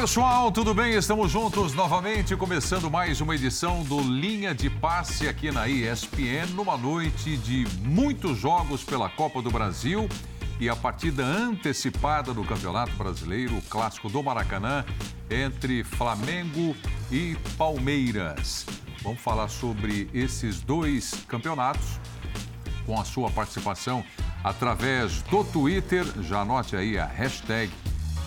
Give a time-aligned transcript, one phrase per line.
[0.00, 0.94] pessoal, tudo bem?
[0.94, 6.74] Estamos juntos novamente, começando mais uma edição do Linha de Passe aqui na ESPN, numa
[6.74, 10.08] noite de muitos jogos pela Copa do Brasil
[10.58, 14.86] e a partida antecipada do Campeonato Brasileiro, o clássico do Maracanã,
[15.30, 16.74] entre Flamengo
[17.12, 18.64] e Palmeiras.
[19.02, 22.00] Vamos falar sobre esses dois campeonatos
[22.86, 24.02] com a sua participação
[24.42, 26.06] através do Twitter.
[26.22, 27.70] Já anote aí a hashtag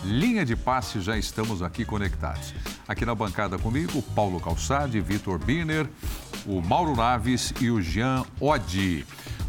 [0.04, 2.54] Linha de Passe, já estamos aqui conectados.
[2.86, 5.88] Aqui na bancada comigo, Paulo Calçade, Vitor Biner,
[6.46, 9.06] o Mauro Naves e o Jean Oddi.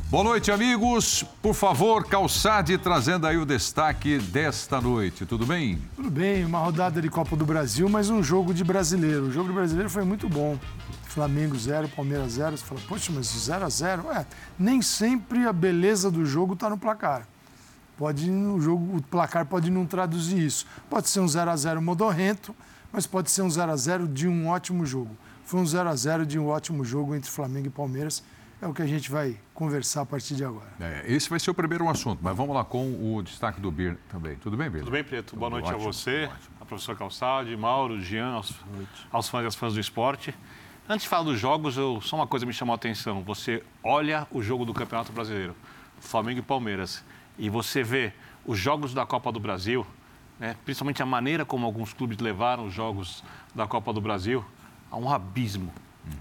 [0.10, 1.26] Boa noite, amigos.
[1.42, 5.26] Por favor, Calçade trazendo aí o destaque desta noite.
[5.26, 5.82] Tudo bem?
[5.94, 9.26] Tudo bem, uma rodada de Copa do Brasil, mas um jogo de brasileiro.
[9.26, 10.58] O jogo de brasileiro foi muito bom.
[11.04, 12.56] Flamengo 0, Palmeiras 0.
[12.56, 14.26] Você fala, poxa, mas 0 a 0 É,
[14.58, 17.28] nem sempre a beleza do jogo está no placar.
[17.98, 20.66] Pode, o, jogo, o placar pode não traduzir isso.
[20.90, 22.56] Pode ser um 0 a 0 modorrento,
[22.92, 25.16] mas pode ser um 0 a 0 de um ótimo jogo.
[25.46, 28.24] Foi um 0 a 0 de um ótimo jogo entre Flamengo e Palmeiras.
[28.62, 30.68] É o que a gente vai conversar a partir de agora.
[30.80, 33.98] É, esse vai ser o primeiro assunto, mas vamos lá com o destaque do Bir
[34.10, 34.36] também.
[34.38, 34.80] Tudo bem, Bir?
[34.80, 35.36] Tudo bem, Preto?
[35.36, 36.30] Boa noite ótimo, a você,
[36.60, 38.54] a professora Calçade, Mauro, Jean, aos,
[39.12, 40.34] aos fãs e às fãs do esporte.
[40.88, 43.24] Antes de falar dos jogos, eu, só uma coisa me chamou a atenção.
[43.24, 45.56] Você olha o jogo do Campeonato Brasileiro,
[46.00, 47.04] Flamengo e Palmeiras
[47.38, 48.14] e você vê
[48.46, 49.86] os jogos da Copa do Brasil,
[50.40, 54.44] né, principalmente a maneira como alguns clubes levaram os jogos da Copa do Brasil,
[54.92, 55.72] há um abismo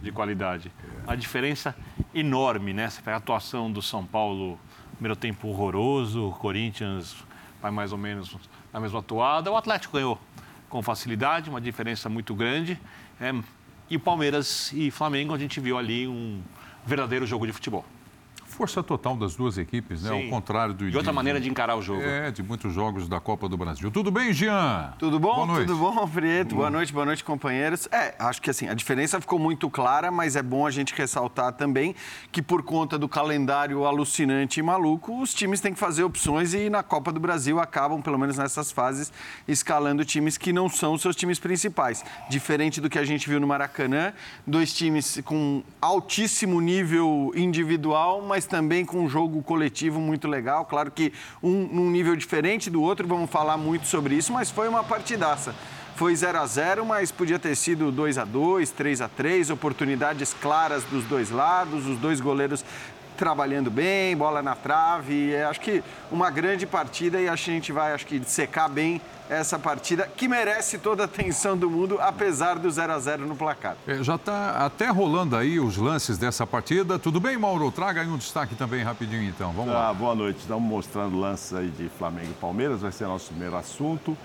[0.01, 0.73] de qualidade.
[1.07, 1.77] A diferença
[2.15, 2.89] enorme, né?
[2.89, 4.59] Você pega a atuação do São Paulo,
[4.93, 7.17] primeiro tempo horroroso, o Corinthians
[7.61, 8.37] vai mais ou menos
[8.73, 10.19] na mesma atuada, o Atlético ganhou
[10.69, 12.81] com facilidade, uma diferença muito grande.
[13.21, 13.33] É,
[13.91, 16.43] e o Palmeiras e Flamengo, a gente viu ali um
[16.87, 17.85] verdadeiro jogo de futebol
[18.55, 20.11] força total das duas equipes, né?
[20.11, 20.25] Sim.
[20.25, 20.89] Ao contrário do.
[20.89, 22.03] E outra de, maneira de encarar o jogo.
[22.03, 23.91] É, de muitos jogos da Copa do Brasil.
[23.91, 24.95] Tudo bem, Jean?
[24.99, 25.35] Tudo bom?
[25.35, 25.67] Boa noite.
[25.67, 26.55] Tudo bom, Prieto?
[26.55, 27.89] Boa noite, boa noite, companheiros.
[27.91, 31.53] É, acho que assim, a diferença ficou muito clara, mas é bom a gente ressaltar
[31.53, 31.95] também
[32.31, 36.71] que por conta do calendário alucinante e maluco, os times têm que fazer opções e
[36.71, 39.13] na Copa do Brasil acabam, pelo menos nessas fases,
[39.49, 42.05] escalando times que não são os seus times principais.
[42.31, 44.13] Diferente do que a gente viu no Maracanã,
[44.47, 50.65] dois times com altíssimo nível individual, mas mas também com um jogo coletivo muito legal.
[50.67, 51.13] Claro que
[51.43, 55.55] um num nível diferente do outro, vamos falar muito sobre isso, mas foi uma partidaça.
[55.97, 60.35] Foi 0 a 0 mas podia ter sido 2 a 2 3 a 3 oportunidades
[60.35, 62.65] claras dos dois lados, os dois goleiros
[63.17, 65.33] trabalhando bem, bola na trave.
[65.33, 68.69] É, acho que uma grande partida e acho que a gente vai acho que secar
[68.69, 73.27] bem essa partida que merece toda a atenção do mundo, apesar do 0 a 0
[73.27, 73.77] no placar.
[73.87, 76.99] É, já está até rolando aí os lances dessa partida.
[76.99, 77.71] Tudo bem, Mauro?
[77.71, 79.53] Traga aí um destaque também rapidinho então.
[79.53, 79.95] Vamos ah, lá.
[79.95, 80.41] Boa noite.
[80.41, 84.17] Estamos mostrando lances aí de Flamengo e Palmeiras, vai ser nosso primeiro assunto.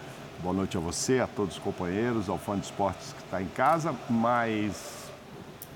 [0.42, 3.48] Boa noite a você, a todos os companheiros, ao fã de esportes que está em
[3.48, 3.94] casa.
[4.10, 5.10] Mas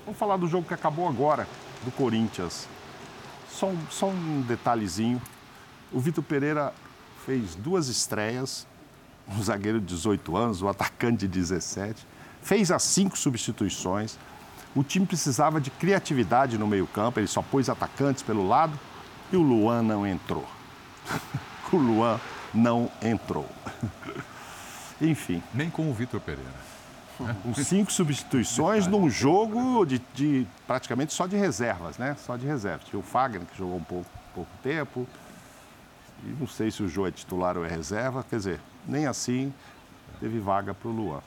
[0.04, 1.46] vamos falar do jogo que acabou agora,
[1.84, 2.66] do Corinthians.
[3.54, 5.20] Só um, só um detalhezinho.
[5.92, 6.72] O Vitor Pereira
[7.24, 8.66] fez duas estreias
[9.28, 12.06] um zagueiro de 18 anos, o um atacante de 17,
[12.42, 14.18] fez as cinco substituições.
[14.74, 18.78] O time precisava de criatividade no meio-campo, ele só pôs atacantes pelo lado
[19.32, 20.46] e o Luan não entrou.
[21.72, 22.20] o Luan
[22.52, 23.48] não entrou.
[25.00, 25.42] Enfim.
[25.52, 26.73] Nem com o Vitor Pereira.
[27.42, 32.16] Com cinco substituições num jogo de, de, praticamente só de reservas, né?
[32.18, 32.88] Só de reservas.
[32.88, 35.06] Tinha o Fagner, que jogou um pouco, pouco tempo.
[36.24, 38.24] E não sei se o Jô é titular ou é reserva.
[38.28, 39.52] Quer dizer, nem assim
[40.20, 41.20] teve vaga para o Luan.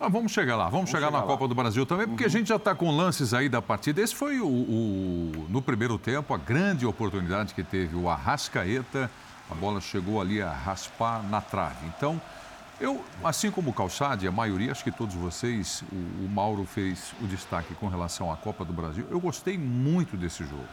[0.00, 1.26] Ah, vamos chegar lá, vamos, vamos chegar, chegar, na lá.
[1.26, 2.28] Copa do Brasil também, porque uhum.
[2.28, 4.00] a gente já está com lances aí da partida.
[4.00, 9.10] Esse foi o, o, no primeiro tempo a grande oportunidade que teve o Arrascaeta.
[9.50, 11.86] A bola chegou ali a raspar na trave.
[11.86, 12.20] Então,
[12.80, 17.12] eu, assim como o Calçade, a maioria, acho que todos vocês, o, o Mauro fez
[17.20, 19.04] o destaque com relação à Copa do Brasil.
[19.10, 20.66] Eu gostei muito desse jogo.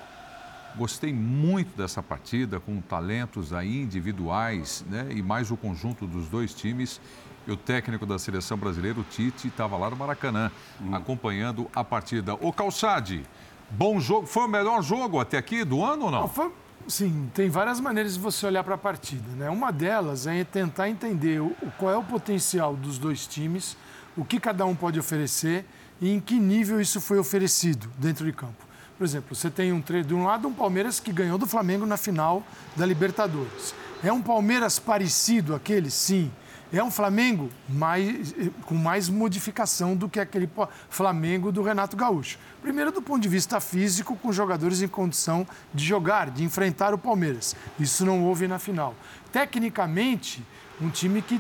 [0.75, 5.07] Gostei muito dessa partida, com talentos aí individuais, né?
[5.09, 6.99] E mais o conjunto dos dois times.
[7.47, 10.51] E o técnico da seleção brasileira, o Tite, estava lá no Maracanã,
[10.81, 10.93] hum.
[10.93, 12.33] acompanhando a partida.
[12.35, 13.23] O Calçade,
[13.71, 14.27] bom jogo.
[14.27, 16.21] Foi o melhor jogo até aqui do ano ou não?
[16.21, 16.51] não foi...
[16.87, 19.23] Sim, tem várias maneiras de você olhar para a partida.
[19.35, 19.49] Né?
[19.49, 23.75] Uma delas é tentar entender o, qual é o potencial dos dois times,
[24.15, 25.65] o que cada um pode oferecer
[25.99, 28.65] e em que nível isso foi oferecido dentro de campo.
[28.97, 31.97] Por exemplo, você tem um de um lado um Palmeiras que ganhou do Flamengo na
[31.97, 32.43] final
[32.75, 33.73] da Libertadores.
[34.03, 35.89] É um Palmeiras parecido àquele?
[35.89, 36.31] Sim.
[36.77, 38.35] É um Flamengo mais,
[38.65, 40.49] com mais modificação do que aquele
[40.89, 42.37] Flamengo do Renato Gaúcho.
[42.61, 46.97] Primeiro, do ponto de vista físico, com jogadores em condição de jogar, de enfrentar o
[46.97, 47.55] Palmeiras.
[47.79, 48.93] Isso não houve na final.
[49.31, 50.45] Tecnicamente,
[50.81, 51.39] um time que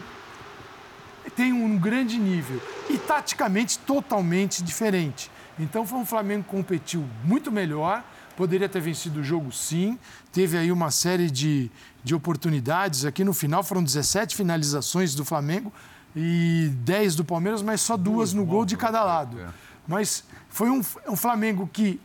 [1.35, 5.29] tem um grande nível e taticamente totalmente diferente.
[5.59, 8.05] Então foi um Flamengo que competiu muito melhor,
[8.35, 9.97] poderia ter vencido o jogo sim,
[10.31, 11.71] teve aí uma série de,
[12.03, 13.05] de oportunidades.
[13.05, 15.71] Aqui no final foram 17 finalizações do Flamengo
[16.15, 19.39] e 10 do Palmeiras, mas só duas no gol de cada lado.
[19.39, 19.47] É.
[19.87, 21.99] Mas foi um, um Flamengo que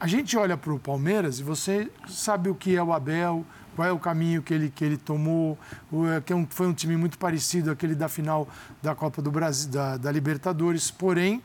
[0.00, 3.44] a gente olha para o Palmeiras e você sabe o que é o Abel,
[3.76, 5.58] qual é o caminho que ele, que ele tomou,
[6.16, 8.48] é, que é foi um time muito parecido àquele da final
[8.82, 11.42] da Copa do Brasil, da, da Libertadores, porém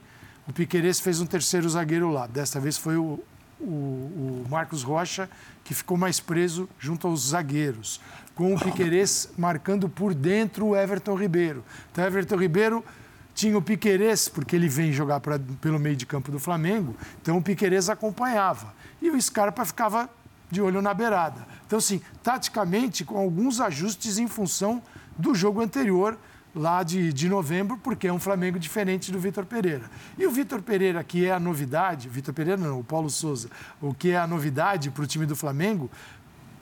[0.47, 2.25] o Piqueires fez um terceiro zagueiro lá.
[2.25, 3.19] Desta vez foi o,
[3.59, 5.29] o, o Marcos Rocha,
[5.63, 7.99] que ficou mais preso junto aos zagueiros,
[8.35, 11.63] com o Piqueires marcando por dentro o Everton Ribeiro.
[11.91, 12.85] Então, Everton Ribeiro
[13.33, 17.37] tinha o Piqueires, porque ele vem jogar pra, pelo meio de campo do Flamengo, então
[17.37, 18.73] o Piqueires acompanhava.
[19.01, 20.09] E o Scarpa ficava
[20.49, 21.45] de olho na beirada.
[21.65, 24.81] Então, assim, taticamente, com alguns ajustes em função
[25.17, 26.17] do jogo anterior,
[26.57, 29.89] lá de, de novembro, porque é um Flamengo diferente do Vitor Pereira.
[30.17, 33.49] E o Vitor Pereira, que é a novidade, Vitor Pereira não, o Paulo Souza,
[33.81, 35.89] o que é a novidade para o time do Flamengo,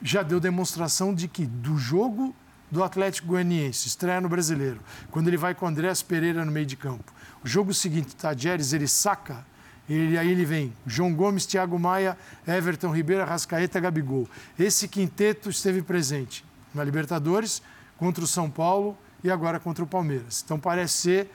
[0.02, 2.36] já deu demonstração de que do jogo
[2.70, 6.76] do Atlético Goianiense, estreia no Brasileiro, quando ele vai com Andrés Pereira no meio de
[6.76, 7.14] campo,
[7.44, 9.46] o jogo seguinte, Tadjeres, ele saca
[9.88, 12.18] ele, aí ele vem João Gomes, Thiago Maia,
[12.48, 14.28] Everton Ribeiro, Rascaeta, Gabigol.
[14.58, 16.44] Esse quinteto esteve presente
[16.74, 17.62] na Libertadores,
[17.98, 20.42] contra o São Paulo e agora contra o Palmeiras.
[20.46, 21.32] Então parece ser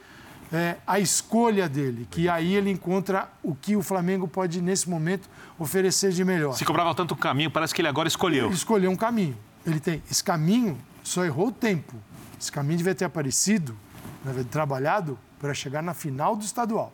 [0.51, 5.29] é, a escolha dele, que aí ele encontra o que o Flamengo pode, nesse momento,
[5.59, 6.53] oferecer de melhor.
[6.53, 8.45] Se cobrava tanto caminho, parece que ele agora escolheu.
[8.45, 9.37] Ele escolheu um caminho.
[9.65, 10.01] Ele tem.
[10.09, 11.95] Esse caminho só errou o tempo.
[12.39, 13.77] Esse caminho devia ter aparecido,
[14.23, 16.93] devia ter trabalhado para chegar na final do estadual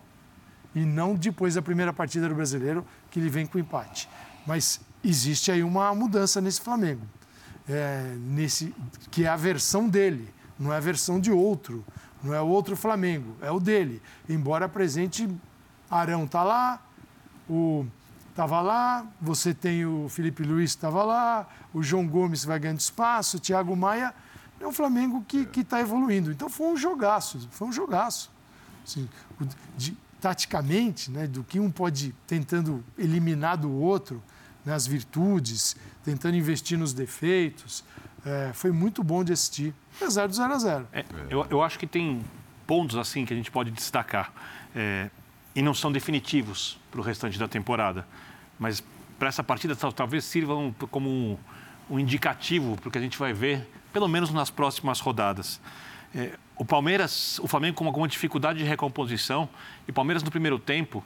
[0.76, 4.08] e não depois da primeira partida do brasileiro, que ele vem com empate.
[4.46, 7.02] Mas existe aí uma mudança nesse Flamengo,
[7.68, 8.76] é, nesse,
[9.10, 11.83] que é a versão dele, não é a versão de outro,
[12.24, 14.01] não é o outro Flamengo, é o dele.
[14.27, 15.30] Embora apresente,
[15.89, 16.81] Arão está lá,
[17.50, 17.86] o
[18.38, 23.38] estava lá, você tem o Felipe Luiz estava lá, o João Gomes vai ganhando espaço,
[23.38, 24.13] o Thiago Maia.
[24.59, 26.31] É um Flamengo que está evoluindo.
[26.31, 28.31] Então foi um jogaço, foi um jogaço.
[28.86, 29.10] Assim,
[29.75, 34.21] de, taticamente, né, do que um pode tentando eliminar do outro,
[34.63, 37.83] né, as virtudes, tentando investir nos defeitos.
[38.24, 41.78] É, foi muito bom de assistir, apesar do 0 a 0 é, eu, eu, acho
[41.78, 42.22] que tem
[42.66, 44.32] pontos assim que a gente pode destacar
[44.76, 45.10] é,
[45.56, 48.08] e não são definitivos para o restante da temporada,
[48.60, 48.84] mas
[49.18, 51.38] para essa partida talvez sirvam como um,
[51.90, 55.60] um indicativo para o que a gente vai ver, pelo menos nas próximas rodadas.
[56.16, 59.50] É, o Palmeiras, o Flamengo com alguma dificuldade de recomposição
[59.88, 61.04] e o Palmeiras no primeiro tempo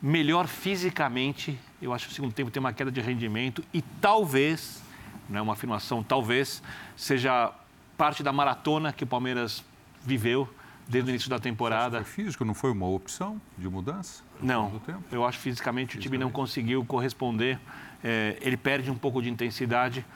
[0.00, 1.58] melhor fisicamente.
[1.82, 4.82] Eu acho que no segundo tempo tem uma queda de rendimento e talvez,
[5.28, 6.62] não é uma afirmação, talvez
[6.96, 7.52] seja
[7.98, 9.62] parte da maratona que o Palmeiras
[10.02, 10.48] viveu
[10.88, 12.02] desde o início da temporada.
[12.02, 14.22] Foi físico não foi uma opção de mudança?
[14.40, 14.80] Não.
[15.12, 17.58] Eu acho que fisicamente, fisicamente o time não conseguiu corresponder.
[18.02, 20.06] É, ele perde um pouco de intensidade,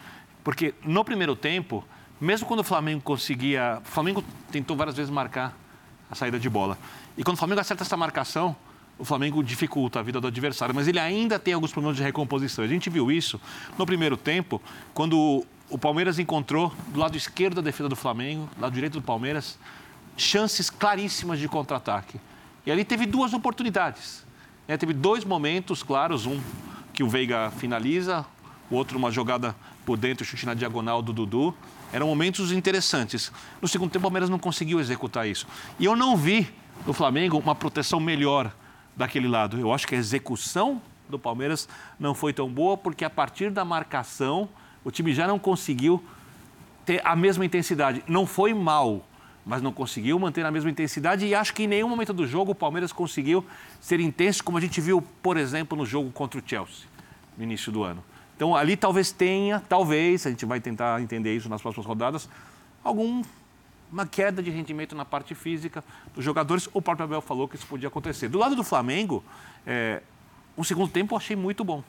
[0.43, 1.85] porque no primeiro tempo
[2.23, 3.83] mesmo quando o Flamengo conseguia.
[3.85, 5.53] O Flamengo tentou várias vezes marcar
[6.09, 6.79] a saída de bola.
[7.19, 8.55] E quando o Flamengo acerta essa marcação,
[8.97, 12.65] o Flamengo dificulta a vida do adversário, mas ele ainda tem alguns problemas de recomposição.
[12.65, 13.41] A gente viu isso
[13.77, 14.63] no primeiro tempo,
[14.95, 19.03] quando o Palmeiras encontrou do lado esquerdo da defesa do Flamengo, do lado direito do
[19.03, 19.59] Palmeiras,
[20.17, 22.21] chances claríssimas de contra-ataque.
[22.67, 24.25] E ali teve duas oportunidades.
[24.69, 24.77] Né?
[24.77, 26.41] Teve dois momentos claros, um
[26.93, 28.25] que o Veiga finaliza,
[28.71, 29.55] o outro uma jogada
[29.85, 31.55] por dentro, chute na diagonal do Dudu.
[31.93, 33.33] Eram momentos interessantes.
[33.61, 35.47] No segundo tempo, o Palmeiras não conseguiu executar isso.
[35.79, 36.53] E eu não vi
[36.87, 38.53] no Flamengo uma proteção melhor
[38.97, 39.59] daquele lado.
[39.59, 43.65] Eu acho que a execução do Palmeiras não foi tão boa, porque a partir da
[43.65, 44.49] marcação,
[44.85, 46.03] o time já não conseguiu
[46.85, 48.03] ter a mesma intensidade.
[48.09, 49.07] Não foi mal,
[49.45, 51.27] mas não conseguiu manter a mesma intensidade.
[51.27, 53.45] E acho que em nenhum momento do jogo o Palmeiras conseguiu
[53.81, 56.87] ser intenso, como a gente viu, por exemplo, no jogo contra o Chelsea,
[57.37, 58.03] no início do ano.
[58.37, 62.29] Então, ali talvez tenha, talvez, a gente vai tentar entender isso nas próximas rodadas,
[62.83, 63.25] alguma
[64.11, 65.85] queda de rendimento na parte física
[66.15, 66.69] dos jogadores.
[66.73, 68.29] O próprio Abel falou que isso podia acontecer.
[68.29, 69.23] Do lado do Flamengo,
[69.65, 70.03] é,
[70.57, 71.85] o segundo tempo eu achei muito bom.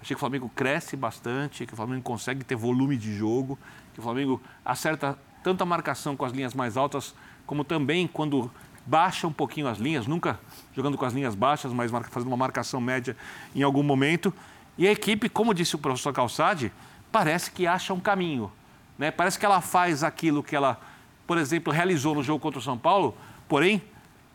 [0.00, 3.58] Achei que o Flamengo cresce bastante, que o Flamengo consegue ter volume de jogo,
[3.94, 7.14] que o Flamengo acerta tanto a marcação com as linhas mais altas,
[7.46, 8.50] como também quando
[8.84, 10.38] baixa um pouquinho as linhas, nunca
[10.74, 13.16] jogando com as linhas baixas, mas fazendo uma marcação média
[13.54, 14.32] em algum momento.
[14.78, 16.72] E a equipe, como disse o professor Calçade,
[17.10, 18.50] parece que acha um caminho.
[18.98, 19.10] Né?
[19.10, 20.80] Parece que ela faz aquilo que ela,
[21.26, 23.16] por exemplo, realizou no jogo contra o São Paulo,
[23.48, 23.82] porém,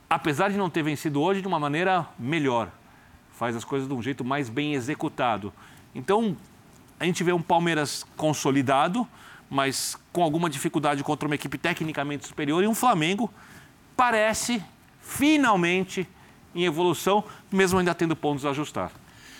[0.09, 2.71] apesar de não ter vencido hoje, de uma maneira melhor.
[3.41, 5.51] Faz as coisas de um jeito mais bem executado.
[5.95, 6.37] Então,
[6.99, 9.07] a gente vê um Palmeiras consolidado,
[9.49, 13.33] mas com alguma dificuldade contra uma equipe tecnicamente superior, e um Flamengo
[13.97, 14.63] parece,
[15.01, 16.07] finalmente,
[16.53, 18.91] em evolução, mesmo ainda tendo pontos a ajustar.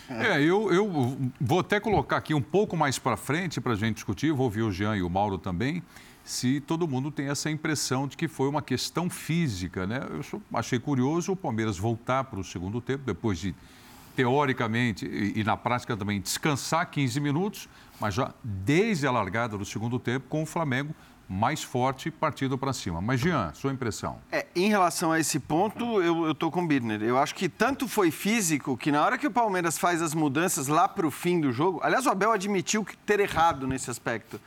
[0.08, 3.94] É, eu, eu vou até colocar aqui um pouco mais para frente para a gente
[3.94, 5.80] discutir, vou ouvir o Jean e o Mauro também,
[6.24, 10.00] se todo mundo tem essa impressão de que foi uma questão física, né?
[10.10, 13.54] Eu achei curioso o Palmeiras voltar para o segundo tempo, depois de,
[14.14, 17.68] teoricamente e, e na prática também, descansar 15 minutos,
[18.00, 20.94] mas já desde a largada do segundo tempo, com o Flamengo
[21.28, 23.00] mais forte partido para cima.
[23.00, 24.18] Mas, Jean, sua impressão?
[24.30, 27.02] É, em relação a esse ponto, eu estou com o Birner.
[27.02, 30.66] Eu acho que tanto foi físico que na hora que o Palmeiras faz as mudanças
[30.66, 34.38] lá para o fim do jogo, aliás, o Abel admitiu ter errado nesse aspecto.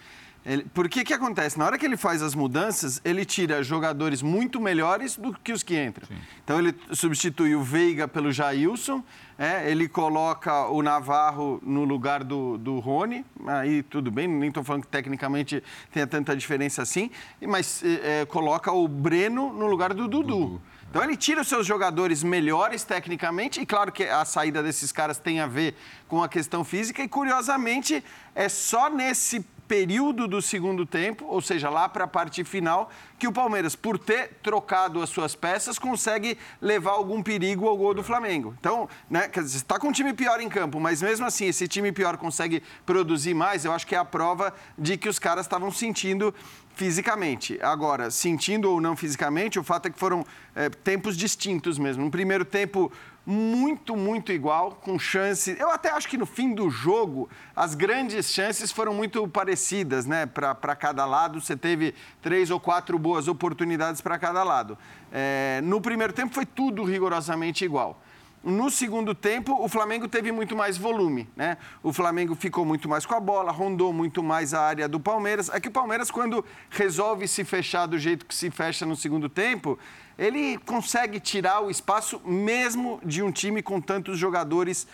[0.46, 1.58] Ele, porque que acontece?
[1.58, 5.64] Na hora que ele faz as mudanças, ele tira jogadores muito melhores do que os
[5.64, 6.08] que entram.
[6.08, 6.18] Sim.
[6.44, 9.04] Então ele substitui o Veiga pelo Jailson,
[9.40, 14.64] é, ele coloca o Navarro no lugar do, do Rony, aí tudo bem, nem estou
[14.64, 17.10] falando que tecnicamente tenha tanta diferença assim,
[17.42, 20.28] mas é, é, coloca o Breno no lugar do Dudu.
[20.28, 20.62] Dudu.
[20.90, 25.18] Então ele tira os seus jogadores melhores tecnicamente, e claro que a saída desses caras
[25.18, 25.75] tem a ver
[26.08, 28.02] com a questão física, e curiosamente
[28.34, 33.27] é só nesse período do segundo tempo, ou seja, lá para a parte final, que
[33.27, 38.03] o Palmeiras, por ter trocado as suas peças, consegue levar algum perigo ao gol do
[38.03, 38.55] Flamengo.
[38.60, 41.67] Então, né, quer dizer, está com um time pior em campo, mas mesmo assim, esse
[41.67, 45.45] time pior consegue produzir mais, eu acho que é a prova de que os caras
[45.45, 46.34] estavam sentindo
[46.75, 47.57] fisicamente.
[47.62, 52.03] Agora, sentindo ou não fisicamente, o fato é que foram é, tempos distintos mesmo.
[52.03, 52.91] No primeiro tempo,
[53.25, 55.60] muito, muito igual, com chances.
[55.60, 60.25] Eu até acho que no fim do jogo, as grandes chances foram muito parecidas, né?
[60.25, 64.77] Para cada lado, você teve três ou quatro boas oportunidades para cada lado.
[65.12, 68.00] É, no primeiro tempo foi tudo rigorosamente igual.
[68.44, 71.58] No segundo tempo, o Flamengo teve muito mais volume, né?
[71.82, 75.50] O Flamengo ficou muito mais com a bola, rondou muito mais a área do Palmeiras.
[75.50, 79.27] É que o Palmeiras, quando resolve se fechar do jeito que se fecha no segundo
[79.27, 79.79] tempo,
[80.17, 84.88] ele consegue tirar o espaço mesmo de um time com tantos jogadores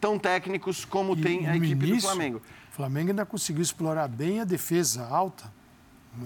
[0.00, 2.42] tão técnicos como e, tem a equipe início, do Flamengo.
[2.70, 5.50] O Flamengo ainda conseguiu explorar bem a defesa alta.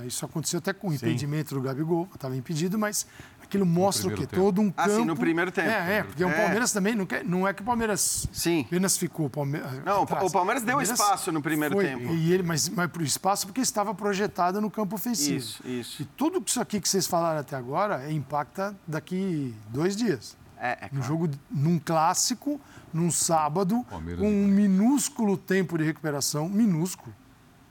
[0.06, 3.06] Isso aconteceu até com o impedimento do Gabigol, estava impedido, mas
[3.50, 4.26] aquilo mostra o quê?
[4.26, 4.36] Tempo.
[4.36, 4.90] Todo um campo.
[4.90, 5.68] Ah, sim, no primeiro tempo.
[5.68, 6.26] É, é porque é.
[6.26, 8.62] o Palmeiras também não, quer, não é que o Palmeiras sim.
[8.66, 9.28] apenas ficou.
[9.28, 10.24] Palmeiras, não, atrás.
[10.24, 12.14] o Palmeiras deu Palmeiras espaço no primeiro foi, tempo.
[12.14, 15.36] E ele, mas, mas para o espaço porque estava projetado no campo ofensivo.
[15.36, 16.02] Isso, isso.
[16.02, 20.36] E tudo isso aqui que vocês falaram até agora impacta daqui dois dias.
[20.56, 20.94] É, é claro.
[20.94, 22.60] No jogo, num clássico,
[22.92, 27.14] num sábado, Palmeiras com um minúsculo tempo de recuperação, minúsculo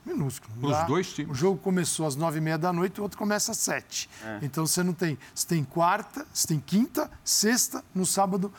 [0.05, 0.53] minúsculo.
[0.61, 1.31] Os dois times.
[1.31, 4.09] O jogo começou às nove e meia da noite, o outro começa às sete.
[4.23, 4.39] É.
[4.41, 5.17] Então você não tem.
[5.33, 8.51] Você tem quarta, você tem quinta, sexta, no sábado,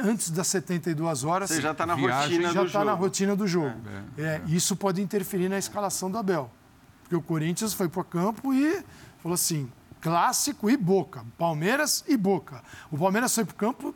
[0.00, 1.50] antes das 72 horas.
[1.50, 3.74] Você já está na viagem, rotina já está tá na rotina do jogo.
[4.16, 4.22] É.
[4.22, 4.42] É, é.
[4.46, 6.50] Isso pode interferir na escalação do Abel.
[7.02, 8.82] Porque o Corinthians foi para o campo e
[9.22, 9.70] falou assim:
[10.00, 11.24] clássico e boca.
[11.36, 12.62] Palmeiras e boca.
[12.90, 13.94] O Palmeiras foi para o campo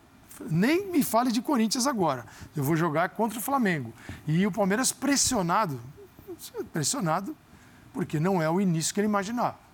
[0.51, 2.27] nem me fale de Corinthians agora.
[2.55, 3.93] Eu vou jogar contra o Flamengo.
[4.27, 5.81] E o Palmeiras pressionado,
[6.73, 7.37] pressionado,
[7.93, 9.67] porque não é o início que ele imaginava.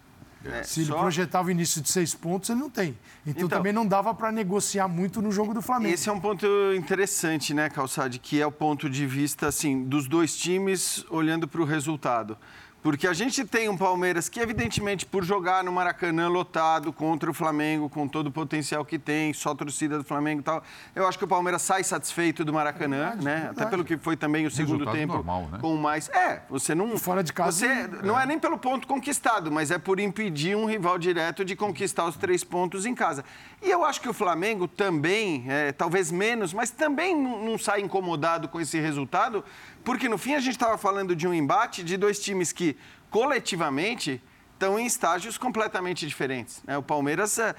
[0.45, 0.99] É, Se ele só...
[0.99, 2.99] projetava o início de seis pontos, ele não tem.
[3.25, 5.95] Então, então também não dava para negociar muito no jogo do Flamengo.
[5.95, 8.19] Esse é um ponto interessante, né, Calçade?
[8.19, 12.37] Que é o ponto de vista assim, dos dois times olhando para o resultado.
[12.83, 17.35] Porque a gente tem um Palmeiras que, evidentemente, por jogar no Maracanã lotado contra o
[17.35, 21.07] Flamengo, com todo o potencial que tem, só a torcida do Flamengo e tal, eu
[21.07, 23.35] acho que o Palmeiras sai satisfeito do Maracanã, verdade, né?
[23.35, 23.61] Verdade.
[23.61, 25.15] Até pelo que foi também o segundo Resultado tempo.
[25.15, 25.59] Normal, né?
[25.61, 26.09] Com mais.
[26.09, 26.99] É, você não.
[26.99, 27.53] Fora de casa.
[27.53, 27.89] Você é.
[28.03, 32.07] não é nem pelo ponto conquistado, mas é por impedir um rival direto de conquistar
[32.07, 33.25] os três pontos em casa.
[33.63, 37.81] E eu acho que o Flamengo também, é, talvez menos, mas também não, não sai
[37.81, 39.45] incomodado com esse resultado,
[39.85, 42.77] porque no fim a gente estava falando de um embate de dois times que
[43.11, 44.23] coletivamente
[44.55, 46.63] estão em estágios completamente diferentes.
[46.65, 46.79] Né?
[46.79, 47.55] O Palmeiras é,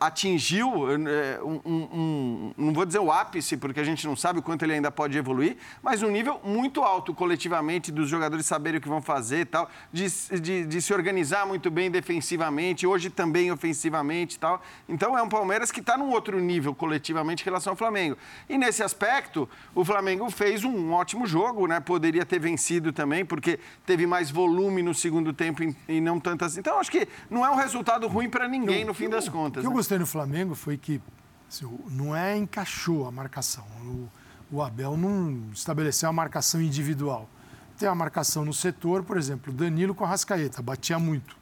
[0.00, 4.42] atingiu é, um, um, não vou dizer o ápice, porque a gente não sabe o
[4.42, 8.80] quanto ele ainda pode evoluir, mas um nível muito alto coletivamente dos jogadores saberem o
[8.80, 10.06] que vão fazer e tal, de,
[10.40, 14.62] de, de, se organizar muito bem defensivamente, hoje também ofensivamente e tal.
[14.88, 18.16] Então é um Palmeiras que está num outro nível coletivamente em relação ao Flamengo.
[18.48, 21.78] E nesse aspecto, o Flamengo fez um ótimo jogo, né?
[21.80, 26.56] Poderia ter vencido também, porque teve mais volume no segundo tempo e não tantas.
[26.56, 29.98] Então acho que não é um resultado ruim para ninguém no fim das contas gostei
[29.98, 31.02] no Flamengo foi que
[31.48, 33.64] assim, não é encaixou a marcação.
[33.82, 34.08] O,
[34.52, 37.28] o, Abel não estabeleceu a marcação individual.
[37.76, 41.36] Tem a marcação no setor, por exemplo, Danilo com a Rascaeta, batia muito.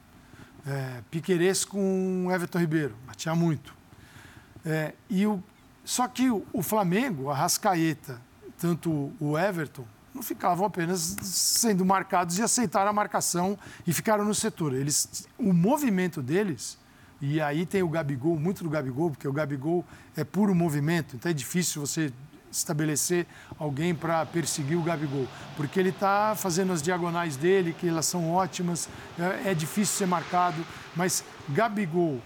[0.66, 3.74] É, Piquerez com Everton Ribeiro, batia muito.
[4.64, 5.42] É, e o,
[5.84, 8.18] só que o, o Flamengo, a Rascaeta,
[8.56, 9.84] tanto o Everton,
[10.14, 14.72] não ficavam apenas sendo marcados e aceitaram a marcação e ficaram no setor.
[14.72, 16.78] Eles, o movimento deles
[17.22, 19.84] E aí tem o Gabigol, muito do Gabigol, porque o Gabigol
[20.16, 22.12] é puro movimento, então é difícil você
[22.50, 23.26] estabelecer
[23.56, 28.32] alguém para perseguir o Gabigol, porque ele está fazendo as diagonais dele, que elas são
[28.32, 32.20] ótimas, é, é difícil ser marcado, mas Gabigol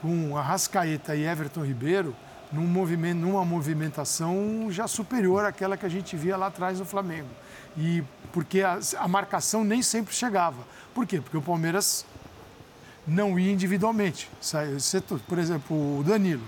[0.00, 2.14] com Arrascaeta e Everton Ribeiro,
[2.52, 7.28] num movimento, numa movimentação já superior àquela que a gente via lá atrás no Flamengo.
[7.76, 10.62] E porque a, a marcação nem sempre chegava.
[10.94, 11.20] Por quê?
[11.20, 12.06] Porque o Palmeiras
[13.06, 14.28] não ia individualmente.
[15.26, 16.42] Por exemplo, o Danilo.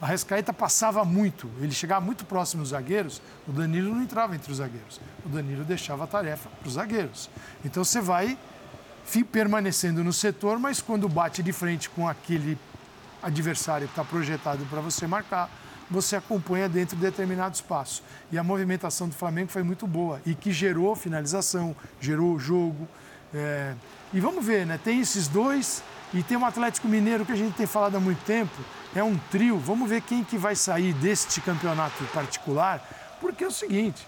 [0.00, 4.50] A Rescaeta passava muito, ele chegava muito próximo dos zagueiros, o Danilo não entrava entre
[4.52, 5.00] os zagueiros.
[5.26, 7.28] O Danilo deixava a tarefa para os zagueiros.
[7.64, 8.38] Então você vai
[9.32, 12.56] permanecendo no setor, mas quando bate de frente com aquele
[13.20, 15.50] adversário que está projetado para você marcar,
[15.90, 18.02] você acompanha dentro de determinado espaço.
[18.30, 22.86] E a movimentação do Flamengo foi muito boa e que gerou finalização, gerou jogo.
[23.34, 23.74] É...
[24.12, 24.78] E vamos ver, né?
[24.82, 25.82] Tem esses dois
[26.14, 28.54] e tem o Atlético Mineiro que a gente tem falado há muito tempo
[28.94, 29.58] é um trio.
[29.58, 32.82] Vamos ver quem que vai sair deste campeonato particular,
[33.20, 34.06] porque é o seguinte,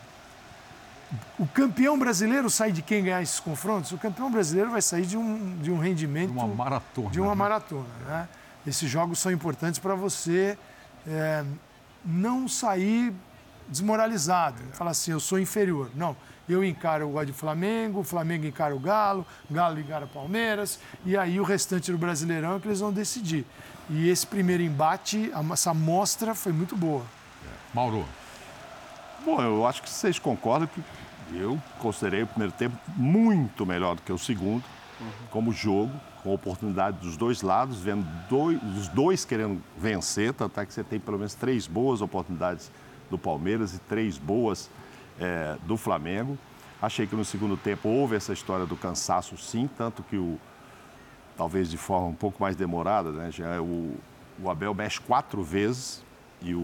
[1.38, 3.92] o campeão brasileiro sai de quem ganhar esses confrontos?
[3.92, 6.33] O campeão brasileiro vai sair de um, de um rendimento...
[6.33, 7.11] De uma maratona.
[7.11, 7.35] De uma né?
[7.35, 8.28] maratona, né?
[8.66, 10.57] Esses jogos são importantes para você
[11.07, 11.45] é,
[12.04, 13.12] não sair
[13.69, 15.90] desmoralizado, falar assim, eu sou inferior.
[15.95, 16.16] Não,
[16.52, 20.78] eu encaro o de Flamengo, o Flamengo encara o Galo, o Galo encara o Palmeiras,
[21.04, 23.45] e aí o restante do Brasileirão é que eles vão decidir.
[23.88, 27.04] E esse primeiro embate, essa amostra foi muito boa.
[27.75, 28.04] Mauro.
[29.25, 30.83] Bom, eu acho que vocês concordam que
[31.37, 34.64] eu considerei o primeiro tempo muito melhor do que o segundo,
[35.00, 35.11] uhum.
[35.30, 35.92] como jogo,
[36.23, 40.83] com oportunidade dos dois lados, vendo dois, os dois querendo vencer, tanto é que você
[40.83, 42.71] tem pelo menos três boas oportunidades
[43.11, 44.71] do Palmeiras e três boas
[45.19, 46.38] é, do Flamengo.
[46.83, 50.38] Achei que no segundo tempo houve essa história do cansaço, sim, tanto que o,
[51.37, 53.31] talvez de forma um pouco mais demorada, né?
[53.31, 53.95] Já é o,
[54.43, 56.03] o Abel mexe quatro vezes
[56.40, 56.59] e o,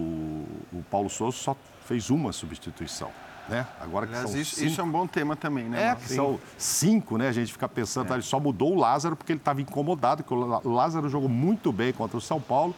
[0.73, 3.11] o Paulo Souza só fez uma substituição.
[3.49, 3.65] Né?
[3.81, 4.67] Agora que Aliás, são isso, cinco...
[4.67, 5.91] isso, é um bom tema também, né?
[5.91, 7.29] É, que são cinco, né?
[7.29, 8.09] A gente fica pensando, é.
[8.09, 11.71] tá, ele só mudou o Lázaro porque ele estava incomodado, porque o Lázaro jogou muito
[11.71, 12.75] bem contra o São Paulo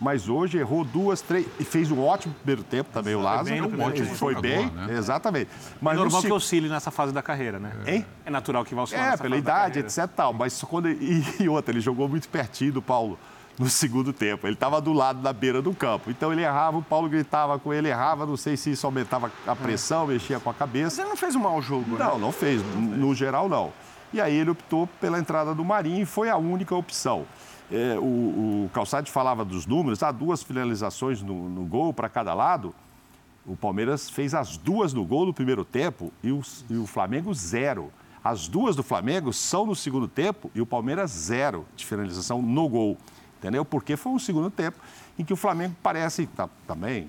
[0.00, 3.50] mas hoje errou duas, três e fez um ótimo primeiro tempo também o Lázaro.
[3.50, 4.96] Bem um ótimo foi bem, né?
[4.96, 5.50] exatamente.
[5.80, 6.26] Mas é normal no...
[6.26, 7.72] que oscile nessa fase da carreira, né?
[7.86, 8.06] Hein?
[8.24, 9.14] É natural que vá oscilar.
[9.14, 10.08] É, pela idade, etc.
[10.08, 10.32] Tal.
[10.32, 13.18] Mas quando e, e outra, ele jogou muito pertinho do Paulo
[13.58, 14.46] no segundo tempo.
[14.46, 16.10] Ele estava do lado da beira do campo.
[16.10, 19.54] Então ele errava, o Paulo gritava com ele, errava, não sei se isso aumentava a
[19.54, 20.86] pressão, mexia com a cabeça.
[20.86, 22.04] Mas ele não fez um mau jogo, né?
[22.04, 22.62] Não, não fez.
[22.74, 23.70] No geral, não.
[24.14, 27.26] E aí ele optou pela entrada do Marinho e foi a única opção.
[27.70, 32.34] É, o, o Calçade falava dos números, há duas finalizações no, no gol para cada
[32.34, 32.74] lado.
[33.46, 37.32] O Palmeiras fez as duas no gol no primeiro tempo e o, e o Flamengo
[37.32, 37.90] zero.
[38.22, 42.68] As duas do Flamengo são no segundo tempo e o Palmeiras zero de finalização no
[42.68, 42.98] gol.
[43.38, 43.64] Entendeu?
[43.64, 44.78] Porque foi um segundo tempo
[45.18, 47.08] em que o Flamengo parece tá, também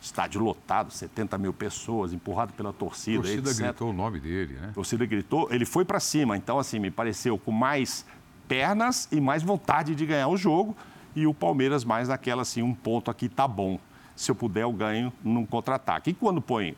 [0.00, 3.18] estádio lotado, 70 mil pessoas, empurrado pela torcida.
[3.18, 3.64] A torcida etc.
[3.64, 4.68] gritou o nome dele, né?
[4.70, 6.36] A torcida gritou, ele foi para cima.
[6.36, 8.04] Então, assim, me pareceu com mais
[8.48, 10.76] pernas e mais vontade de ganhar o jogo.
[11.14, 13.78] E o Palmeiras mais naquela assim, um ponto aqui tá bom.
[14.16, 16.10] Se eu puder, eu ganho num contra-ataque.
[16.10, 16.76] E quando põe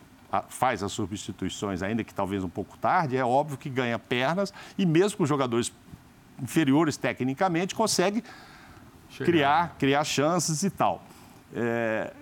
[0.48, 4.85] faz as substituições, ainda que talvez um pouco tarde, é óbvio que ganha pernas e
[4.85, 5.72] mesmo com jogadores
[6.42, 8.24] inferiores tecnicamente, consegue
[9.18, 11.03] criar, criar chances e tal.
[11.55, 12.12] É,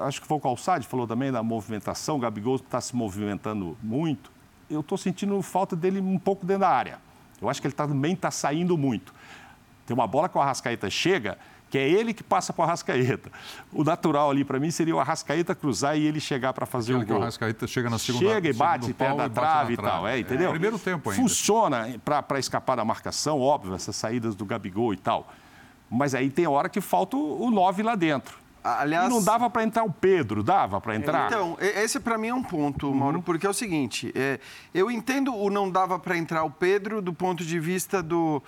[0.00, 4.30] acho que foi o Calçade falou também da movimentação, o Gabigol está se movimentando muito.
[4.70, 6.98] Eu estou sentindo falta dele um pouco dentro da área.
[7.42, 9.12] Eu acho que ele também está saindo muito.
[9.86, 11.36] Tem uma bola que o Arrascaeta chega,
[11.68, 13.32] que é ele que passa para o Arrascaeta.
[13.72, 17.04] O natural ali para mim seria o Arrascaeta cruzar e ele chegar para fazer o
[17.04, 17.18] gol.
[17.18, 20.48] o Arrascaeta chega na segunda Chega e bate perto da trave e tal, é, entendeu?
[20.48, 21.20] É, primeiro tempo ainda.
[21.20, 25.32] Funciona para escapar da marcação, óbvio, essas saídas do Gabigol e tal.
[25.90, 28.41] Mas aí tem hora que falta o 9 lá dentro.
[28.64, 31.26] Aliás, e não dava para entrar o Pedro, dava para entrar?
[31.26, 32.94] Então, esse para mim é um ponto, uhum.
[32.94, 33.22] Mauro, uhum.
[33.22, 34.38] porque é o seguinte: é,
[34.72, 38.42] eu entendo o não dava para entrar o Pedro do ponto de vista do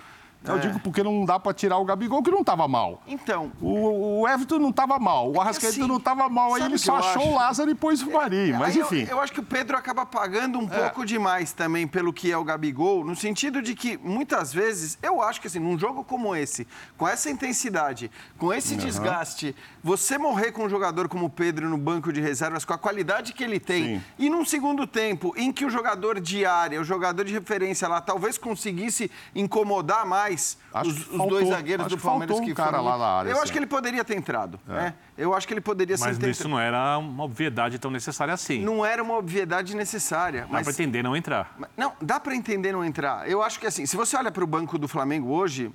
[0.45, 0.59] eu é.
[0.59, 3.03] digo porque não dá para tirar o Gabigol, que não estava mal.
[3.07, 3.51] Então.
[3.61, 6.55] O, o Everton não estava mal, o Arrascaeta assim, não estava mal.
[6.55, 7.31] Aí ele só achou acho?
[7.31, 8.15] o Lázaro e pôs o.
[8.15, 9.03] É, mas enfim.
[9.03, 10.67] Eu, eu, acho que o Pedro acaba pagando um é.
[10.67, 15.21] pouco demais também pelo que é o Gabigol, no sentido de que muitas vezes, eu
[15.21, 18.81] acho que assim, num jogo como esse, com essa intensidade, com esse uhum.
[18.81, 22.79] desgaste, você morrer com um jogador como o Pedro no banco de reservas, com a
[22.79, 24.03] qualidade que ele tem, Sim.
[24.19, 28.01] e num segundo tempo em que o jogador de área, o jogador de referência lá,
[28.01, 32.07] talvez conseguisse incomodar mais mais Acho os, que os faltou- dois zagueiros acho do que
[32.07, 33.43] Palmeiras um que cara foram lá na área, Eu assim.
[33.45, 34.59] acho que ele poderia ter entrado.
[34.67, 34.95] né?
[35.17, 38.35] Eu acho que ele poderia Mas sim ter isso não era uma obviedade tão necessária
[38.35, 38.61] assim.
[38.65, 40.43] Não, não era uma obviedade necessária.
[40.43, 41.55] Dá Mas para entender não entrar.
[41.59, 43.29] mas- Não, dá para entender não entrar.
[43.31, 45.71] Eu acho que assim, se você olha para o banco do Flamengo hoje,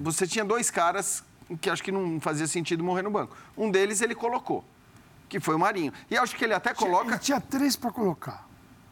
[0.00, 1.24] você tinha dois caras
[1.60, 3.36] que acho que não fazia sentido morrer no banco.
[3.56, 4.64] Um deles ele colocou,
[5.28, 5.92] que foi o Marinho.
[6.10, 7.18] E acho que ele até Ele coloca.
[7.18, 8.46] tinha três para colocar.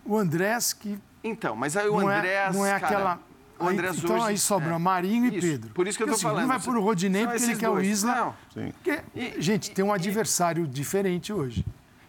[0.04, 2.54] O Andrés, que Então, mas aí o não, Andrés.
[2.54, 3.18] é, não é cara,
[3.58, 4.78] O aí- Andrés então hoje- aí sobra é.
[4.78, 5.70] Marinho e Isso, Pedro.
[5.70, 6.40] Por isso que eu tô Porque, assim, falando.
[6.42, 7.86] Não vai pôr o Rodinei porque ele quer o dois.
[7.88, 8.14] Isla.
[8.14, 8.34] Não.
[8.72, 11.64] Porque, E- gente, tem um adversário diferente hoje.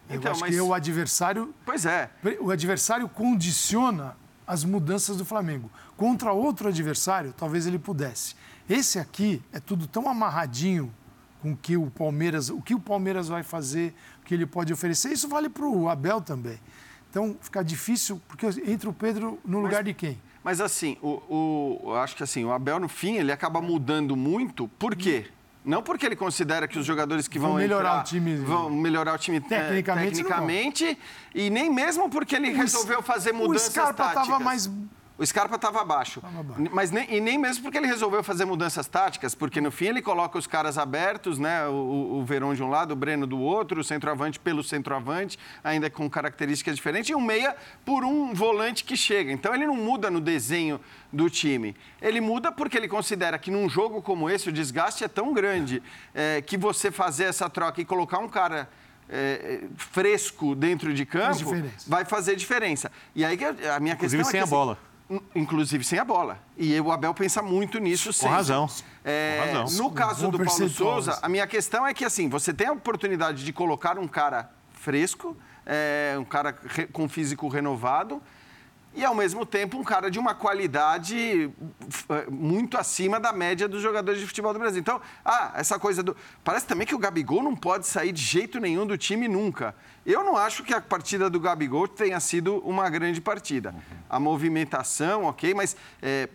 [0.09, 2.09] Eu Então, acho mas- que o adversário, Pois é.
[2.39, 4.15] o adversário condiciona
[4.47, 5.69] as mudanças do Flamengo.
[5.97, 8.35] Contra outro adversário, talvez ele pudesse.
[8.69, 10.93] Esse aqui é tudo tão amarradinho
[11.41, 14.73] com o que o Palmeiras, o que o Palmeiras vai fazer, o que ele pode
[14.73, 15.11] oferecer.
[15.11, 16.59] Isso vale para o Abel também.
[17.09, 20.19] Então fica difícil porque entra o Pedro no lugar de quem?
[20.45, 24.15] Mas assim, o, o- eu acho que assim, o Abel, no fim, ele acaba mudando
[24.15, 24.67] muito.
[24.77, 25.25] Por quê?
[25.65, 28.35] Não porque ele considera que os jogadores que Vão vão, melhorar entrar o time.
[28.35, 30.99] vão melhorar o time eh, Tecnicamente, tecnicamente
[31.33, 34.23] e nem mesmo porque ele resolveu fazer mudanças O Scarpa táticas.
[34.25, 34.69] estava mais
[35.17, 36.19] O Scarpa estava abaixo.
[36.25, 36.69] abaixo.
[36.73, 40.01] Mas nem, e nem mesmo porque ele resolveu fazer mudanças táticas, porque no fim ele
[40.01, 41.65] coloca os caras abertos, né?
[41.67, 45.39] O, o, o Verón de um lado, o Breno do outro, o centroavante pelo centroavante,
[45.63, 49.31] ainda com características diferentes, e um meia por um volante que chega.
[49.31, 50.81] Então ele não muda no desenho
[51.13, 51.75] do time.
[52.01, 55.81] Ele muda porque ele considera que num jogo como esse o desgaste é tão grande
[56.13, 58.69] eh, que você fazer essa troca e colocar um cara.
[59.07, 61.53] eh, fresco dentro de campo
[61.87, 62.91] vai fazer diferença.
[63.15, 63.37] E aí
[63.73, 64.73] a minha Inclusive questão sem é a que, bola.
[64.73, 64.94] assim,
[65.35, 66.39] Inclusive sem a bola.
[66.57, 68.35] E o Abel pensa muito nisso sempre.
[68.35, 68.67] razão.
[69.03, 69.83] É, Com razão.
[69.83, 73.45] No caso do Paulo Souza, a minha questão é que assim, você tem a oportunidade
[73.45, 78.21] de colocar um cara fresco, é, um cara re- com físico renovado,
[78.95, 81.51] e ao mesmo tempo um cara de uma qualidade
[82.09, 84.79] eh, muito acima da média dos jogadores de futebol do Brasil.
[84.79, 86.15] Então, ah, essa coisa do.
[86.43, 89.75] Parece também que o Gabigol não pode sair de jeito nenhum do time nunca.
[90.05, 93.75] Eu não acho que a partida do Gabigol tenha sido uma grande partida.
[94.07, 95.75] A movimentação, ok, mas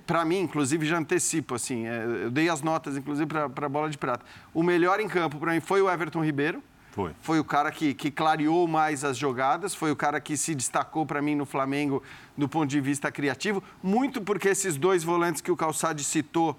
[0.06, 3.88] para mim, inclusive, já antecipo, assim, eh, eu dei as notas, inclusive, para a bola
[3.88, 4.24] de prata.
[4.52, 6.62] O melhor em campo, para mim, foi o Everton Ribeiro.
[7.00, 7.14] Foi.
[7.20, 11.06] Foi o cara que, que clareou mais as jogadas, foi o cara que se destacou
[11.06, 12.02] para mim no Flamengo
[12.36, 16.58] do ponto de vista criativo, muito porque esses dois volantes que o Calçade citou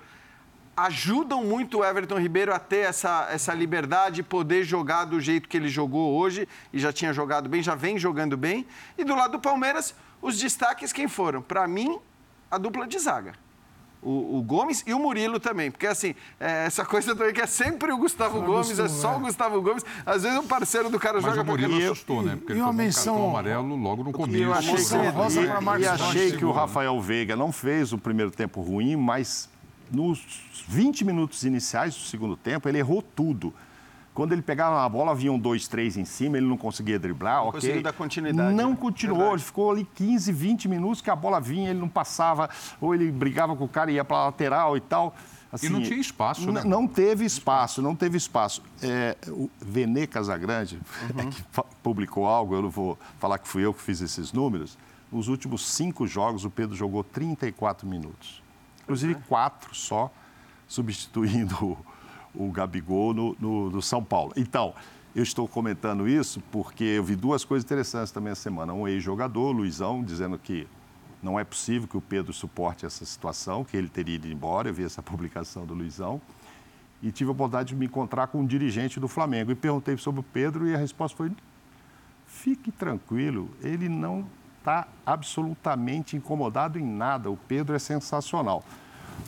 [0.75, 5.57] ajudam muito o Everton Ribeiro a ter essa, essa liberdade, poder jogar do jeito que
[5.57, 8.65] ele jogou hoje, e já tinha jogado bem, já vem jogando bem.
[8.97, 11.41] E do lado do Palmeiras, os destaques quem foram?
[11.41, 11.99] Para mim,
[12.49, 13.33] a dupla de zaga.
[14.03, 17.45] O, o Gomes e o Murilo também, porque assim, é, essa coisa também que é
[17.45, 19.17] sempre o Gustavo Só Gomes, é só é.
[19.17, 19.85] o Gustavo Gomes.
[20.03, 22.35] Às vezes o parceiro do cara Mas joga o pra Murilo assustou, né?
[22.35, 23.39] Porque e ele uma tomou um menção cartão honrosa.
[23.39, 24.43] amarelo logo no começo.
[24.43, 26.51] eu achei, que, e- e achei que o?
[26.51, 29.47] Rafael Veiga não fez o primeiro tempo ruim, mas
[29.91, 30.19] nos
[30.67, 33.53] 20 minutos iniciais do segundo tempo, ele errou tudo.
[34.13, 37.53] Quando ele pegava a bola, vinham dois, três em cima, ele não conseguia driblar, ok.
[37.61, 38.77] conseguiu dar continuidade, Não né?
[38.77, 39.41] continuou, Verdade.
[39.41, 42.49] ele ficou ali 15, 20 minutos que a bola vinha, ele não passava,
[42.81, 45.15] ou ele brigava com o cara e ia para a lateral e tal.
[45.49, 46.61] Assim, não tinha espaço, né?
[46.65, 48.61] Não teve espaço, não teve espaço.
[48.81, 50.79] É, o Vene Casagrande,
[51.15, 51.27] Uhum.
[51.31, 54.77] que fa- publicou algo, eu não vou falar que fui eu que fiz esses números.
[55.11, 58.41] Nos últimos cinco jogos, o Pedro jogou 34 minutos.
[58.83, 60.09] Inclusive, quatro só,
[60.67, 61.77] substituindo
[62.33, 64.33] o, Gabigol no, no, no São Paulo.
[64.35, 64.73] Então,
[65.15, 68.73] eu estou comentando isso porque eu vi duas coisas interessantes também essa semana.
[68.73, 70.67] Um ex-jogador, Luizão, dizendo que
[71.21, 74.69] não é possível que o Pedro suporte essa situação, que ele teria ido embora.
[74.69, 76.21] Eu vi essa publicação do Luizão.
[77.03, 79.51] E tive a oportunidade de me encontrar com um dirigente do Flamengo.
[79.51, 81.31] E perguntei sobre o Pedro e a resposta foi:
[82.25, 84.25] fique tranquilo, ele não
[84.59, 87.29] está absolutamente incomodado em nada.
[87.29, 88.63] O Pedro é sensacional.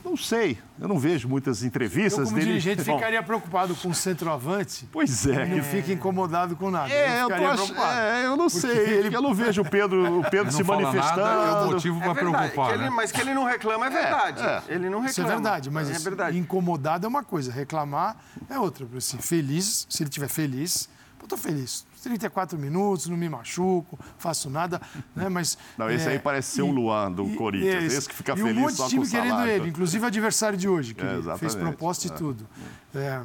[0.03, 2.47] Não sei, eu não vejo muitas Eu, entrevistas como dele.
[2.47, 4.88] dirigente, Bom, ficaria preocupado com o centroavante.
[4.91, 5.45] Pois é.
[5.45, 6.91] Não fica incomodado com nada.
[6.93, 7.56] É, eu, tô ficaria ach...
[7.56, 7.99] preocupado.
[7.99, 11.21] é, eu não sei, eu não vejo o Pedro, o Pedro se manifestando.
[11.21, 12.89] nada, é o motivo É para preocupar, que ele- né?
[12.89, 14.41] mas que ele não reclama é verdade.
[14.43, 14.62] é.
[14.67, 15.10] Ele não reclama.
[15.10, 16.38] Isso é verdade, mas é verdade.
[16.38, 18.15] incomodado é uma coisa, reclamar
[18.49, 18.88] é outra.
[18.97, 20.89] Assim, feliz, se ele estiver feliz,
[21.23, 21.86] eu estou feliz.
[22.03, 24.81] 34 minutos, não me machuco, faço nada,
[25.15, 25.29] né?
[25.29, 28.33] Mas Não, esse é, aí parece ser o Luan do Corinthians, esse- esse que fica
[28.38, 29.51] e um feliz monte só de time com o querendo salário.
[29.53, 32.12] ele, inclusive o adversário de hoje, que É, fez proposta é.
[32.12, 32.45] e tudo.
[32.93, 33.21] É,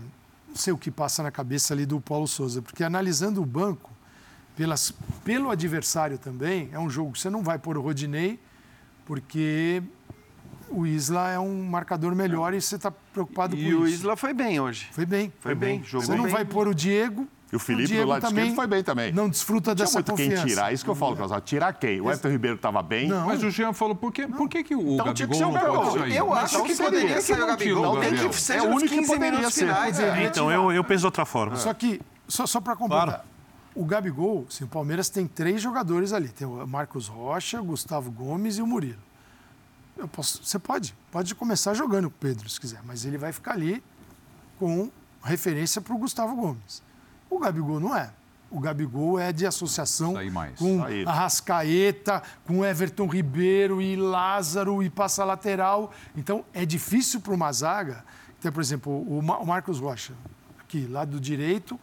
[0.48, 3.90] não sei o que passa na cabeça ali do Paulo Souza, porque analisando o banco,
[4.56, 4.92] pelas,
[5.24, 8.38] pelo adversário também, é um jogo que você não vai pôr o Rodinei,
[9.04, 9.82] porque
[10.68, 13.96] o Isla é um marcador melhor e você está preocupado E com o isso.
[14.02, 14.88] Isla foi bem hoje.
[14.92, 15.32] Foi bem.
[15.40, 16.32] Foi bem, jogou Você não bem.
[16.32, 19.10] vai pôr o Diego, E o Felipe, Diego do lado também esquerdo, foi bem também.
[19.12, 20.36] não desfruta Tinha dessa muito confiança.
[20.36, 20.72] quem tirar.
[20.72, 21.40] Isso que eu falo, Casal.
[21.40, 21.98] Tirar quem?
[22.00, 23.08] O Everton Ribeiro estava bem.
[23.08, 23.26] Não.
[23.26, 25.44] Mas o Jean falou, por que, por que, que o Então tinha que Gabigol ser
[25.44, 25.98] o não pode Gabigol.
[25.98, 26.16] sair?
[26.16, 27.96] Eu acho que poderia ser o Gabigol.
[27.96, 29.68] o Tem que ser É o único que 15 poderia minutos ser.
[29.70, 30.24] é.
[30.24, 31.56] Então, eu, eu penso de outra forma.
[31.56, 33.24] Só que, só, só para completar,
[33.74, 36.28] o Gabigol, assim, o Palmeiras tem três jogadores ali.
[36.28, 38.98] Tem o Marcos Rocha, o Gustavo Gomes e o Murilo.
[39.96, 43.52] Eu posso, você pode, pode começar jogando o Pedro, se quiser, mas ele vai ficar
[43.52, 43.82] ali
[44.58, 44.90] com
[45.24, 46.86] referência para o Gustavo Gomes.
[47.30, 48.10] O Gabigol não é.
[48.50, 50.14] O Gabigol é de associação
[50.58, 51.06] com Sair.
[51.06, 55.92] Arrascaeta, com Everton Ribeiro e Lázaro e passa lateral.
[56.16, 58.04] Então é difícil para uma zaga.
[58.38, 60.14] Então, por exemplo, o Ma- o Marcos Rocha,
[60.60, 61.78] aqui, lado direito,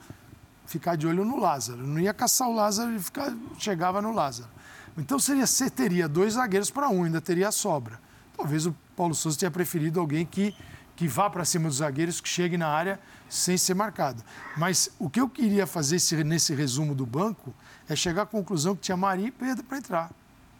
[0.65, 1.85] ficar de olho no Lázaro.
[1.85, 4.49] Não ia caçar o Lázaro e ficar, chegava no Lázaro.
[4.97, 7.99] Então seria, você teria dois zagueiros para um, ainda teria a sobra.
[8.35, 10.55] Talvez o Paulo Souza tenha preferido alguém que,
[10.95, 12.99] que vá para cima dos zagueiros, que chegue na área
[13.29, 14.23] sem ser marcado.
[14.57, 17.53] Mas o que eu queria fazer esse- nesse resumo do banco
[17.89, 20.11] é chegar à conclusão que tinha Maria e Pedro para entrar.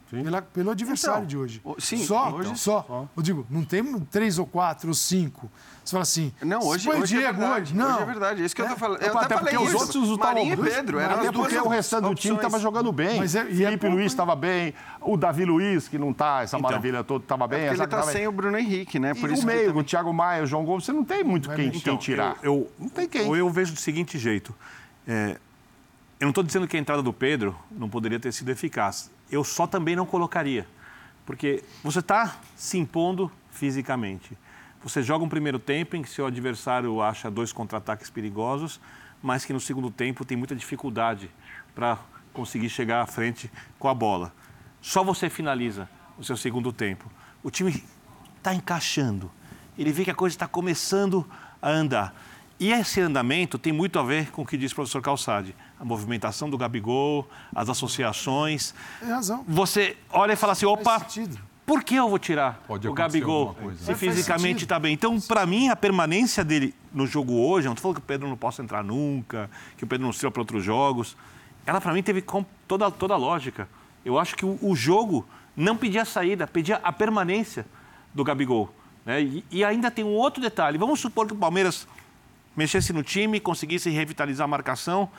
[0.10, 1.62] Pela- pelo adversário Então, de hoje.
[1.64, 3.08] o- sim, só, hoje- só.
[3.18, 5.50] Eu digo, não tem três ou quatro ou cinco.
[5.86, 7.62] Você fala assim, Não, hoje, o hoje é Diego verdade.
[7.62, 7.76] hoje.
[7.76, 7.94] Não.
[7.94, 8.42] Hoje é verdade.
[8.42, 9.02] É isso que eu tô falando.
[9.04, 9.78] Eu Até até falei porque os isso.
[9.84, 11.00] outros não Marinho estavam- e Pedro.
[11.00, 12.46] Eram Até porque o restante do time opções.
[12.48, 13.20] estava jogando bem.
[13.20, 14.74] Mas é- e é Felipe pouco, Luiz estava bem.
[15.00, 16.68] O Davi Luiz, que não está essa Então.
[16.68, 17.60] maravilha toda, estava bem.
[17.60, 18.12] Porque essa ele tá bem.
[18.16, 19.14] sem o Bruno Henrique, né?
[19.14, 21.24] Por e isso o meio, também- o Thiago Maia, o João Gomes, você não tem
[21.24, 22.38] muito quem, quem Então, tirar.
[22.42, 23.28] Eu, eu- Não tem quem.
[23.28, 24.56] Ou eu vejo do seguinte jeito.
[25.08, 25.38] é,
[26.20, 29.12] eu não estou dizendo que a entrada do Pedro não poderia ter sido eficaz.
[29.32, 30.66] Eu só também não colocaria.
[31.28, 34.36] Porque você está se impondo fisicamente.
[34.86, 38.80] Você joga um primeiro tempo em que seu adversário acha dois contra-ataques perigosos,
[39.20, 41.32] mas que no segundo tempo tem muita dificuldade
[41.74, 41.98] para
[42.32, 44.32] conseguir chegar à frente com a bola.
[44.80, 47.12] Só você finaliza o seu segundo tempo.
[47.42, 47.84] O time
[48.38, 49.32] está encaixando.
[49.76, 51.26] Ele vê que a coisa está começando
[51.60, 52.14] a andar.
[52.60, 55.56] E esse andamento tem muito a ver com o que disse o professor Calçade.
[55.80, 58.76] A movimentação do Gabigol, as associações.
[59.00, 59.44] Tem razão.
[59.48, 61.04] Você olha e fala assim, opa.
[61.66, 64.94] Por que eu vou tirar Pode o Gabigol se fisicamente está bem?
[64.94, 68.06] Então, para mim, a permanência dele no jogo hoje, eu não estou falando que o
[68.06, 71.18] Pedro não possa entrar nunca, que o Pedro não sirva para outros jogos,
[71.66, 72.24] ela para mim teve
[72.68, 73.68] toda, toda a lógica.
[74.04, 75.26] Eu acho que o, o jogo
[75.56, 77.66] não pedia a saída, pedia a permanência
[78.14, 78.72] do Gabigol.
[79.04, 79.22] né?
[79.22, 80.78] E, e ainda tem um outro detalhe.
[80.78, 81.88] Vamos supor que o Palmeiras
[82.56, 85.10] mexesse no time, conseguisse revitalizar a marcação,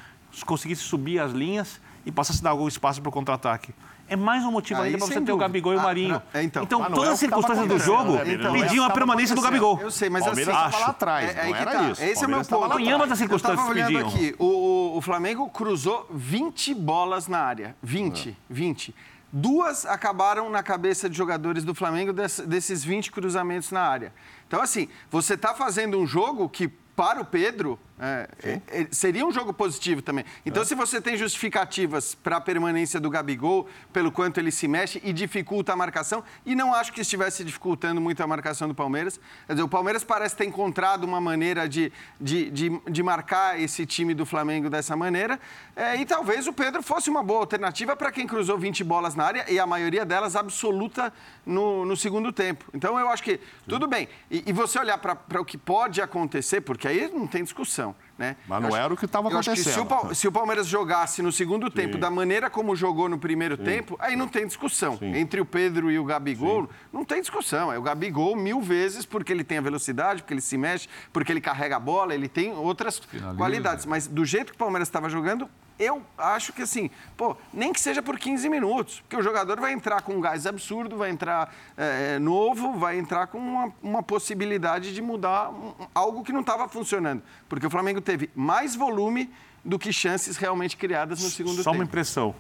[0.47, 3.75] conseguisse subir as linhas e passasse a dar algum espaço para o contra-ataque.
[4.09, 5.49] É mais um motivo Aí, ainda para você sem ter o dúvida.
[5.49, 6.23] Gabigol e o Ah, Marinho.
[6.33, 6.63] ah, então.
[6.71, 8.45] Não todas é as circunstâncias do jogo né, Pedro?
[8.45, 9.43] Não é o pediam a permanência do.
[9.43, 9.81] Gabigol.
[9.81, 10.65] Eu sei, mas Palmeiras assim...
[10.67, 11.83] estava lá atrás, é- é não que era tá.
[11.91, 12.03] isso.
[12.05, 12.79] Esse é o meu ponto.
[12.79, 14.09] Em ambas as Eu circunstâncias pediam.
[14.09, 17.75] aqui, o, o- Flamengo cruzou 20 bolas na área.
[17.83, 18.35] 20, É.
[18.49, 18.95] 20.
[19.33, 24.13] Duas acabaram na cabeça de jogadores do Flamengo dess- desses 20 cruzamentos na área.
[24.47, 29.25] Então, assim, você está fazendo um jogo que, para o Pedro, é, é, é, seria
[29.27, 30.25] um jogo positivo também.
[30.45, 35.01] Então, se você tem justificativas para a permanência do Gabigol, pelo quanto ele se mexe
[35.03, 39.19] e dificulta a marcação, e não acho que estivesse dificultando muito a marcação do Palmeiras.
[39.47, 43.87] Quer dizer, o Palmeiras parece ter encontrado uma maneira de, de, de, de marcar esse
[43.87, 45.41] time do Flamengo dessa maneira,
[45.75, 49.25] é, e talvez o Pedro fosse uma boa alternativa para quem cruzou 20 bolas na
[49.25, 51.11] área, e a maioria delas absoluta
[51.47, 52.67] no, no segundo tempo.
[52.75, 54.07] Então, eu acho que, tudo bem.
[54.31, 57.86] E, e você olhar para o que pode acontecer, porque aí não tem discussão.
[57.91, 58.06] exemple.
[58.19, 58.35] Né?
[58.49, 59.37] Mas não acho- era o que estava que se
[59.79, 60.15] o, acontecendo.
[60.15, 64.17] Se o Palmeiras jogasse no segundo tempo da maneira como jogou no primeiro tempo, aí
[64.17, 64.99] não tem discussão.
[65.03, 67.71] Entre o Pedro e o Gabigol, não tem discussão.
[67.71, 71.31] É o Gabigol mil vezes porque ele tem a velocidade, porque ele se mexe, porque
[71.31, 73.37] ele carrega a bola, ele tem outras Finaliza.
[73.37, 73.85] qualidades.
[73.85, 75.47] Mas do jeito que o Palmeiras estava jogando,
[75.79, 79.75] eu acho que assim, pô, nem que seja por 15 minutos, porque o jogador vai
[79.75, 84.95] entrar com um gás absurdo, vai entrar é, novo, vai entrar com uma, uma possibilidade
[84.95, 85.53] de mudar
[85.95, 87.23] algo que não estava funcionando.
[87.47, 89.29] Porque o Flamengo teve mais volume
[89.65, 91.89] do que chances realmente criadas no segundo Só uma tempo.
[91.89, 92.35] impressão.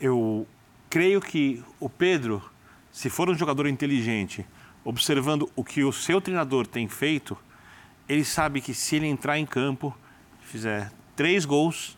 [0.00, 0.46] Eu
[0.88, 2.42] creio que o Pedro,
[2.90, 4.44] se for um jogador inteligente,
[4.82, 7.36] observando o que o seu treinador tem feito,
[8.08, 9.96] ele sabe que se ele entrar em campo,
[10.40, 11.96] fizer três gols,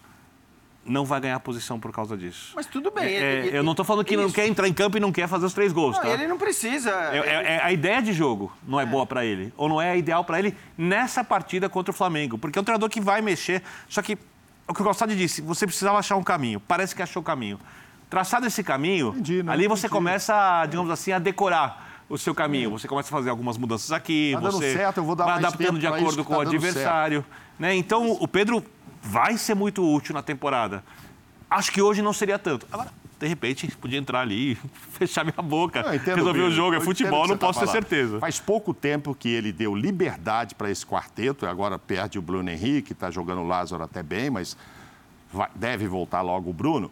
[0.86, 2.52] não vai ganhar posição por causa disso.
[2.54, 3.06] Mas tudo bem.
[3.16, 4.34] É, ele- eu não estou falando que não isso.
[4.34, 6.10] quer entrar em campo e não quer fazer os três gols, Não, tá?
[6.10, 6.90] ele não precisa.
[6.90, 9.52] É, é- é a ideia de jogo não é, boa para ele.
[9.56, 12.36] Ou não é ideal para ele nessa partida contra o Flamengo.
[12.38, 13.62] Porque é um treinador que vai mexer.
[13.88, 14.18] Só que,
[14.68, 16.60] o que o Calçado disse, você precisava achar um caminho.
[16.60, 17.58] Parece que achou o caminho.
[18.10, 19.92] Traçado esse caminho, Entendi, não, ali você entendi.
[19.92, 22.70] começa, digamos assim, a decorar o seu caminho.
[22.70, 25.34] Você começa a fazer algumas mudanças aqui, Tá dando você certo, eu vou dar vai
[25.34, 27.24] mais adaptando tempo de acordo que com tá o adversário.
[27.58, 27.74] Né?
[27.74, 28.62] Então, o Pedro
[29.04, 30.82] vai ser muito útil na temporada.
[31.50, 32.66] Acho que hoje não seria tanto.
[32.72, 32.90] Agora,
[33.20, 34.54] de repente, podia entrar ali e
[34.92, 35.94] fechar minha boca.
[35.94, 37.82] Entendo, Resolver o jogo, é futebol, não tá posso ter falando.
[37.82, 38.18] certeza.
[38.18, 42.50] Faz pouco tempo que ele deu liberdade para esse quarteto, e agora perde o Bruno
[42.50, 44.56] Henrique, está jogando o Lázaro até bem, mas
[45.32, 46.90] vai, deve voltar logo o Bruno.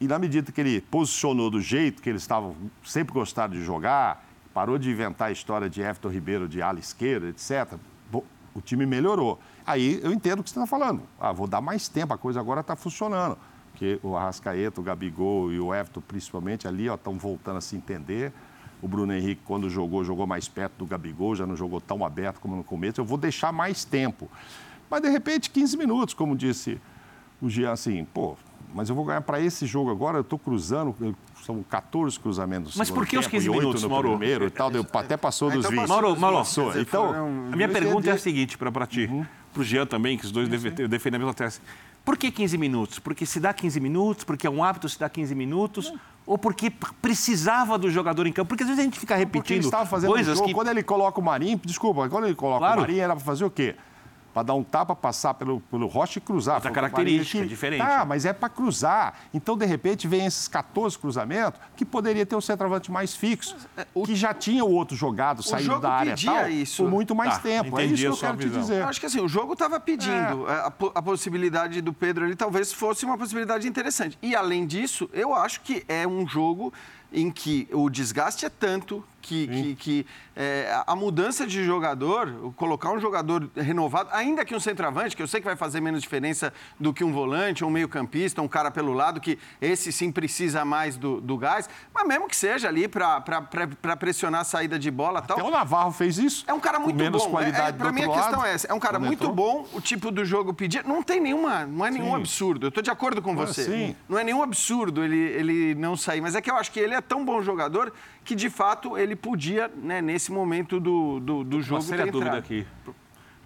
[0.00, 4.26] E na medida que ele posicionou do jeito que eles estavam, sempre gostaram de jogar,
[4.54, 7.78] parou de inventar a história de Everton Ribeiro de ala esquerda, etc.,
[8.52, 9.40] o time melhorou.
[9.70, 11.02] Aí eu entendo o que você está falando.
[11.18, 13.38] Ah, vou dar mais tempo, a coisa agora está funcionando.
[13.70, 18.32] Porque o Arrascaeta, o Gabigol e o Everton, principalmente, ali estão voltando a se entender.
[18.82, 22.40] O Bruno Henrique, quando jogou, jogou mais perto do Gabigol, já não jogou tão aberto
[22.40, 23.00] como no começo.
[23.00, 24.28] Eu vou deixar mais tempo.
[24.90, 26.80] Mas, de repente, 15 minutos, como disse
[27.40, 28.36] o Jean, assim, pô,
[28.74, 30.94] mas eu vou ganhar para esse jogo agora, eu estou cruzando,
[31.44, 32.76] são 14 cruzamentos.
[32.76, 34.10] Mas por que os 15 e 8 minutos, no Mauro?
[34.10, 35.88] primeiro e tal, deu, até passou dos então 20.
[35.88, 36.68] Mauro, Mauro, Passou.
[36.68, 37.10] dizer, Então,
[37.52, 39.08] A minha eu pergunta é a seguinte para ti,
[39.52, 41.60] para o Jean também, que os dois defendem a mesma tese.
[42.04, 42.98] Por que 15 minutos?
[42.98, 45.92] Porque se dá 15 minutos, porque é um hábito se dá 15 minutos,
[46.26, 46.70] ou porque
[47.02, 48.48] precisava do jogador em campo?
[48.48, 50.54] Porque às vezes a gente fica Porque ele repetindo estava fazendo coisas um jogo, que...
[50.54, 52.78] quando ele coloca o Marinho, desculpa, quando ele coloca Claro.
[52.78, 53.74] o Marinho, era para fazer o quê?
[54.32, 56.54] Para dar um tapa, passar pelo, pelo rocha e cruzar.
[56.56, 57.80] Outra o característica, que- diferente.
[57.80, 59.14] Tá, mas é para cruzar.
[59.34, 63.56] Então, de repente, vem esses 14 cruzamentos que poderia ter um centroavante mais fixo,
[64.04, 66.82] que já tinha o outro jogado saindo da área pedia tal, isso.
[66.84, 67.78] por muito mais Tá, tempo.
[67.78, 68.60] É isso que a eu quero te visão.
[68.60, 68.80] dizer.
[68.82, 70.48] Eu acho que assim, o jogo estava pedindo.
[70.48, 70.66] É.
[70.66, 74.16] A, po- a possibilidade do Pedro ali talvez fosse uma possibilidade interessante.
[74.22, 76.72] E além disso, eu acho que é um jogo
[77.12, 82.90] em que o desgaste é tanto que, que, que, é, a mudança de jogador, colocar
[82.90, 86.52] um jogador renovado, ainda que um centroavante, que eu sei que vai fazer menos diferença
[86.78, 90.96] do que um volante, um meio-campista, um cara pelo lado, que esse sim precisa mais
[90.96, 95.26] do, do gás, mas mesmo que seja ali para pressionar a saída de bola e
[95.26, 95.38] tal.
[95.38, 96.44] Até o Navarro fez isso.
[96.46, 97.30] É um cara muito menos bom.
[97.30, 98.66] qualidade É, do pra mim a questão lado, é essa.
[98.66, 99.34] É um cara muito entrou.
[99.34, 100.84] bom, o tipo do jogo pedir.
[100.84, 102.16] Não tem nenhuma, não é nenhum Sim.
[102.16, 102.66] absurdo.
[102.66, 103.64] Eu tô de acordo com você.
[103.64, 103.96] sim.
[104.08, 106.20] Não é nenhum absurdo ele, ele não sair.
[106.20, 107.92] Mas é que eu acho que ele é tão bom jogador
[108.30, 112.12] que, de fato, ele podia, né, nesse momento do, do, do jogo, Uma séria ter
[112.12, 112.44] dúvida entrado.
[112.44, 112.64] aqui.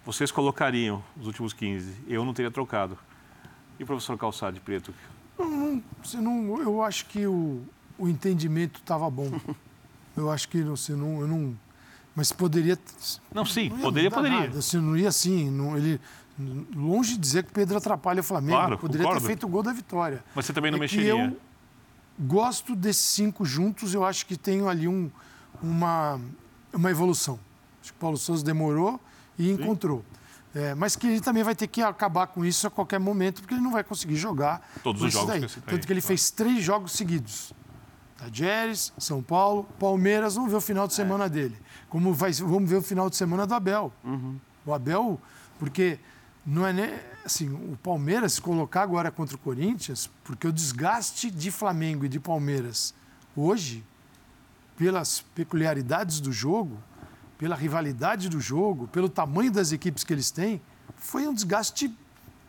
[0.04, 2.98] Vocês colocariam os últimos 15, eu não teria trocado.
[3.80, 4.92] E o professor Calçade Preto?
[6.02, 7.62] Você não, eu acho que o,
[7.96, 9.30] o entendimento estava bom.
[10.16, 11.56] Eu acho que você não, eu não.
[12.14, 12.78] Mas poderia.
[13.34, 14.40] Não, sim, não ia poderia, poderia.
[14.42, 15.50] Nada, assim, não ia assim.
[15.50, 16.00] Não, ele,
[16.72, 18.56] longe de dizer que o Pedro atrapalha o Flamengo.
[18.56, 19.22] Claro, poderia concordo.
[19.22, 20.22] ter feito o gol da vitória.
[20.32, 21.24] Mas você também não É que mexeria.
[21.24, 21.36] Eu
[22.18, 23.94] gosto desses cinco juntos.
[23.94, 25.10] Eu acho que tem ali um,
[25.62, 26.20] uma,
[26.72, 27.38] uma evolução.
[27.82, 29.00] Acho que o Paulo Souza demorou
[29.38, 30.04] e encontrou.
[30.54, 33.54] É, mas que ele também vai ter que acabar com isso a qualquer momento, porque
[33.54, 34.62] ele não vai conseguir jogar.
[34.84, 36.06] Todos os jogos que Tanto que ele claro.
[36.06, 37.52] fez três jogos seguidos.
[38.16, 40.88] Tadieres, São Paulo, Palmeiras, vamos ver o final É.
[40.88, 41.56] de semana dele.
[41.88, 43.92] Como vai, vamos ver o final de semana do Abel.
[44.04, 44.38] Uhum.
[44.64, 45.20] O Abel,
[45.58, 45.98] porque
[46.46, 46.90] não é nem.
[47.24, 52.08] Assim, o Palmeiras, se colocar agora contra o Corinthians, porque o desgaste de Flamengo e
[52.08, 52.94] de Palmeiras
[53.34, 53.82] hoje,
[54.76, 56.76] pelas peculiaridades do jogo,
[57.38, 60.60] pela rivalidade do jogo, pelo tamanho das equipes que eles têm,
[60.96, 61.92] foi um desgaste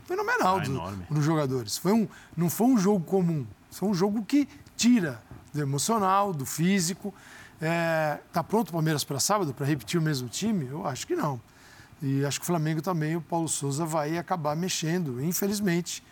[0.06, 0.72] fenomenal Ah, do-
[1.10, 1.78] dos jogadores.
[1.78, 5.22] Foi um, não foi um jogo comum, foi um jogo que tira
[5.54, 7.14] do emocional, do físico.
[8.28, 10.66] Está pronto o Palmeiras para sábado para repetir o mesmo time?
[10.68, 11.40] Eu acho que não.
[12.06, 16.04] E acho que o Flamengo também, o Paulo Souza vai acabar mexendo, infelizmente.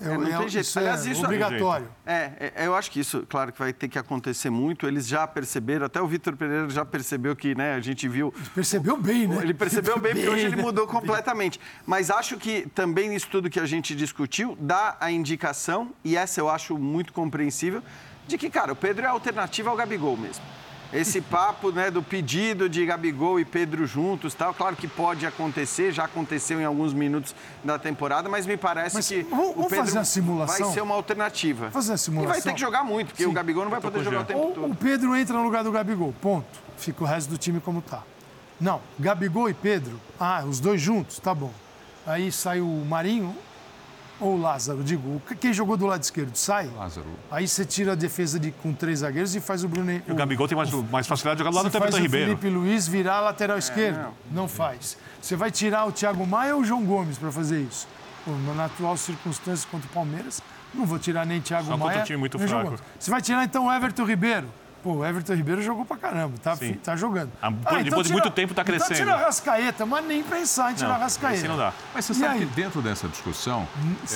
[0.00, 0.66] É, não tem jeito.
[0.66, 1.88] Isso Aliás, é isso- obrigatório.
[2.06, 4.86] É, é, eu acho que isso, claro, que vai ter que acontecer muito.
[4.86, 8.96] Eles já perceberam, até o Vitor Pereira já percebeu que, né, a gente viu Percebeu
[9.00, 9.38] bem, né?
[9.42, 10.62] Ele percebeu bem, porque hoje ele né?
[10.62, 11.58] mudou completamente.
[11.86, 16.38] Mas acho que também isso tudo que a gente discutiu dá a indicação, e essa
[16.40, 17.82] eu acho muito compreensível,
[18.26, 20.44] de que, cara, o Pedro é a alternativa ao Gabigol mesmo.
[20.90, 25.92] Esse papo né, do pedido de Gabigol e Pedro juntos, tal, claro que pode acontecer,
[25.92, 29.84] já aconteceu em alguns minutos da temporada, mas me parece Mas que vamos- o Pedro
[29.84, 30.64] fazer a simulação?
[30.66, 31.68] vai ser uma alternativa.
[31.68, 32.32] Vamos fazer a E simulação?
[32.32, 33.28] vai ter que jogar muito, porque Sim.
[33.28, 34.72] o Gabigol não vai poder jogar o tempo Ou todo.
[34.72, 36.46] o Pedro entra no lugar do Gabigol, ponto.
[36.78, 38.02] Fica o resto do time como tá.
[38.58, 41.52] Não, Gabigol e Pedro, ah, os dois juntos, tá bom.
[42.06, 43.36] Aí sai o Marinho
[44.20, 46.68] ou o Lázaro, digo, o- quem jogou do lado esquerdo sai.
[46.76, 47.06] Lázaro.
[47.30, 50.00] Aí você tira a defesa de, com três zagueiros e faz o Bruno.
[50.08, 52.02] O Gabigol tem mais, mais facilidade de jogar do lado do Você faz Everton o
[52.02, 52.38] Ribeiro.
[52.38, 54.08] Felipe Luiz virar lateral esquerdo.
[54.30, 54.48] não.
[54.48, 54.96] faz.
[55.22, 57.86] Você vai tirar o Thiago Maia ou o João Gomes para fazer isso?
[58.24, 60.42] Pô, na atual circunstância contra o Palmeiras,
[60.74, 62.00] não vou tirar nem Thiago Só Maia.
[62.00, 62.64] um time muito fraco.
[62.64, 62.80] Gomes.
[62.98, 64.48] Você vai tirar então o Everton Ribeiro.
[64.82, 66.74] Pô, o Everton Ribeiro jogou pra caramba, tá, Sim.
[66.74, 67.32] tá jogando.
[67.42, 67.50] Ah,
[67.82, 68.96] depois de muito tempo tá Então crescendo.
[68.96, 71.48] tira a Rascaeta, mas nem pensar em tirar Não, a Rascaeta.
[71.48, 71.72] não dá.
[71.92, 72.38] Mas você E sabe aí?
[72.40, 73.66] que dentro dessa discussão,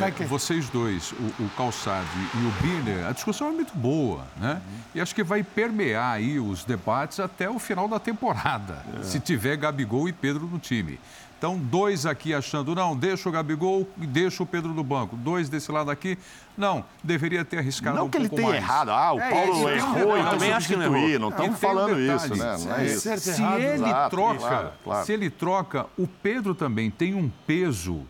[0.00, 4.24] eh, que- vocês dois, o, o Calçade e o Birner, a discussão é muito boa,
[4.36, 4.60] né?
[4.94, 9.56] E acho que vai permear aí os debates até o final da temporada, se tiver
[9.56, 11.00] Gabigol e Pedro no time.
[11.42, 15.16] Então, dois aqui achando, não, deixa o Gabigol e deixa o Pedro no banco.
[15.16, 16.16] Dois desse lado aqui,
[16.56, 18.62] não, deveria ter arriscado Não um que ele pouco tenha mais.
[18.62, 18.90] errado.
[18.92, 21.18] Ah, o É, Paulo isso, errou eu e também não acho que não errou.
[21.18, 22.56] Não estamos um falando detalhe, isso, né?
[22.64, 23.00] Não é é isso.
[23.00, 23.58] certo, Se errado.
[23.60, 25.04] ele Exato, troca, claro, claro.
[25.06, 28.02] se ele troca, o Pedro também tem um peso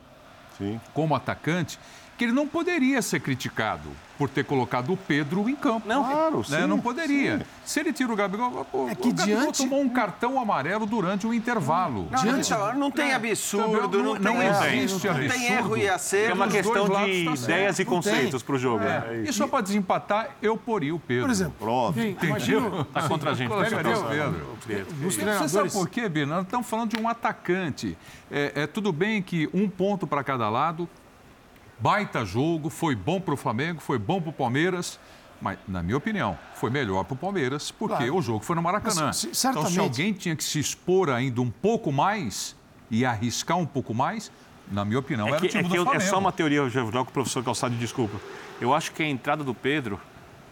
[0.58, 0.78] Sim.
[0.92, 1.78] como atacante,
[2.22, 5.88] que ele não poderia ser criticado por ter colocado o Pedro em campo.
[5.88, 6.60] Não, Claro, Né?
[6.60, 6.66] sim.
[6.68, 7.44] Não poderia.
[7.64, 10.86] Se ele tira o Gabigol, pô, É que o Gabigol diante- tomou um cartão amarelo
[10.86, 12.06] durante o intervalo.
[12.12, 15.52] Não, Diante- não tem absurdo, Não- não, não tem, existe não tem absurdo.
[15.52, 16.30] erro e acerto.
[16.30, 17.84] é uma questão de tá ideias e Não tem.
[17.86, 18.84] conceitos para o jogo.
[18.84, 19.02] né?
[19.10, 19.16] É.
[19.28, 21.24] E só para desempatar, eu poria o Pedro.
[21.24, 21.94] Por exemplo, Pronto.
[21.94, 23.48] quem, imagina, Tá contra a gente.
[23.48, 24.94] Colocaria Pega o Pedro.
[25.10, 26.36] Você sabe por quê, Bina?
[26.36, 27.98] Nós estamos falando de um atacante.
[28.30, 30.88] É, é tudo bem que um ponto para cada lado,
[31.86, 35.00] baita jogo, foi bom para o Flamengo, foi bom para o Palmeiras,
[35.40, 38.16] mas, na minha opinião, foi melhor para o Palmeiras, porque Claro.
[38.16, 39.06] o jogo foi no Maracanã.
[39.06, 42.54] Mas, se- então, se alguém tinha que se expor ainda um pouco mais
[42.88, 44.30] e arriscar um pouco mais,
[44.70, 46.04] na minha opinião, É, era que, o time é, do que eu- Flamengo.
[46.04, 48.16] é só uma teoria, eu já jogo com o professor Calçado, desculpa.
[48.60, 50.00] Eu acho que a entrada do Pedro,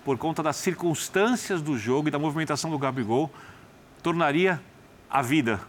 [0.05, 3.31] por conta das circunstâncias do jogo e da movimentação do Gabigol,
[4.03, 4.61] tornaria
[5.09, 5.61] a vida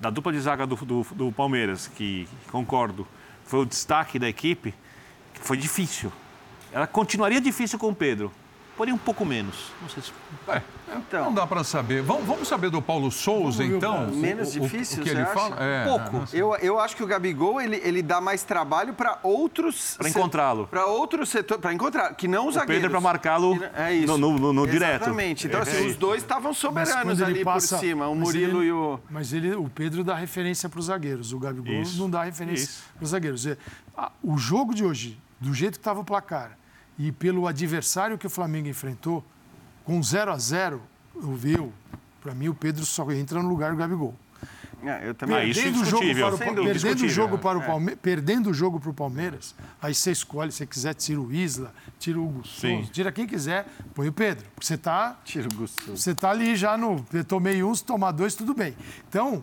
[0.00, 3.06] da dupla de zaga do, do- do Palmeiras, que concordo,
[3.44, 4.76] foi o destaque da equipe, que
[5.44, 6.10] foi difícil.
[6.72, 8.32] Ela continuaria difícil com o Pedro,
[8.76, 9.70] porém um pouco menos.
[9.80, 10.12] Não sei se...
[10.48, 10.60] É,
[10.96, 11.26] Então.
[11.26, 12.02] não dá para saber.
[12.02, 14.06] Vamos, vamos saber do Paulo Souza, Vamos então?
[14.10, 15.32] Menos O- o- difícil, o que você ele acha?
[15.34, 15.56] fala?
[15.62, 16.24] É, Pouco.
[16.32, 20.66] Eu, eu acho que o Gabigol ele, ele dá mais trabalho para outros Pra encontrá-lo.
[20.66, 23.94] para outros setores para encontrar que não os O zagueiros Pedro é para marcá-lo é
[23.94, 24.06] isso.
[24.06, 25.02] no, no- no- no direto.
[25.02, 28.60] exatamente então É, assim, é os dois estavam soberanos ali passa- por cima o Murilo
[28.60, 31.32] ele- e o Mas ele, o Pedro dá referência para os zagueiros.
[31.32, 33.46] O Gabigol Isso, não dá referência para os zagueiros.
[33.46, 33.56] É,
[34.22, 36.58] O jogo de hoje, do jeito que estava o placar
[36.98, 39.24] e pelo adversário que o Flamengo enfrentou,
[39.84, 40.80] com 0 a 0
[41.16, 41.56] eu vi,
[42.20, 44.14] para mim o Pedro só entra no lugar do Gabigol.
[44.82, 47.96] É, eu também isso Perdendo o jogo para o, perdendo o jogo para o é.
[47.96, 51.72] Perdendo o jogo para o Palmeiras, aí você escolhe, se você quiser, tira o Isla,
[51.98, 52.44] tira o.
[52.44, 54.44] Souza, tira quem quiser, põe o Pedro.
[54.54, 57.04] Porque você está tiro o Gusto você está ali já no.
[57.12, 58.76] Eu tomei um, se tomar dois, tudo bem.
[59.08, 59.42] Então,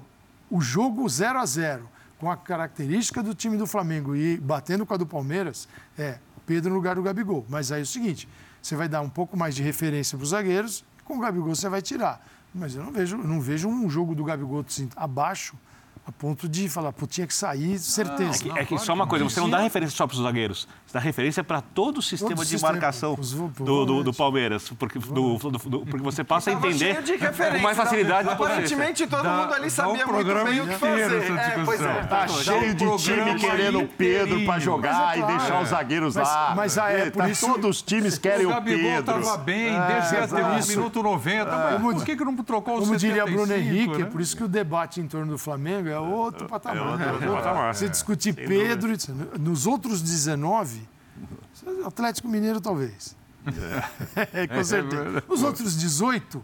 [0.50, 1.89] o jogo 0 a 0
[2.22, 5.68] com a característica do time do Flamengo e batendo com a do Palmeiras,
[5.98, 7.44] é Pedro no lugar do Gabigol.
[7.50, 8.30] Mas aí é o seguinte:
[8.62, 11.68] você vai dar um pouco mais de referência para os zagueiros, com o Gabigol você
[11.68, 12.24] vai tirar.
[12.54, 15.58] Mas eu não vejo, não vejo um jogo do Gabigol assim, abaixo,
[16.06, 18.43] a ponto de falar, pô, tinha que sair, certeza.
[18.56, 20.99] É que só uma coisa, você não dá referência só para os zagueiros, você dá
[20.99, 23.16] referência para todo o sistema Todo de sistema, marcação
[23.60, 24.14] do, do, do.
[24.14, 28.28] Palmeiras, porque, do, do- do- porque você passa a entender com mais facilidade.
[28.28, 28.43] vista.
[28.43, 31.02] Aparentemente todo Dá- mundo ali sabia o muito programa bem o que fazer.
[31.02, 32.04] essa É, é.
[32.04, 34.60] Tá cheio de time querendo o Pedro para inteirinho.
[34.62, 35.38] jogar é e claro.
[35.38, 36.54] deixar os zagueiros Mas- lá.
[36.56, 39.20] mas a- é por tá isso- Todos os times querem o o Gabigol Pedro.
[39.20, 40.70] estava bem, É, desde até o isso.
[40.70, 41.52] minuto 90.
[41.58, 44.02] mas por que, que não trocou o Como diria 75, Bruno Henrique, né?
[44.04, 46.88] é por isso que o debate em torno do Flamengo é outro patamar.
[46.94, 47.76] outro- outro patamar.
[47.76, 49.14] Você discutir Pedro, isso.
[49.39, 50.82] nos outros 19,
[51.86, 53.16] Atlético Mineiro talvez.
[54.34, 55.24] É, com certeza.
[55.28, 56.44] Os outros 18,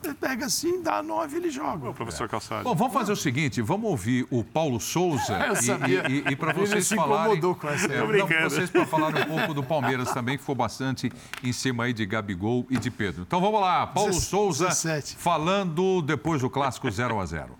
[0.00, 1.92] você pega assim, dá 9 ele joga.
[1.92, 2.62] Professor Calçado.
[2.62, 6.04] Bom, vamos fazer o seguinte, vamos ouvir o Paulo Souza sabia.
[6.08, 7.40] e, e, para Ele vocês se falarem...
[7.40, 7.92] com essa.
[7.92, 11.10] É, não, vocês para falarem um pouco do Palmeiras também, que foi bastante
[11.42, 13.22] em cima aí de Gabigol e de Pedro.
[13.22, 15.16] Então vamos lá, Paulo Dezesse- Souza 17.
[15.16, 17.58] falando depois do clássico 0 a 0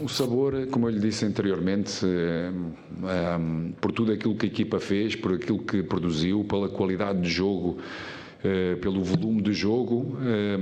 [0.00, 2.52] O sabor, como eu lhe disse anteriormente, eh,
[3.04, 7.28] eh, por tudo aquilo que a equipa fez, por aquilo que produziu, pela qualidade de
[7.28, 7.78] jogo,
[8.44, 10.56] eh, pelo volume de jogo, eh,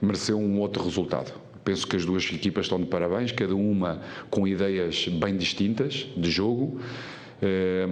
[0.00, 1.32] mereceu um outro resultado.
[1.64, 6.30] Penso que as duas equipas estão de parabéns, cada uma com ideias bem distintas de
[6.30, 6.80] jogo.
[7.40, 7.86] Eh,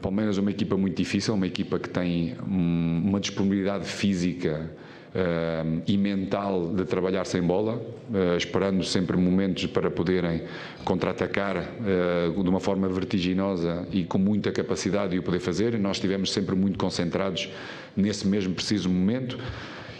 [0.00, 4.70] Palmeiras é uma equipa muito difícil, uma equipa que tem hum, uma disponibilidade física
[5.14, 7.80] hum, e mental de trabalhar sem bola,
[8.14, 10.42] eh, esperando sempre momentos para poderem
[10.84, 15.78] contra-atacar eh, de uma forma vertiginosa e com muita capacidade de o poder fazer.
[15.78, 17.48] Nós estivemos sempre muito concentrados
[17.96, 19.38] nesse mesmo preciso momento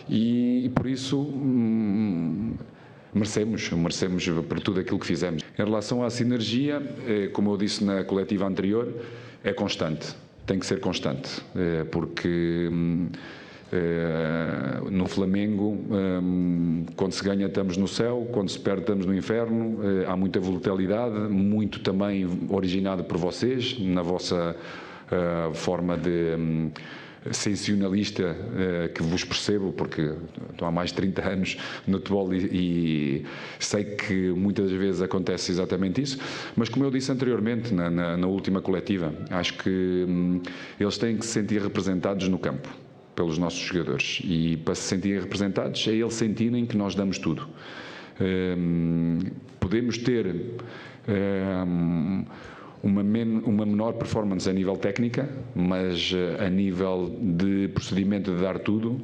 [0.08, 1.20] e, e por isso.
[1.20, 2.54] hum,
[3.14, 5.42] Merecemos, merecemos por tudo aquilo que fizemos.
[5.58, 6.80] Em relação à sinergia,
[7.34, 8.88] como eu disse na coletiva anterior,
[9.44, 10.14] é constante,
[10.46, 11.42] tem que ser constante,
[11.90, 12.70] porque
[13.72, 19.14] eh, no Flamengo, hum, quando se ganha estamos no céu, quando se perde estamos no
[19.14, 24.54] inferno, eh, há muita volatilidade, muito também originado por vocês, na vossa
[25.10, 26.34] eh, forma de.
[26.38, 26.70] hum,
[27.30, 28.34] sensacionalista
[28.96, 30.12] que vos percebo, porque
[30.50, 31.56] estou há mais de 30 anos
[31.86, 33.26] no futebol e, e
[33.60, 36.18] sei que muitas vezes acontece exatamente isso,
[36.56, 40.40] mas como eu disse anteriormente na, na- na última coletiva, acho que hum,
[40.80, 42.68] eles têm que se sentir representados no campo
[43.14, 44.20] pelos nossos jogadores.
[44.24, 47.46] E para se sentirem representados é eles sentirem que nós damos tudo.
[48.20, 49.18] Hum,
[49.58, 50.26] podemos ter
[51.66, 52.24] hum,
[52.82, 58.42] uma, men- uma menor performance a nível técnica, mas eh, a nível de procedimento de
[58.42, 59.00] dar tudo,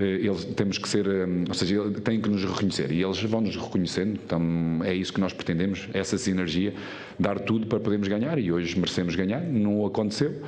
[0.00, 1.04] eles temos que ser,
[1.48, 2.92] ou seja, têm que nos reconhecer.
[2.92, 6.72] E eles vão nos reconhecendo, então é isso que nós pretendemos, essa sinergia,
[7.18, 8.38] dar tudo para podermos ganhar.
[8.38, 10.40] E hoje merecemos ganhar, não aconteceu,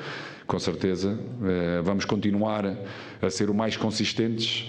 [0.50, 1.16] com certeza
[1.84, 2.76] vamos continuar
[3.22, 4.68] a ser o mais consistentes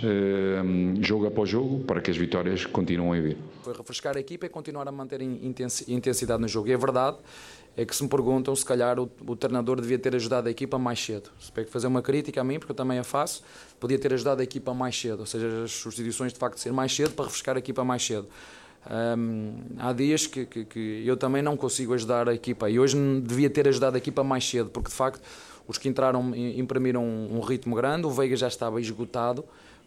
[1.02, 3.38] jogo após jogo para que as vitórias continuem a vir.
[3.64, 7.18] Foi refrescar a equipa e continuar a manter intensidade no jogo e é verdade
[7.76, 10.78] é que se me perguntam se calhar o, o treinador devia ter ajudado a equipa
[10.78, 11.32] mais cedo.
[11.40, 13.42] Se que fazer uma crítica a mim, porque eu também a faço,
[13.80, 16.94] podia ter ajudado a equipa mais cedo, ou seja, as substituições de facto ser mais
[16.94, 18.28] cedo para refrescar a equipa mais cedo.
[19.78, 23.50] Há dias que, que, que, eu também não consigo ajudar a equipa e hoje devia
[23.50, 25.22] ter ajudado a equipa mais cedo, porque de facto
[25.72, 29.46] os que entraram imprimiram um, ritmo grande, o Veiga já estava esgotado,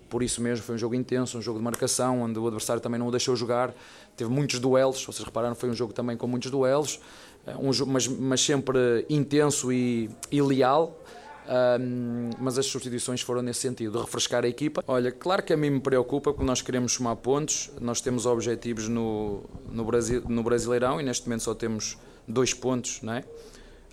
[0.08, 2.98] por isso mesmo foi um jogo intenso, um jogo de marcação, onde o adversário também
[2.98, 3.74] não o deixou jogar,
[4.16, 7.00] teve muitos duelos, vocês repararam, foi um jogo também com muitos duelos,
[7.46, 10.98] um, mas, mas sempre intenso e, e leal.
[11.46, 14.82] Um, mas as substituições foram nesse sentido, de refrescar a equipa.
[14.88, 18.88] Olha, claro que a mim me preocupa porque nós queremos somar pontos, nós temos objetivos
[18.88, 23.24] no, no, Brasil, no Brasileirão e neste momento só temos dois pontos, não é?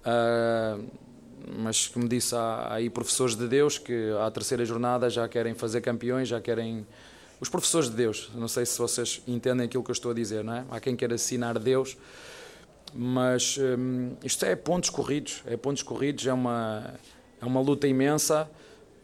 [0.01, 0.85] Uh,
[1.57, 5.53] mas como disse, há, há aí professores de Deus que à terceira jornada já querem
[5.53, 6.85] fazer campeões, já querem.
[7.39, 10.43] Os professores de Deus, não sei se vocês entendem aquilo que eu estou a dizer,
[10.43, 10.65] não é?
[10.69, 11.97] Há quem queira assinar Deus
[12.93, 16.93] mas hum, isto é pontos corridos, é pontos corridos, é uma,
[17.41, 18.49] é uma luta imensa,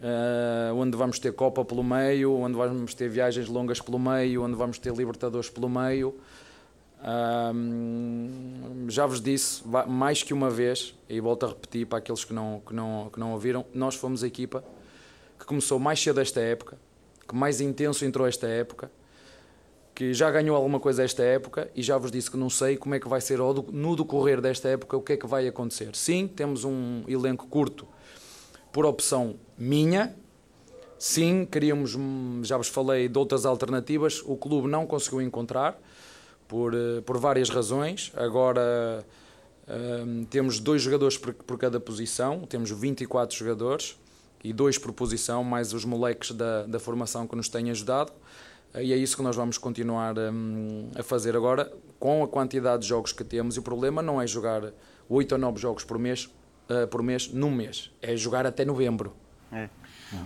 [0.01, 4.55] uh, onde vamos ter Copa pelo meio, onde vamos ter viagens longas pelo meio, onde
[4.55, 6.15] vamos ter Libertadores pelo meio.
[8.87, 12.61] Já vos disse mais que uma vez, e volto a repetir para aqueles que não,
[12.65, 14.63] que não, que não ouviram, nós fomos a equipa
[15.37, 16.77] que começou mais cedo esta época,
[17.27, 18.91] que mais intenso entrou esta época,
[19.93, 22.93] que já ganhou alguma coisa esta época e já vos disse que não sei como
[22.93, 25.95] é que vai ser no decorrer desta época o que é que vai acontecer.
[25.95, 27.87] Sim, temos um elenco curto
[28.71, 30.15] por opção minha.
[30.99, 31.97] Sim, queríamos,
[32.43, 35.79] já vos falei de outras alternativas, o clube não conseguiu encontrar
[36.47, 38.11] por, eh, por várias razões.
[38.15, 39.05] Agora
[39.67, 43.97] um, temos dois jogadores por, por cada posição, temos 24 jogadores
[44.43, 48.11] e dois por posição, mais os moleques da, da formação que nos têm ajudado.
[48.75, 52.89] E é isso que nós vamos continuar um, a fazer agora, com a quantidade de
[52.89, 53.55] jogos que temos.
[53.55, 54.71] E o problema não é jogar
[55.09, 56.29] 8 ou 9 jogos por mês,
[56.69, 59.13] uh, por mês num mês, é jogar até novembro.
[59.51, 59.69] É.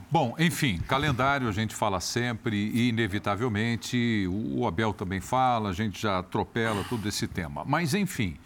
[0.10, 6.02] Bom, enfim, calendário a gente fala sempre e, inevitavelmente, o Abel também fala, a gente
[6.02, 7.64] já atropela todo esse tema.
[7.66, 8.38] Mas, enfim,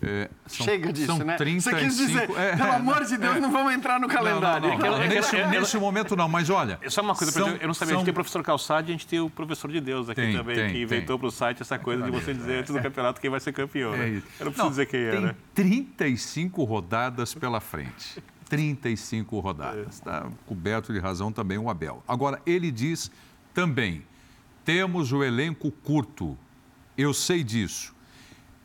[0.00, 1.36] é, são, Chega disso, são né?
[1.36, 4.68] 35, Você quis dizer, é, pelo amor de Deus, é, não vamos entrar no calendário.
[4.68, 6.78] Não, não, não, nesse, nesse, momento não, mas olha...
[6.88, 7.96] Só uma coisa, são, eu não sabia, são...
[7.96, 10.20] a gente tem o professor Calçade e a gente tem o professor de Deus aqui
[10.20, 12.80] tem, também, tem, que inventou para o site essa coisa de você dizer antes do
[12.80, 13.90] campeonato quem vai ser campeão.
[13.90, 14.22] Né?
[14.38, 15.34] Eu não preciso dizer quem é, né?
[15.52, 18.22] 35 rodadas pela frente.
[18.48, 19.94] 35 rodadas.
[19.94, 22.02] Está coberto de razão também o Abel.
[22.08, 23.10] Agora, ele diz
[23.54, 24.02] também,
[24.64, 26.36] temos o elenco curto.
[26.96, 27.94] Eu sei disso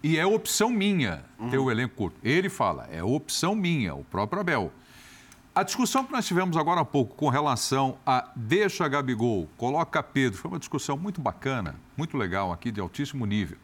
[0.03, 1.49] e é opção minha uhum.
[1.49, 2.17] ter o elenco curto.
[2.21, 4.71] Ele fala, é opção minha, o próprio Abel.
[5.55, 10.37] A discussão que nós tivemos agora há pouco com relação a deixa Gabigol, coloca Pedro,
[10.37, 13.57] foi uma discussão muito bacana, muito legal aqui, de altíssimo nível.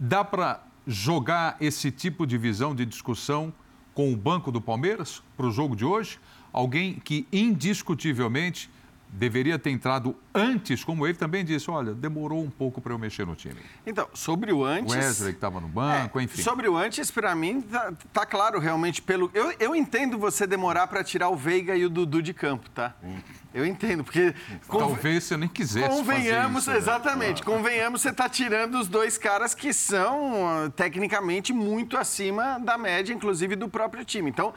[0.00, 3.52] Dá para jogar esse tipo de visão de discussão
[3.96, 6.18] com o banco do Palmeiras para o jogo de hoje?
[6.52, 8.68] Alguém que indiscutivelmente
[9.08, 13.26] deveria ter entrado antes, como ele também disse, olha, demorou um pouco para eu mexer
[13.26, 13.60] no time.
[13.86, 14.94] Então, sobre o antes...
[14.94, 16.42] O Wesley que estava no banco, é, enfim.
[16.42, 19.30] Sobre o antes, para mim, tá, tá, claro realmente pelo...
[19.32, 22.94] Eu, eu entendo você demorar para tirar o Veiga e o Dudu de campo, tá?
[23.02, 23.16] Hum.
[23.54, 24.34] Eu entendo, porque...
[24.68, 26.76] Talvez você nem quisesse Convenhamos, isso, né?
[26.76, 27.42] exatamente.
[27.42, 27.58] Claro.
[27.58, 33.14] Convenhamos, você está tirando os dois caras que são, ah, tecnicamente, muito acima da média,
[33.14, 34.28] inclusive do próprio time.
[34.28, 34.52] Então,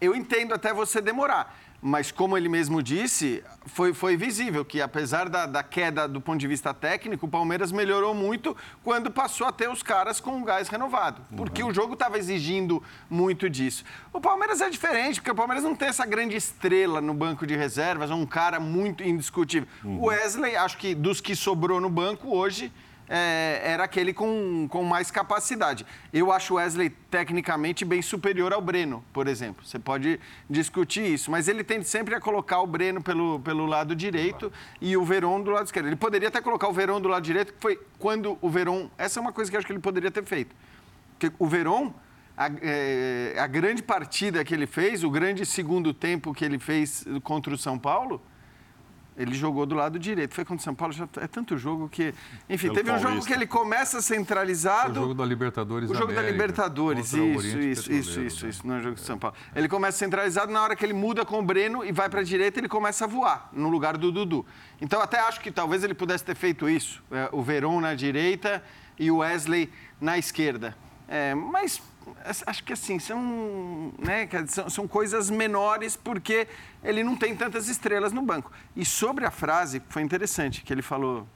[0.00, 5.28] eu entendo até você demorar mas como ele mesmo disse, foi, foi visível que, apesar
[5.28, 9.52] da, da, queda do ponto de vista técnico, o Palmeiras melhorou muito quando passou a
[9.52, 11.68] ter os caras com o gás renovado, porque uhum.
[11.68, 13.84] o jogo estava exigindo muito disso.
[14.12, 17.54] O Palmeiras é diferente, porque o Palmeiras não tem essa grande estrela no banco de
[17.54, 19.68] reservas, um cara muito indiscutível.
[19.84, 20.00] Uhum.
[20.00, 22.72] O Wesley, acho que dos que sobrou no banco hoje,
[23.08, 25.86] é, era aquele com, com mais capacidade.
[26.12, 29.64] Eu acho o Wesley tecnicamente bem superior ao Breno, por exemplo.
[29.64, 33.96] Você pode discutir isso, mas ele tende sempre a colocar o Breno pelo, pelo lado
[33.96, 35.86] direito e o Veron do lado esquerdo.
[35.86, 38.90] Ele poderia até colocar o Veron do lado direito, que foi quando o Veron.
[38.98, 40.54] Essa é uma coisa que eu acho que ele poderia ter feito.
[41.18, 41.92] Porque o Veron.
[42.40, 47.04] A, é, a grande partida que ele fez, o grande segundo tempo que ele fez
[47.24, 48.22] contra o São Paulo,
[49.18, 50.32] Ele jogou do lado direito.
[50.32, 52.14] Foi contra o São Paulo, já é tanto jogo que.
[52.48, 53.28] Enfim, Pelo teve um jogo Paulista.
[53.28, 54.94] que ele começa O centralizado.
[54.94, 58.50] jogo da Libertadores O jogo da América, Libertadores, contra o isso, isso, isso, isso, né?
[58.50, 59.36] isso, não é o jogo de São Paulo.
[59.56, 62.22] Ele começa centralizado, na hora que ele muda com o Breno e vai para a
[62.22, 64.46] direita, ele começa a voar no lugar do Dudu.
[64.80, 67.02] Então, até acho que talvez ele pudesse ter feito isso.
[67.10, 68.62] é, o Verón na direita
[68.98, 69.68] e o Wesley
[70.00, 70.76] na esquerda.
[71.08, 71.82] É, mas
[72.46, 76.46] acho que assim, são, né, são, são coisas menores porque
[76.82, 78.52] ele não tem tantas estrelas no banco.
[78.76, 81.26] E sobre a frase, foi interessante, que ele falou,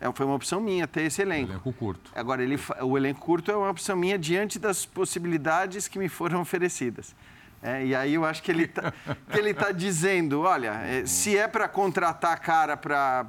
[0.00, 1.52] é, foi uma opção minha ter esse elenco.
[1.52, 2.10] Elenco curto.
[2.14, 6.40] Agora, ele, o elenco curto é uma opção minha diante das possibilidades que me foram
[6.40, 7.14] oferecidas.
[7.60, 11.66] É, e aí eu acho que ele está tá dizendo, olha, é, se é para
[11.68, 13.26] contratar cara para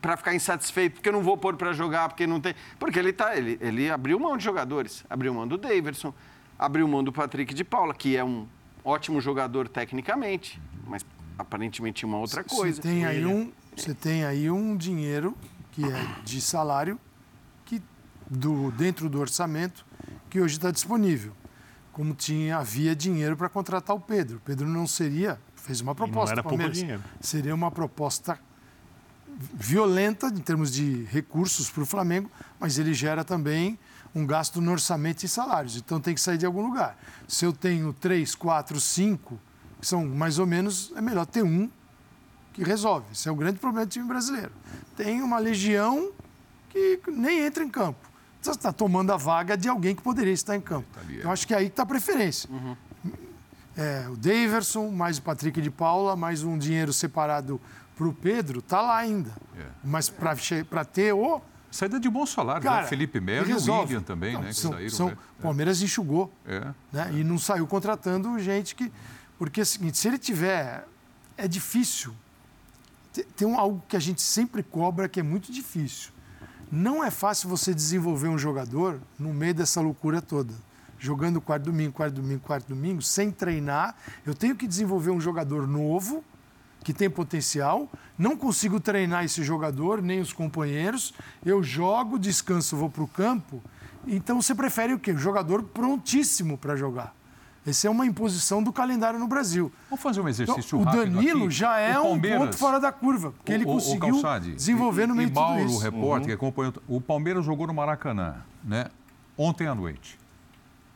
[0.00, 2.54] para ficar insatisfeito, porque eu não vou pôr para jogar, porque não tem...
[2.78, 5.04] Porque ele, tá, ele, ele abriu mão de jogadores.
[5.08, 6.12] Abriu mão do Daverson,
[6.58, 8.46] abriu mão do Patrick de Paula, que é um
[8.84, 11.04] ótimo jogador tecnicamente, mas
[11.38, 12.76] aparentemente tinha uma outra coisa.
[12.76, 15.36] Você tem, aí um, você tem aí um dinheiro
[15.72, 16.98] que é de salário
[17.64, 17.82] que
[18.28, 19.84] do, dentro do orçamento
[20.28, 21.32] que hoje está disponível.
[21.92, 24.38] Como tinha, havia dinheiro para contratar o Pedro.
[24.38, 26.34] O Pedro não seria, fez uma proposta.
[26.34, 26.78] era pro pouco Palmeiras.
[26.78, 27.02] dinheiro.
[27.20, 28.38] Seria uma proposta
[29.54, 33.78] violenta em termos de recursos para o Flamengo, mas ele gera também
[34.14, 35.76] um gasto no orçamento e salários.
[35.76, 36.96] Então tem que sair de algum lugar.
[37.26, 39.38] Se eu tenho três, quatro, cinco,
[39.80, 41.68] que são mais ou menos, é melhor ter um
[42.52, 43.06] que resolve.
[43.12, 44.52] Esse é o grande problema do time brasileiro.
[44.96, 46.12] Tem uma legião
[46.68, 48.12] que nem entra em campo.
[48.40, 50.88] Você está tomando a vaga de alguém que poderia estar em campo.
[51.10, 52.48] Eu acho que é aí que está a preferência.
[53.76, 57.60] É, o Daverson, mais o Patrick de Paula, mais um dinheiro separado
[58.02, 59.30] para o Pedro, tá lá ainda.
[59.56, 59.64] É.
[59.84, 61.40] Mas para ter o.
[61.70, 62.88] Saída de bons salários, Cara, né?
[62.88, 63.56] Felipe Melo e o.
[63.80, 64.48] William também, Não, né?
[64.48, 64.90] Que são, saíram.
[64.90, 65.16] são- né?
[65.38, 66.60] o Palmeiras enxugou É.
[66.92, 67.10] né?
[67.14, 68.92] E não saiu contratando gente que.
[69.38, 70.86] Porque é o seguinte, se ele tiver.
[71.36, 72.12] É difícil.
[73.12, 76.10] Te- Tem um, algo que a gente sempre cobra que é muito difícil.
[76.70, 80.52] Não é fácil você desenvolver um jogador no meio dessa loucura toda.
[80.98, 83.94] Jogando quarto domingo, quarto domingo, quarto domingo, sem treinar.
[84.26, 86.22] Eu tenho que desenvolver um jogador novo,
[86.82, 87.88] que tem potencial.
[88.18, 91.12] Não consigo treinar esse jogador, nem os companheiros.
[91.44, 93.62] Eu jogo, descanso, vou para o campo.
[94.06, 95.12] Então você prefere o quê?
[95.12, 97.14] O jogador prontíssimo para jogar.
[97.64, 99.70] Essa é uma imposição do calendário no Brasil.
[99.88, 101.50] Vamos fazer um Então, exercício o rápido Danilo aqui.
[101.54, 104.52] já é O um ponto fora da curva, porque ele O- o- o conseguiu Calçade,
[104.56, 105.76] desenvolver no meio e de tudo Mauro, isso.
[105.76, 108.86] o repórter que acompanhou, o Palmeiras jogou no Maracanã, né?
[109.38, 110.18] Ontem à noite.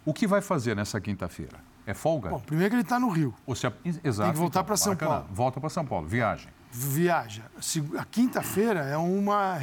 [0.05, 1.59] O que vai fazer nessa quinta-feira?
[1.87, 2.31] É folga?
[2.31, 3.67] Bom, primeiro que ele está no Rio, Ou se,
[4.03, 4.23] exato.
[4.29, 5.11] Tem que voltar então, pra São Maracanã.
[5.21, 5.27] Paulo.
[5.33, 6.49] Volta para São Paulo, viagem.
[6.73, 7.45] viaja.
[7.61, 9.57] Se- A quinta-feira é uma.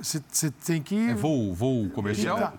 [0.00, 1.08] Você tem que.
[1.10, 2.38] É voo, voo comercial?
[2.38, 2.52] Tá.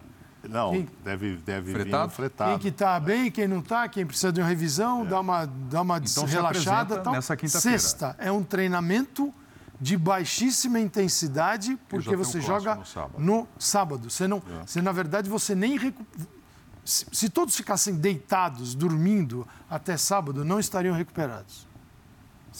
[0.50, 2.10] Não, Quem- deve, deve Fretado?
[2.10, 2.50] vir fretado.
[2.52, 5.82] Quem que está bem, quem não está, quem precisa de uma revisão, dá uma, dá
[5.84, 7.00] uma Então relaxada.
[7.00, 7.14] Tal.
[7.14, 7.78] nessa quinta-feira.
[7.78, 9.32] Sexta é um treinamento
[9.80, 13.20] de baixíssima intensidade, porque um você joga no sábado.
[13.24, 14.10] no sábado.
[14.10, 16.04] Você não, você, na verdade, você nem recu...
[16.92, 21.68] se, se todos ficassem deitados, dormindo até sábado, não estariam recuperados.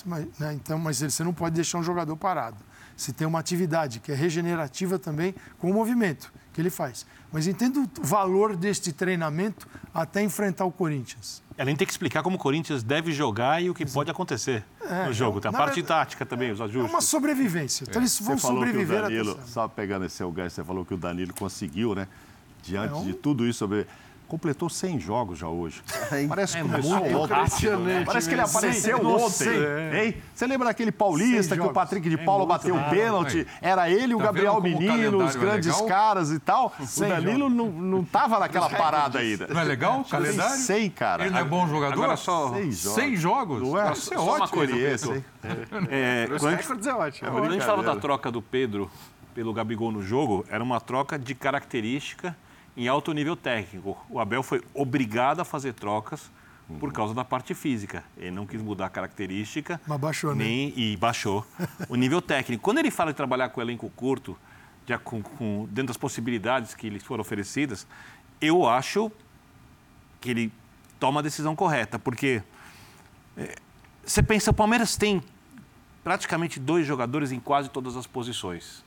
[0.06, 2.58] Vai- né, Então, mas você não pode deixar um jogador parado.
[2.96, 7.06] Se tem uma atividade que é regenerativa também com o movimento que ele faz.
[7.32, 11.42] Mas entenda o valor deste treinamento até enfrentar o Corinthians.
[11.58, 14.64] Além tem que explicar como o Corinthians deve jogar e o que pode acontecer
[15.08, 15.40] no jogo.
[15.42, 16.90] Tem a parte verdade- tática também, os É ajustes.
[16.92, 17.86] uma sobrevivência.
[17.88, 20.86] Então eles vão Você falou que o sobreviver Danilo, só pegando esse gancho, você falou
[20.86, 22.08] que o Danilo conseguiu, né?
[22.64, 23.88] Diante É um- de tudo isso, sobre...
[24.32, 25.84] completou 100 jogos já hoje.
[26.30, 27.34] Parece que É começou muito ontem.
[27.36, 30.06] impressionante Parece que ele apareceu Cem, ontem.
[30.06, 30.16] Hein?
[30.34, 31.74] Você lembra daquele paulista 100 que o.
[31.74, 33.46] Patrick de Paula bateu o pênalti?
[33.62, 35.86] Era ele, o Tá Gabriel o Menino, os é grandes legal?
[35.86, 36.74] caras e tal.
[36.80, 39.48] O 100 Danilo não, não tava naquela parada ainda.
[39.48, 40.56] Não é legal o calendário?
[40.62, 41.24] 100, cara.
[41.24, 41.94] Ele não é bom jogador?
[41.94, 42.96] Agora só, 100 jogos.
[43.04, 43.62] 100 jogos?
[43.64, 43.92] Não é?
[43.92, 44.48] Isso é só uma ótimo.
[44.50, 45.16] coisa, Pedro.
[45.16, 45.26] hein?
[45.90, 47.32] É, Os quando a gente- recordes é ótimo.
[47.32, 48.90] Quando a gente falava da troca do Pedro
[49.36, 52.34] pelo Gabigol no jogo, era uma troca de característica
[52.76, 53.98] em alto nível técnico.
[54.10, 56.30] O Abel foi obrigado a fazer trocas
[56.80, 58.04] por causa da parte física.
[58.18, 59.80] Ele não quis mudar a característica.
[59.86, 60.44] Mas baixou, né?
[60.46, 61.46] nem, E baixou
[61.90, 62.64] o nível técnico.
[62.64, 64.38] Quando ele fala de trabalhar com elenco curto,
[64.88, 67.86] já com, com- dentro das possibilidades que lhes foram oferecidas,
[68.40, 69.12] eu acho
[70.22, 70.52] que ele
[71.00, 72.42] toma a decisão correta, porque
[73.36, 73.56] é,
[74.06, 75.22] você pensa, o Palmeiras tem
[76.04, 78.84] praticamente dois jogadores em quase todas as posições.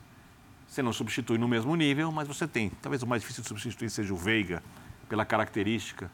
[0.75, 2.69] Você não substitui no mesmo nível, mas você tem.
[2.83, 4.61] Talvez o mais difícil de substituir seja o Veiga,
[5.09, 6.11] pela característica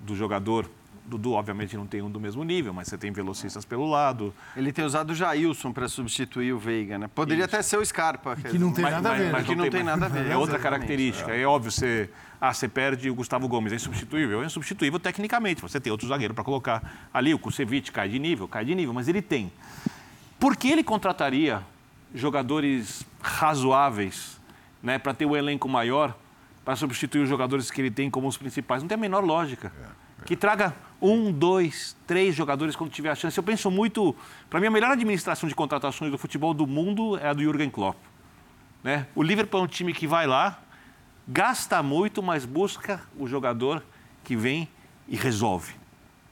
[0.00, 0.68] do jogador.
[1.06, 4.34] Dudu, obviamente, não tem um do mesmo nível, mas você tem velocistas pelo lado.
[4.56, 7.08] Ele tem usado o Jailson para substituir o Veiga, né?
[7.14, 8.34] Poderia até ser o Scarpa.
[8.34, 9.44] que não tem nada a ver, né?
[9.44, 10.28] que não tem nada a ver.
[10.28, 11.32] É outra característica.
[11.32, 14.42] É óbvio, você, ah, você perde o Gustavo Gomes, é insubstituível.
[14.42, 15.62] É insubstituível tecnicamente.
[15.62, 17.32] Você tem outro zagueiro para colocar ali.
[17.32, 19.52] O Kusevich cai de nível, cai de nível, mas ele tem.
[20.36, 21.62] Por que ele contrataria
[22.14, 24.40] jogadores razoáveis
[24.82, 26.16] né, para ter o um elenco maior,
[26.64, 28.82] para substituir os jogadores que ele tem como os principais?
[28.82, 29.72] Não tem a menor lógica.
[29.78, 30.24] É, é.
[30.24, 33.36] Que traga um, dois, três jogadores quando tiver a chance.
[33.38, 34.14] Eu penso muito.
[34.48, 37.70] Para mim, a melhor administração de contratações do futebol do mundo é a do Jürgen
[37.70, 37.96] Klopp.
[38.82, 39.06] Né?
[39.14, 40.62] O Liverpool é um time que vai lá,
[41.26, 43.82] gasta muito, mas busca o jogador
[44.24, 44.68] que vem
[45.08, 45.79] e resolve.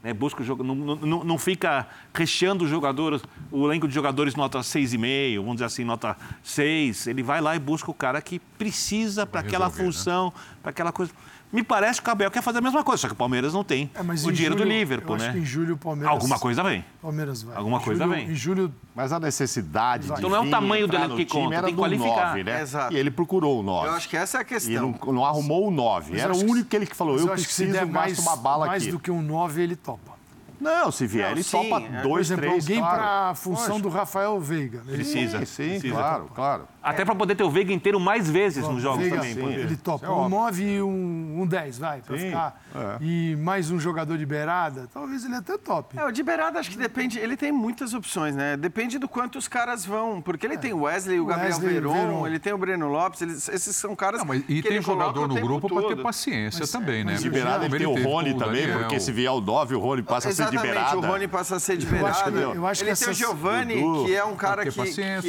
[0.03, 0.13] Né?
[0.13, 3.21] Busca o jogo, não, não, não fica recheando o jogador,
[3.51, 7.07] o elenco de jogadores nota 6,5, vamos dizer assim, nota 6.
[7.07, 9.71] Ele vai lá e busca o cara que precisa para aquela né?
[9.71, 10.41] função, né?
[10.61, 11.11] para aquela coisa.
[11.51, 13.63] Me parece que o Abel quer fazer a mesma coisa, só que o Palmeiras não
[13.63, 15.25] tem é, o dinheiro julho, do Liverpool, eu né?
[15.25, 16.11] Acho que em julho o Palmeiras.
[16.11, 16.85] Alguma coisa vem.
[17.01, 17.55] Palmeiras vai.
[17.55, 18.29] Alguma em coisa julho, vem.
[18.29, 18.73] Em julho.
[18.93, 20.17] Mas a necessidade vai.
[20.17, 20.21] de.
[20.21, 22.27] Então não é o tamanho do elenco que conta, era tem que qualificar.
[22.27, 22.61] 9, né?
[22.61, 22.93] Exato.
[22.93, 23.87] E ele procurou o 9.
[23.87, 24.71] Eu acho que essa é a questão.
[24.71, 26.19] E não, não arrumou o 9.
[26.19, 28.83] Era o único que ele que falou: eu, eu preciso, que mais, uma bala mais
[28.83, 28.91] aqui.
[28.91, 30.19] Mais do que um 9, ele topa.
[30.59, 32.01] Não, se vier, não, ele sim, topa é.
[32.01, 32.97] dois, Por exemplo, três, alguém claro.
[32.97, 34.83] para a função do Rafael Veiga.
[34.87, 35.39] Ele precisa.
[35.39, 35.93] Sim, sim precisa.
[35.93, 36.67] claro, claro.
[36.89, 39.33] Até para poder ter o Veiga inteiro mais vezes nos jogos Veiga, também.
[39.33, 42.61] Sim, ele topa é um 9 e um, um 10, vai, para ficar.
[42.73, 42.97] É.
[43.01, 45.97] E mais um jogador de beirada, talvez ele até top.
[45.97, 48.57] É, o de beirada acho que depende, ele tem muitas opções, né?
[48.57, 50.57] Depende do quanto os caras vão, porque ele é.
[50.57, 53.75] tem o Wesley, o Gabriel Wesley, Veron, Veron, ele tem o Breno Lopes, eles, esses
[53.75, 57.15] são caras Não, mas, E tem jogador no grupo para ter paciência mas, também, né?
[57.15, 60.29] De beirada ele tem o Rony também, porque se vier o 9, o Rony passa
[60.29, 60.97] a ser de beirada.
[60.97, 62.39] o Rony passa a ser de beirada.
[62.39, 63.75] Eu acho que ele tem o Giovani,
[64.05, 64.81] que é um cara que, que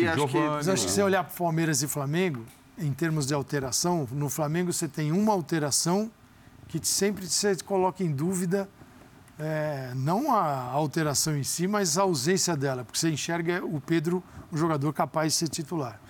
[0.06, 0.38] acho que...
[0.38, 2.46] Mas acho que se você olhar para Palmeiras e Flamengo,
[2.78, 6.09] em termos de alteração, no Flamengo você tem uma alteração
[6.68, 8.68] que sempre você coloca em dúvida
[9.36, 14.22] é, não a alteração em si, mas a ausência dela, porque você enxerga o Pedro
[14.53, 16.01] um jogador capaz de ser titular,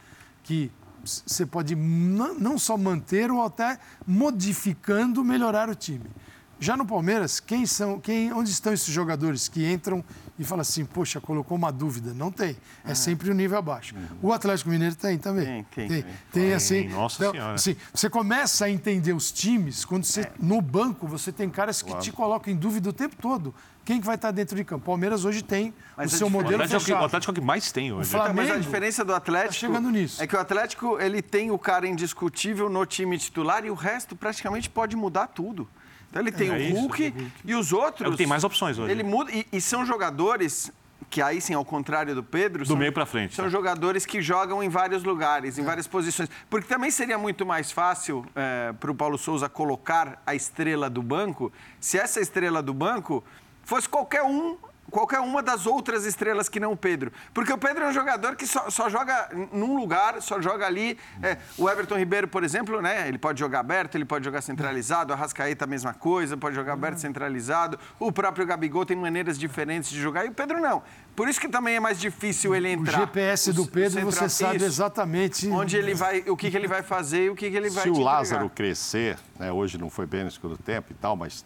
[0.42, 0.70] que
[1.02, 6.10] você pode não só manter ou até modificando melhorar o time.
[6.58, 10.04] Já no Palmeiras, quem são, quem, onde estão esses jogadores que entram
[10.40, 12.14] e falam assim, poxa, colocou uma dúvida?
[12.14, 12.56] Não tem.
[12.82, 13.94] É sempre o um nível abaixo.
[13.94, 14.30] Uhum.
[14.30, 15.44] O Atlético Mineiro tem também.
[15.44, 15.88] Tem, tem.
[15.88, 16.88] Tem, tem, tem assim.
[16.88, 17.54] Nossa então, Senhora.
[17.54, 20.32] Assim, você começa a entender os times quando você, é.
[20.40, 22.02] no banco, você tem caras que claro.
[22.02, 23.54] te colocam em dúvida o tempo todo.
[23.84, 24.86] Quem que vai estar dentro de campo?
[24.86, 27.02] Palmeiras hoje tem Mas o seu modelo o Atlético, fechado.
[27.02, 28.08] o Atlético é o que mais tem hoje.
[28.08, 30.22] O Flamengo, Mas a diferença do Atlético tá chegando nisso.
[30.22, 34.16] é que o Atlético ele tem o cara indiscutível no time titular e o resto
[34.16, 35.68] praticamente pode mudar tudo.
[36.10, 37.32] Então ele tem é o Hulk isso.
[37.44, 38.08] e os outros.
[38.08, 38.90] Ele tem mais opções hoje.
[38.90, 40.72] Ele muda e, e, são jogadores
[41.08, 43.34] que aí sim, ao contrário do Pedro, do são, meio para frente.
[43.34, 45.64] São jogadores que jogam em vários lugares, em é.
[45.64, 46.28] várias posições.
[46.48, 51.02] Porque também seria muito mais fácil é, para o Paulo Souza colocar a estrela do
[51.02, 53.24] banco se essa estrela do banco
[53.64, 54.56] fosse qualquer um
[54.90, 57.12] qualquer uma das outras estrelas que não o Pedro.
[57.32, 60.98] Porque o Pedro é um jogador que só, só joga num lugar, só joga ali.
[61.22, 63.08] É, o Everton Ribeiro, por exemplo, né?
[63.08, 65.12] Ele pode jogar aberto, ele pode jogar centralizado.
[65.12, 67.78] A Rascaeta, a mesma coisa, pode jogar aberto, centralizado.
[67.98, 70.82] O próprio Gabigol tem maneiras diferentes de jogar e o Pedro não.
[71.14, 72.98] Por isso que também é mais difícil ele entrar.
[72.98, 76.82] O GPS do Pedro, você sabe exatamente onde ele vai, o que, que ele vai
[76.82, 80.06] fazer e o que, que ele vai Se o Lázaro crescer, né, hoje não foi
[80.06, 81.44] bem no segundo tempo e tal, mas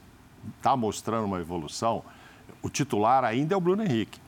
[0.58, 2.04] está mostrando uma evolução
[2.64, 4.18] o titular ainda é o Bruno Henrique.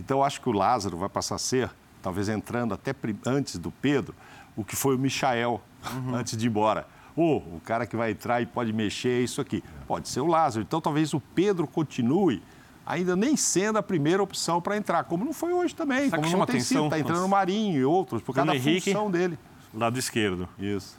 [0.00, 1.70] Então, eu acho que o Lázaro vai passar a ser,
[2.02, 2.92] talvez entrando até
[3.24, 4.14] antes do Pedro,
[4.56, 5.60] o que foi o Michael
[5.94, 6.16] uhum.
[6.16, 6.88] antes de ir embora.
[7.16, 9.62] Oh, o cara que vai entrar e pode mexer é isso aqui.
[9.86, 10.64] Pode ser o Lázaro.
[10.66, 12.42] Então, talvez o Pedro continue
[12.84, 16.36] ainda nem sendo a primeira opção para entrar, como não foi hoje também, Sabe como
[16.36, 16.84] não tem sido.
[16.84, 19.38] Está entrando o Marinho e outros, por causa da Henrique, função dele.
[19.72, 20.48] Lado esquerdo.
[20.58, 20.96] Isso.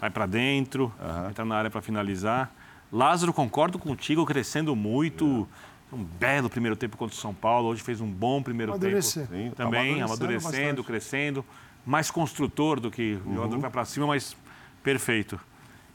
[0.00, 1.28] Vai para dentro, uhum.
[1.28, 2.50] entra na área para finalizar.
[2.92, 5.48] Lázaro, concordo contigo, crescendo muito.
[5.50, 5.64] É
[5.94, 7.68] um belo primeiro tempo contra o São Paulo.
[7.68, 9.26] Hoje fez um bom primeiro Amadurecer.
[9.26, 9.34] tempo.
[9.34, 11.44] Sim, tá também, amadurecendo, amadurecendo crescendo.
[11.86, 14.36] Mais construtor do que o jogador que vai para cima, mas
[14.82, 15.38] perfeito.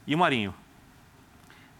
[0.06, 0.54] E o Marinho?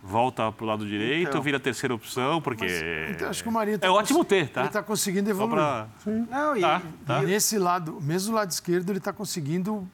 [0.03, 2.65] Volta para o lado direito, então, vira a terceira opção, porque.
[2.65, 4.63] Mas, então, acho que o Marinho tá é ótimo ter, tá?
[4.63, 5.57] Ele está conseguindo evoluir.
[5.57, 5.89] Pra...
[6.07, 7.23] Não, e, tá, tá.
[7.23, 9.87] e nesse lado, mesmo lado esquerdo, ele está conseguindo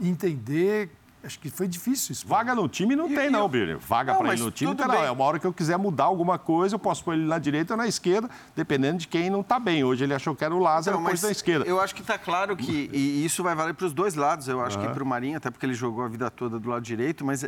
[0.00, 0.90] entender
[1.24, 2.26] Acho que foi difícil isso.
[2.26, 3.74] Vaga no time não e, tem, não, Billy.
[3.74, 5.04] Vaga para ir no time não não.
[5.04, 7.74] É uma hora que eu quiser mudar alguma coisa, eu posso pôr ele na direita
[7.74, 9.84] ou na esquerda, dependendo de quem não está bem.
[9.84, 11.64] Hoje ele achou que era o Lázaro, então, pôs na esquerda.
[11.64, 14.48] Eu acho que está claro que, e isso vai valer para os dois lados.
[14.48, 14.86] Eu acho uhum.
[14.86, 17.44] que para o Marinho, até porque ele jogou a vida toda do lado direito, mas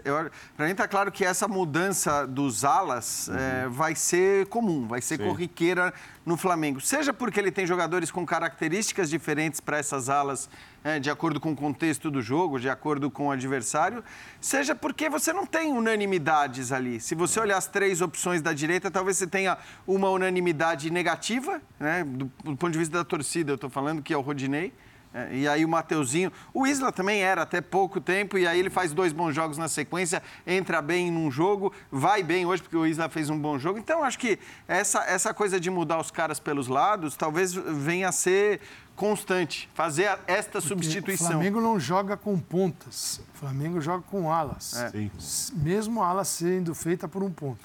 [0.56, 3.36] para mim está claro que essa mudança dos alas uhum.
[3.36, 5.24] é, vai ser comum, vai ser Sim.
[5.24, 5.92] corriqueira
[6.24, 6.80] no Flamengo.
[6.80, 10.48] Seja porque ele tem jogadores com características diferentes para essas alas,
[10.84, 14.04] é, de acordo com o contexto do jogo, de acordo com o adversário,
[14.38, 17.00] seja porque você não tem unanimidades ali.
[17.00, 19.56] Se você olhar as três opções da direita, talvez você tenha
[19.86, 24.12] uma unanimidade negativa, né, do, do ponto de vista da torcida, eu estou falando que
[24.12, 24.74] é o Rodinei.
[25.14, 26.32] É, e aí o Mateuzinho.
[26.52, 29.68] O Isla também era até pouco tempo, e aí ele faz dois bons jogos na
[29.68, 33.78] sequência, entra bem num jogo, vai bem hoje, porque o Isla fez um bom jogo.
[33.78, 38.12] Então, acho que essa, essa coisa de mudar os caras pelos lados talvez venha a
[38.12, 38.60] ser
[38.96, 41.26] constante, fazer esta Porque substituição.
[41.26, 43.20] O Flamengo não joga com pontas.
[43.34, 44.74] O Flamengo joga com alas.
[44.76, 44.90] É.
[44.90, 45.10] Sim.
[45.56, 47.60] Mesmo a ala sendo feita por um ponta.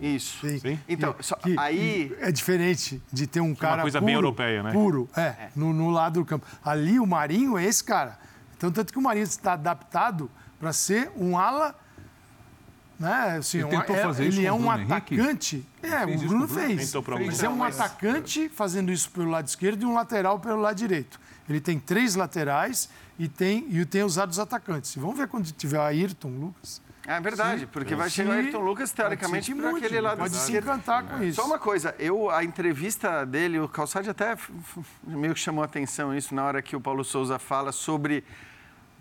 [0.00, 0.38] Isso.
[0.58, 0.78] Sim.
[0.88, 2.14] Então, Que- só- que aí.
[2.20, 4.72] É diferente de ter um cara coisa puro, bem europeia, né?
[4.72, 6.46] Puro, é, No, no lado do campo.
[6.64, 8.18] Ali o Marinho é esse cara.
[8.56, 11.74] Então, tanto que o Marinho está adaptado para ser um ala...
[12.98, 13.36] Né?
[13.38, 14.92] Assim, Ele um- tentou é- fazer ele isso é com o um Bruno Henrique?
[15.20, 15.66] atacante.
[15.82, 16.66] É, o isso Bruno Bruno?
[16.66, 16.92] fez.
[16.92, 20.76] Pra Mas é um atacante fazendo isso pelo lado esquerdo e um lateral pelo lado
[20.76, 21.18] direito.
[21.48, 22.88] Ele tem três laterais
[23.18, 24.94] e tem, e tem usado os atacantes.
[24.96, 26.80] Vamos ver quando tiver o Ayrton, Lucas.
[27.06, 30.64] É verdade, porque vai chegar o Ayrton Lucas, teoricamente, para aquele lado Pode se esquerdo.
[30.64, 31.36] encantar com isso.
[31.38, 34.34] Só uma coisa, eu, a entrevista dele, o Calçade até
[35.06, 38.24] meio que chamou a atenção isso na hora que o Paulo Souza fala sobre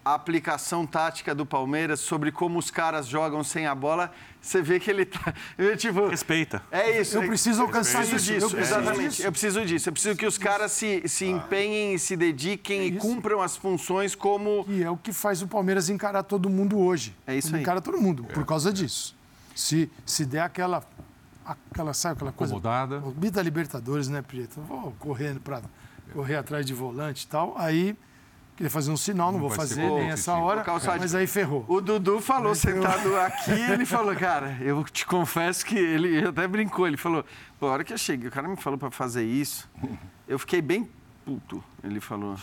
[0.06, 4.12] a aplicação tática do Palmeiras, sobre como os caras jogam sem a bola.
[4.42, 5.34] Você vê que ele tá.
[5.58, 6.62] eu, tipo, Respeita.
[6.70, 7.18] é isso.
[7.18, 8.32] Eu é- preciso alcançar isso, disso.
[8.32, 9.10] eu preciso exatamente.
[9.10, 9.24] disso.
[9.24, 9.90] Eu preciso disso.
[9.90, 13.00] Eu preciso que os caras se, se empenhem, se dediquem e isso.
[13.00, 14.66] cumpram as funções como.
[14.68, 17.16] E é o que faz o Palmeiras encarar todo mundo hoje.
[17.26, 17.62] É isso Ele aí.
[17.62, 19.16] encara todo mundo, por causa disso.
[19.56, 20.84] Se, se der aquela,
[21.46, 22.54] aquela, sabe aquela coisa...
[22.54, 22.98] Acomodada.
[22.98, 24.60] O Bita Libertadores, né, Prieto?
[24.62, 25.62] Vou correndo para
[26.12, 27.54] correr atrás de volante e tal.
[27.58, 27.96] Aí,
[28.56, 30.64] queria fazer um sinal, não, vou vai ser fazer nem essa hora,
[31.00, 31.66] mas aí ferrou.
[31.68, 36.88] O Dudu falou sentado aqui, ele falou, cara, eu te confesso que ele até brincou,
[36.88, 37.26] ele falou,
[37.60, 39.70] pô, a hora que eu cheguei, o cara me falou para fazer isso,
[40.28, 40.90] eu fiquei bem
[41.26, 42.38] puto, ele falou.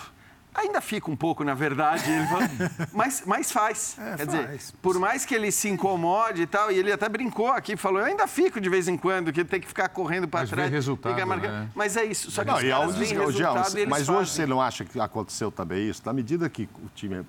[0.60, 2.48] Ainda fica um pouco, na verdade, ele falou,
[2.92, 3.96] mas, mas faz.
[3.98, 4.28] É, Quer faz.
[4.58, 8.00] dizer, por mais que ele se incomode e tal, e ele até brincou aqui, falou,
[8.00, 10.70] eu ainda fico de vez em quando, que tem que ficar correndo para vê trás.
[10.70, 11.68] resultado, né?
[11.74, 14.14] Mas é isso, só que Não, os caras veem resultado e eles mas fazem.
[14.16, 16.02] hoje você não acha que aconteceu também isso?
[16.04, 17.24] Na medida que o time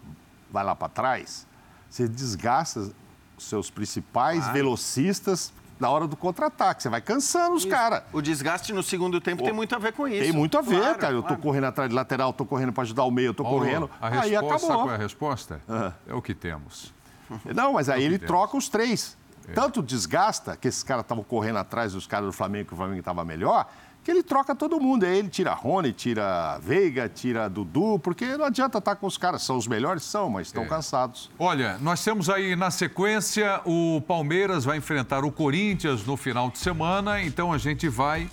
[0.52, 1.48] vai lá para trás,
[1.90, 2.92] você desgasta
[3.38, 6.84] os seus principais velocistas na hora do contra-ataque.
[6.84, 8.04] Você vai cansando os caras.
[8.14, 10.20] O desgaste no segundo tempo tem muito a ver com isso.
[10.22, 11.14] Tem muito a ver, Claro, cara.
[11.14, 11.42] Eu tô claro.
[11.42, 13.90] correndo atrás de lateral, tô correndo para ajudar o meio, eu tô correndo.
[14.00, 14.84] A Aí resposta, sabe acabou.
[14.84, 15.62] qual é a resposta?
[16.08, 16.94] É o que temos.
[17.54, 18.28] Não, mas aí ele Deus.
[18.28, 19.18] troca os três.
[19.56, 23.00] Tanto desgasta, que esses caras estavam correndo atrás dos caras do Flamengo, que o Flamengo
[23.00, 23.68] estava melhor,
[24.04, 25.06] que ele troca todo mundo.
[25.06, 29.44] Aí ele tira Rony, tira Veiga, tira Dudu, porque não adianta estar com os caras.
[29.44, 30.04] São os melhores?
[30.04, 31.30] São, mas estão cansados.
[31.38, 36.58] Olha, nós temos aí na sequência o Palmeiras vai enfrentar o Corinthians no final de
[36.58, 38.30] semana, então a gente vai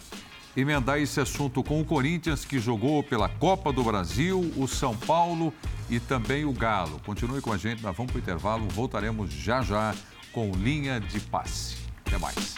[0.56, 5.52] emendar esse assunto com o Corinthians que jogou pela Copa do Brasil, o São Paulo
[5.88, 7.00] e também o Galo.
[7.04, 9.94] Continue com a gente, nós vamos para o intervalo, voltaremos já já
[10.32, 11.76] com linha de passe.
[12.04, 12.56] Até mais.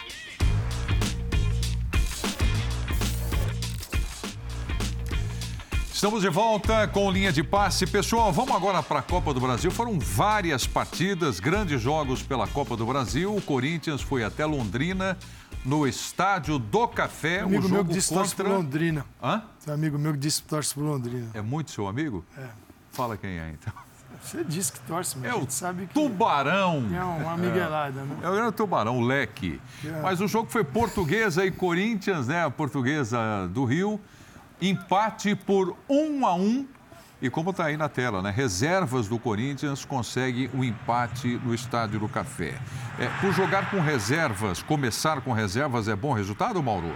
[6.00, 7.86] Estamos de volta com linha de passe.
[7.86, 9.70] Pessoal, vamos agora para a Copa do Brasil.
[9.70, 13.36] Foram várias partidas, grandes jogos pela Copa do Brasil.
[13.36, 15.18] O Corinthians foi até Londrina,
[15.62, 17.40] no Estádio do Café.
[17.40, 18.50] Tem amigo o meu jogo que disse que torce contra...
[18.50, 19.04] por Londrina.
[19.22, 19.42] Hã?
[19.62, 21.28] Tem um amigo meu que disse que torce por Londrina.
[21.34, 22.24] É muito seu amigo?
[22.34, 22.46] É.
[22.92, 23.74] Fala quem é, então.
[24.22, 26.82] Você disse que torce, mas É o sabe que Tubarão.
[26.94, 28.16] é uma miguelada, né?
[28.22, 29.60] É o grande Tubarão, o Leque.
[30.02, 32.42] Mas o jogo foi Portuguesa e Corinthians, né?
[32.42, 33.18] A Portuguesa
[33.52, 34.00] do Rio.
[34.60, 36.66] Empate por um a um.
[37.22, 38.30] E como está aí na tela, né?
[38.30, 42.58] Reservas do Corinthians conseguem um empate no Estádio do Café.
[42.98, 46.94] É, por jogar com reservas, começar com reservas é bom resultado, Mauro?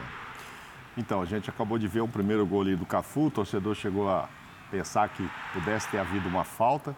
[0.96, 4.10] Então, a gente acabou de ver o primeiro gol ali do Cafu, o torcedor chegou
[4.10, 4.28] a
[4.70, 6.94] pensar que pudesse ter havido uma falta.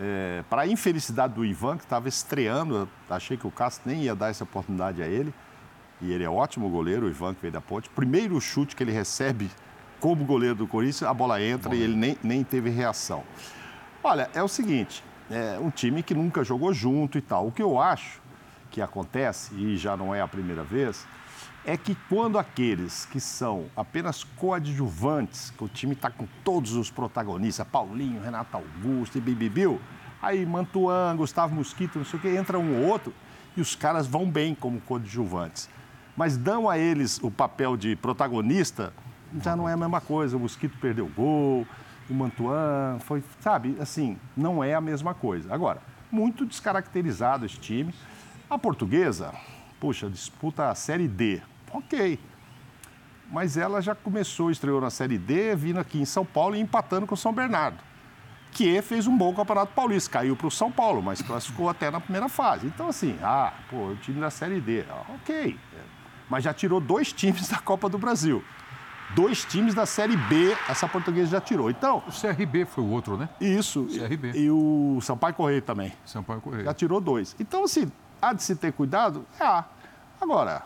[0.00, 4.14] É, para a infelicidade do Ivan, que estava estreando, achei que o Castro nem ia
[4.14, 5.32] dar essa oportunidade a ele.
[6.00, 7.88] E ele é ótimo goleiro, o Ivan, que veio da ponte.
[7.88, 9.50] Primeiro chute que ele recebe
[10.02, 13.22] como goleiro do Corinthians, a bola entra e ele nem, nem teve reação.
[14.02, 15.00] Olha, é o seguinte,
[15.30, 17.46] é um time que nunca jogou junto e tal.
[17.46, 18.20] O que eu acho
[18.68, 21.06] que acontece, e já não é a primeira vez,
[21.64, 26.90] é que quando aqueles que são apenas coadjuvantes, que o time está com todos os
[26.90, 29.80] protagonistas, Paulinho, Renato Augusto e Bibibiu,
[30.20, 33.14] aí Mantuan, Gustavo Mosquito, não sei o que, entra um ou outro
[33.56, 35.70] e os caras vão bem como coadjuvantes.
[36.16, 38.92] Mas dão a eles o papel de protagonista,
[39.40, 40.36] já não é a mesma coisa.
[40.36, 41.66] O Mosquito perdeu o gol,
[42.08, 45.52] o Mantuan foi, sabe, assim, não é a mesma coisa.
[45.52, 45.80] Agora,
[46.10, 47.94] muito descaracterizado esse time.
[48.50, 49.32] A portuguesa,
[49.80, 51.40] puxa, disputa a Série D.
[51.72, 52.18] Ok.
[53.30, 57.06] Mas ela já começou, estreou na Série D, vindo aqui em São Paulo e empatando
[57.06, 57.78] com o São Bernardo.
[58.50, 61.98] Que fez um bom Campeonato Paulista, caiu para o São Paulo, mas classificou até na
[61.98, 62.66] primeira fase.
[62.66, 65.58] Então, assim, ah, pô, o time da Série D, ok.
[66.28, 68.44] Mas já tirou dois times da Copa do Brasil.
[69.14, 71.70] Dois times da Série B essa portuguesa já tirou.
[71.70, 72.02] Então.
[72.06, 73.28] O CRB foi o outro, né?
[73.40, 73.86] Isso.
[73.86, 74.32] CRB.
[74.34, 75.92] E o Sampaio Correia também.
[76.04, 76.64] Sampaio Correia.
[76.64, 77.36] Já tirou dois.
[77.38, 77.90] Então, assim,
[78.20, 79.24] há de se ter cuidado?
[79.40, 79.64] É.
[80.20, 80.62] Agora,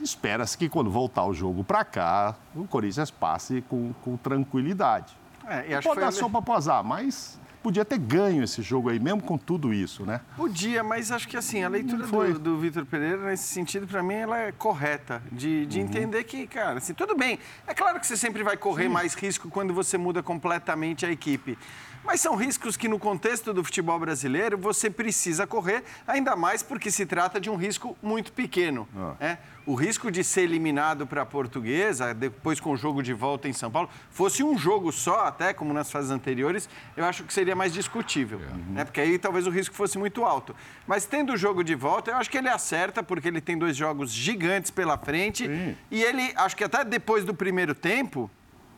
[0.00, 5.16] espera-se que quando voltar o jogo para cá, o Corinthians passe com, com tranquilidade.
[5.46, 9.00] É, e acho Pode dar sopa pro azar, mas podia ter ganho esse jogo aí,
[9.00, 10.20] mesmo com tudo isso, né?
[10.36, 14.16] Podia, mas acho que assim, a leitura do, do Vitor Pereira, nesse sentido, para mim,
[14.16, 15.22] ela é correta.
[15.32, 15.86] De, de uhum.
[15.86, 17.38] entender que, cara, assim, tudo bem.
[17.66, 18.90] É claro que você sempre vai correr Sim.
[18.90, 21.56] mais risco quando você muda completamente a equipe.
[22.04, 26.90] Mas são riscos que, no contexto do futebol brasileiro, você precisa correr, ainda mais porque
[26.90, 28.86] se trata de um risco muito pequeno.
[28.94, 29.14] Ah.
[29.18, 29.38] Né?
[29.66, 33.52] O risco de ser eliminado para a portuguesa, depois com o jogo de volta em
[33.54, 37.56] São Paulo, fosse um jogo só, até como nas fases anteriores, eu acho que seria
[37.56, 38.38] mais discutível.
[38.38, 38.74] Uhum.
[38.74, 38.84] Né?
[38.84, 40.54] Porque aí talvez o risco fosse muito alto.
[40.86, 43.74] Mas tendo o jogo de volta, eu acho que ele acerta, porque ele tem dois
[43.74, 45.46] jogos gigantes pela frente.
[45.46, 45.74] Sim.
[45.90, 48.30] E ele, acho que até depois do primeiro tempo,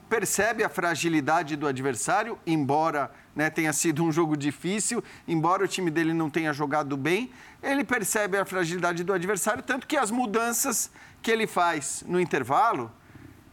[0.08, 5.90] percebe a fragilidade do adversário, embora né, tenha sido um jogo difícil, embora o time
[5.90, 7.30] dele não tenha jogado bem,
[7.62, 10.90] ele percebe a fragilidade do adversário, tanto que as mudanças
[11.20, 12.90] que ele faz no intervalo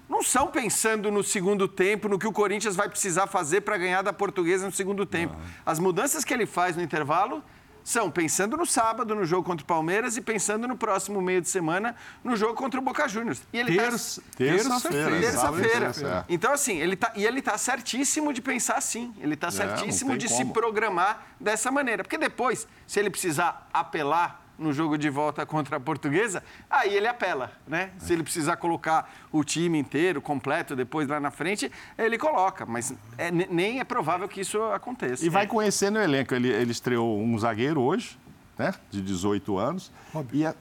[0.08, 4.04] não são pensando no segundo tempo, no que o Corinthians vai precisar fazer para ganhar
[4.04, 5.36] da portuguesa no segundo tempo.
[5.66, 7.43] As mudanças que ele faz no intervalo
[7.84, 11.50] são pensando no sábado, no jogo contra o Palmeiras, e pensando no próximo meio de
[11.50, 13.42] semana, no jogo contra o Boca Juniors.
[13.52, 14.38] E ele tá terça, tá...
[14.38, 15.20] terça-feira.
[15.20, 16.26] Terça-feira.
[16.30, 19.14] Então, assim, ele tá, e ele está certíssimo de pensar assim.
[19.20, 20.38] Ele está é, certíssimo de como.
[20.38, 22.04] se programar dessa maneira.
[22.04, 27.07] Porque depois, se ele precisar apelar no jogo de volta contra a Portuguesa, aí ele
[27.07, 27.91] apela, né?
[27.99, 32.66] Se ele precisar colocar o time inteiro, completo, depois lá na frente, ele coloca.
[32.66, 35.26] Mas é, nem é provável que isso aconteça.
[35.26, 36.34] E vai conhecendo o elenco.
[36.34, 38.18] Ele, ele estreou um zagueiro hoje,
[38.57, 38.74] né?
[38.89, 39.91] De 18 anos.
[40.14, 40.36] Robert.
[40.36, 40.55] E a,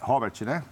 [0.00, 0.62] Robert, né?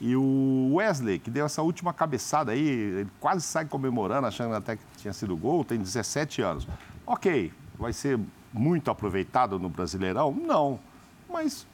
[0.00, 4.76] E o Wesley, que deu essa última cabeçada aí, ele quase sai comemorando, achando até
[4.76, 6.66] que tinha sido gol, tem 17 anos.
[7.06, 8.18] Ok, vai ser
[8.52, 10.32] muito aproveitado no Brasileirão?
[10.32, 10.78] Não.
[11.28, 11.66] Mas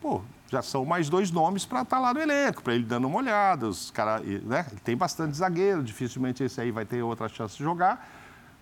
[0.00, 3.06] pô, já são mais dois nomes para estar tá lá no elenco, para ele dando
[3.06, 3.68] uma olhada.
[3.68, 4.66] Os cara, né?
[4.70, 8.08] Ele tem bastante zagueiro, dificilmente esse aí vai ter outra chance de jogar.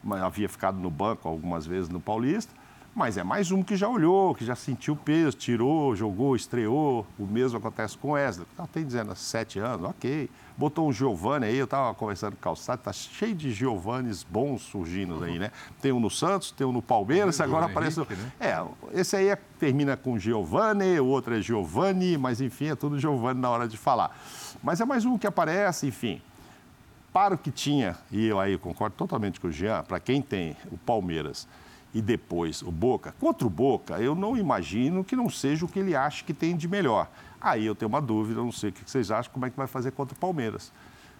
[0.03, 2.53] Mas havia ficado no banco algumas vezes no Paulista.
[2.95, 7.07] Mas é mais um que já olhou, que já sentiu o peso, tirou, jogou, estreou.
[7.19, 8.47] O mesmo acontece com o Wesley.
[8.57, 10.29] Tá, tem 17 anos, ok.
[10.57, 14.63] Botou um Giovanni aí, eu estava conversando com o Calçado, tá cheio de Giovannis bons
[14.63, 15.53] surgindo aí, né?
[15.81, 18.01] Tem um no Santos, tem um no Palmeiras, agora aparece.
[18.01, 18.33] Henrique, né?
[18.41, 22.99] É, esse aí é, termina com Giovanni, o outro é Giovanni, mas enfim, é tudo
[22.99, 24.19] Giovanni na hora de falar.
[24.61, 26.21] Mas é mais um que aparece, enfim.
[27.13, 30.57] Para o que tinha, e eu aí concordo totalmente com o Jean, para quem tem
[30.73, 31.47] o Palmeiras
[31.95, 35.79] e depois o Boca, contra o Boca, eu não imagino que não seja o que
[35.79, 37.09] ele acha que tem de melhor.
[37.41, 39.67] Aí eu tenho uma dúvida, não sei o que vocês acham, como é que vai
[39.67, 40.73] fazer contra o Palmeiras.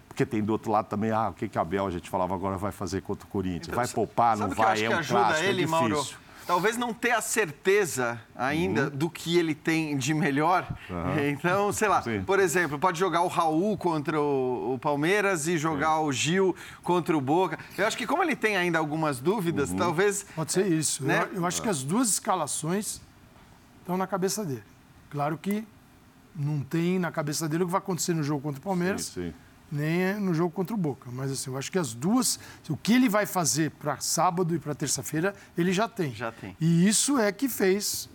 [0.07, 2.35] Porque tem do outro lado também, ah, o que, que a Bel, a gente falava
[2.35, 3.67] agora, vai fazer contra o Corinthians?
[3.67, 5.89] Então, vai poupar, não vai, é um clássico, é ele, é difícil.
[5.89, 6.07] Mauro?
[6.49, 8.89] Talvez não ter a certeza ainda uhum.
[8.89, 10.67] do que ele tem de melhor.
[10.89, 11.29] Uhum.
[11.29, 12.23] Então, sei lá, Sim.
[12.23, 16.05] por exemplo, pode jogar o Raul contra o, o Palmeiras e jogar Sim.
[16.05, 17.59] o Gil contra o Boca.
[17.77, 19.77] Eu acho que como ele tem ainda algumas dúvidas, uhum.
[19.77, 20.25] talvez...
[20.35, 21.05] Pode ser isso.
[21.05, 21.27] Né?
[21.33, 22.99] Eu, eu acho que as duas escalações
[23.81, 24.63] estão na cabeça dele.
[25.11, 25.63] Claro que
[26.35, 29.05] não tem na cabeça dele o que vai acontecer no jogo contra o Palmeiras.
[29.05, 29.33] Sim, sim
[29.71, 31.09] nem no jogo contra o Boca.
[31.11, 32.39] Mas assim, eu acho que as duas,
[32.69, 36.13] o que ele vai fazer para sábado e para terça-feira, ele já tem.
[36.13, 36.55] Já tem.
[36.59, 38.09] E isso é que fez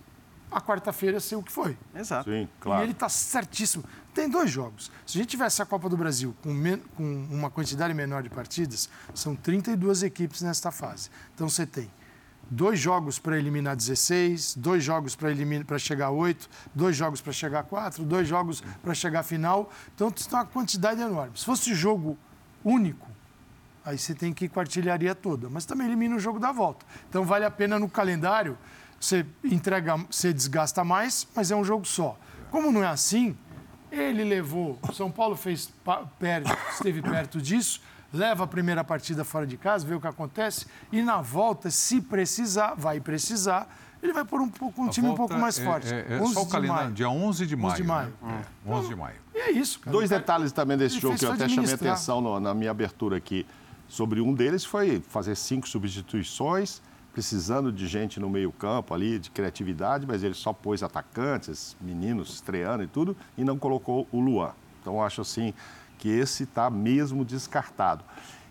[0.51, 1.77] a quarta-feira ser o que foi.
[1.95, 2.31] Exato.
[2.31, 2.83] Sim, claro.
[2.83, 3.85] E ele está certíssimo.
[4.15, 4.91] Tem dois jogos.
[5.05, 6.55] Se a gente tivesse a Copa do Brasil com,
[6.97, 11.11] com uma quantidade menor de partidas, são 32 equipes nesta fase.
[11.35, 11.91] Então você tem
[12.51, 17.61] dois jogos para eliminar 16, dois jogos para chegar a 8, dois jogos para chegar
[17.61, 19.71] a 4, dois jogos para chegar final.
[19.95, 21.37] Então, tem uma quantidade enorme.
[21.37, 22.19] Se fosse jogo
[22.65, 23.09] único,
[23.85, 26.53] aí você tem que ir com a artilharia toda, mas também elimina o jogo da
[26.53, 26.87] volta.
[27.09, 28.57] Então, vale a pena no calendário,
[28.99, 32.19] você entrega, você desgasta mais, mas é um jogo só.
[32.51, 33.37] Como não é assim,
[33.91, 35.73] ele levou, São Paulo fez
[36.19, 37.81] perto, esteve perto disso,
[38.15, 42.01] leva a primeira partida fora de casa, vê o que acontece, e na volta, se
[42.01, 43.69] precisar, vai precisar,
[44.01, 45.93] ele vai pôr um, pouco, um time um pouco mais é, forte.
[45.93, 47.73] É, é, é só o calendário, dia 11 de maio.
[47.73, 48.13] 11 de maio.
[48.23, 48.45] Né?
[48.65, 48.71] É.
[48.71, 49.17] 11 de maio.
[49.35, 49.93] E é isso, cara.
[49.93, 53.45] Dois detalhes também desse jogo que eu até chamei atenção no, na minha abertura aqui.
[53.89, 56.81] Sobre um deles foi fazer cinco substituições,
[57.13, 62.83] precisando de gente no meio-campo ali, de criatividade, mas ele só pôs atacantes, meninos estreando
[62.83, 64.53] e tudo, e não colocou o Luan.
[64.81, 65.55] Então, acho assim
[65.99, 68.05] que esse está mesmo descartado.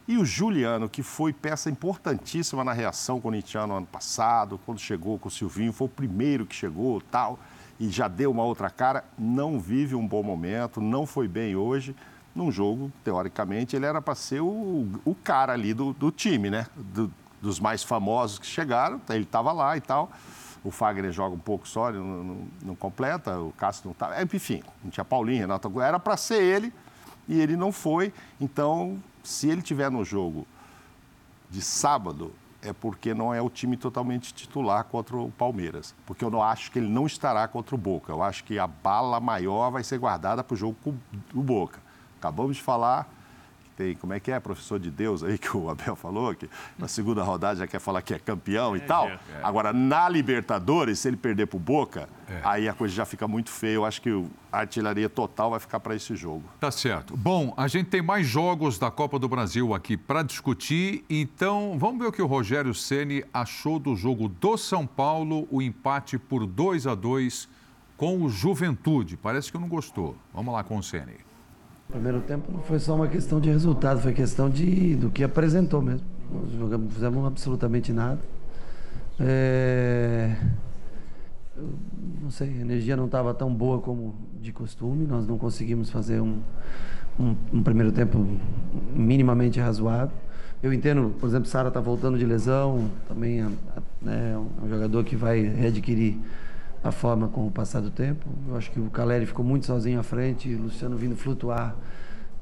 [0.06, 5.30] E o Juliano, que foi peça importantíssima na reação corintiana ano passado, quando chegou com
[5.30, 7.40] o Silvinho, foi o primeiro que chegou tal,
[7.80, 11.96] e já deu uma outra cara, não vive um bom momento, não foi bem hoje.
[12.36, 16.66] num jogo, teoricamente, ele era para ser o, o cara ali do, do time, né?
[16.76, 20.12] Do, dos mais famosos que chegaram, ele estava lá e tal.
[20.64, 24.16] O Fagner joga um pouco só, não, não, não completa, o Cássio não estava.
[24.16, 25.82] É, enfim, não tinha Paulinho, Renato.
[25.82, 26.74] Era para ser ele
[27.28, 28.14] e ele não foi.
[28.40, 30.46] Então, se ele tiver no jogo
[31.50, 35.94] de sábado, é porque não é o time totalmente titular contra o Palmeiras.
[36.06, 38.12] Porque eu não acho que ele não estará contra o Boca.
[38.12, 40.96] Eu acho que a bala maior vai ser guardada para o jogo com
[41.34, 41.80] o Boca.
[42.18, 43.08] Acabamos de falar
[43.76, 46.88] tem, como é que é, professor de Deus aí que o Abel falou, que na
[46.88, 49.08] segunda rodada já quer falar que é campeão é, e tal.
[49.08, 49.20] É.
[49.42, 52.42] Agora, na Libertadores, se ele perder pro Boca, é.
[52.44, 53.76] aí a coisa já fica muito feia.
[53.76, 54.10] Eu acho que
[54.52, 56.44] a artilharia total vai ficar para esse jogo.
[56.60, 57.16] Tá certo.
[57.18, 62.00] Bom, a gente tem mais jogos da Copa do Brasil aqui para discutir, então vamos
[62.00, 66.46] ver o que o Rogério Ceni achou do jogo do São Paulo, o empate por
[66.46, 67.50] 2 a 2
[67.98, 69.18] com o Juventude.
[69.18, 70.16] Parece que não gostou.
[70.34, 71.33] Vamos lá com o Ceni.
[71.94, 75.80] Primeiro tempo não foi só uma questão de resultado, foi questão de, do que apresentou
[75.80, 76.08] mesmo.
[76.34, 78.20] Nós jogamos, fizemos absolutamente nada.
[79.20, 80.36] É...
[82.20, 86.20] Não sei, a energia não estava tão boa como de costume, nós não conseguimos fazer
[86.20, 86.40] um,
[87.20, 88.28] um, um primeiro tempo
[88.96, 90.18] minimamente razoável.
[90.64, 93.48] Eu entendo, por exemplo, Sara está voltando de lesão, também é,
[94.08, 96.18] é um jogador que vai readquirir
[96.84, 98.28] a forma com o passar do tempo.
[98.48, 101.76] Eu acho que o Caleri ficou muito sozinho à frente, o Luciano vindo flutuar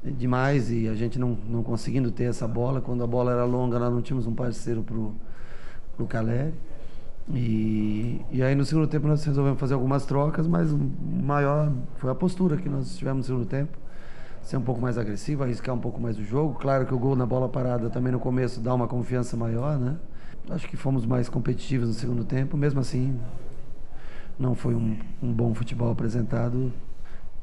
[0.02, 2.80] demais e a gente não, não conseguindo ter essa bola.
[2.80, 6.52] Quando a bola era longa, nós não tínhamos um parceiro para o Caleri.
[7.32, 12.10] E, e aí no segundo tempo nós resolvemos fazer algumas trocas, mas o maior foi
[12.10, 13.78] a postura que nós tivemos no segundo tempo.
[14.42, 16.58] Ser um pouco mais agressivo, arriscar um pouco mais o jogo.
[16.58, 19.96] Claro que o gol na bola parada também no começo dá uma confiança maior, né?
[20.50, 23.16] Acho que fomos mais competitivos no segundo tempo, mesmo assim
[24.38, 26.72] não foi um, um bom futebol apresentado.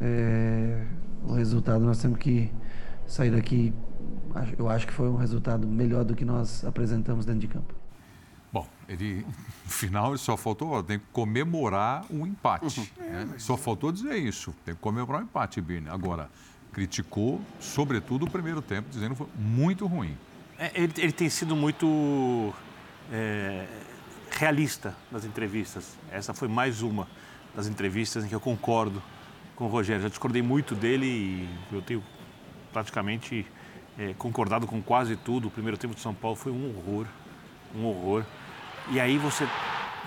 [0.01, 0.85] É,
[1.27, 2.51] o resultado nós temos que
[3.07, 3.73] sair daqui.
[4.57, 7.73] Eu acho que foi um resultado melhor do que nós apresentamos dentro de campo.
[8.51, 9.25] Bom, ele
[9.65, 12.91] no final só faltou tem que comemorar um empate.
[12.97, 13.05] Uhum.
[13.05, 13.29] Né?
[13.37, 14.53] Só faltou dizer isso.
[14.65, 15.89] Tem que comemorar um empate, Birne.
[15.89, 16.29] Agora,
[16.71, 20.17] criticou, sobretudo, o primeiro tempo, dizendo que foi muito ruim.
[20.57, 22.53] É, ele, ele, tem sido muito
[23.11, 23.65] é,
[24.39, 25.97] realista nas entrevistas.
[26.09, 27.09] Essa foi mais uma
[27.53, 29.03] das entrevistas em que eu concordo
[29.53, 30.01] com o Rogério.
[30.01, 32.01] Já discordei muito dele e eu tenho
[32.71, 33.45] praticamente
[33.97, 35.49] é, concordado com quase tudo.
[35.49, 37.05] O primeiro tempo de São Paulo foi um horror,
[37.75, 38.23] um horror.
[38.89, 39.45] E aí você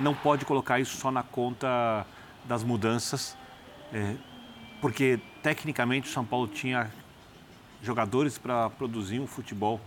[0.00, 2.06] não pode colocar isso só na conta
[2.46, 3.36] das mudanças,
[3.92, 4.16] é,
[4.80, 6.90] porque tecnicamente o São Paulo tinha
[7.82, 9.78] jogadores para produzir um futebol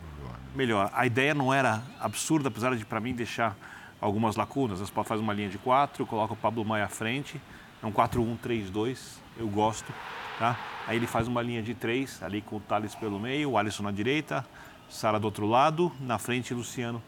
[0.54, 0.92] melhor.
[0.94, 3.58] A ideia não era absurda, apesar de para mim deixar
[4.06, 4.80] algumas lacunas.
[4.80, 7.42] Você fazer uma linha de quatro, coloca o Pablo Maia à frente,
[7.82, 9.92] é um 4-1-3-2, eu gosto.
[10.38, 10.58] Tá?
[10.88, 13.84] Aí ele faz uma linha de três, ali com o Thales pelo meio, o Alisson
[13.84, 14.46] na direita,
[14.90, 17.02] Sara do outro lado, na frente Luciano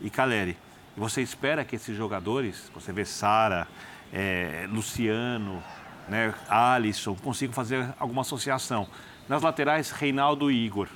[0.00, 0.56] e Caleri.
[0.96, 3.66] E você espera que esses jogadores, você vê Sara,
[4.12, 5.62] é, Luciano,
[6.08, 8.86] né, Alisson, consigam fazer alguma associação.
[9.28, 10.88] Nas laterais, Reinaldo e Igor.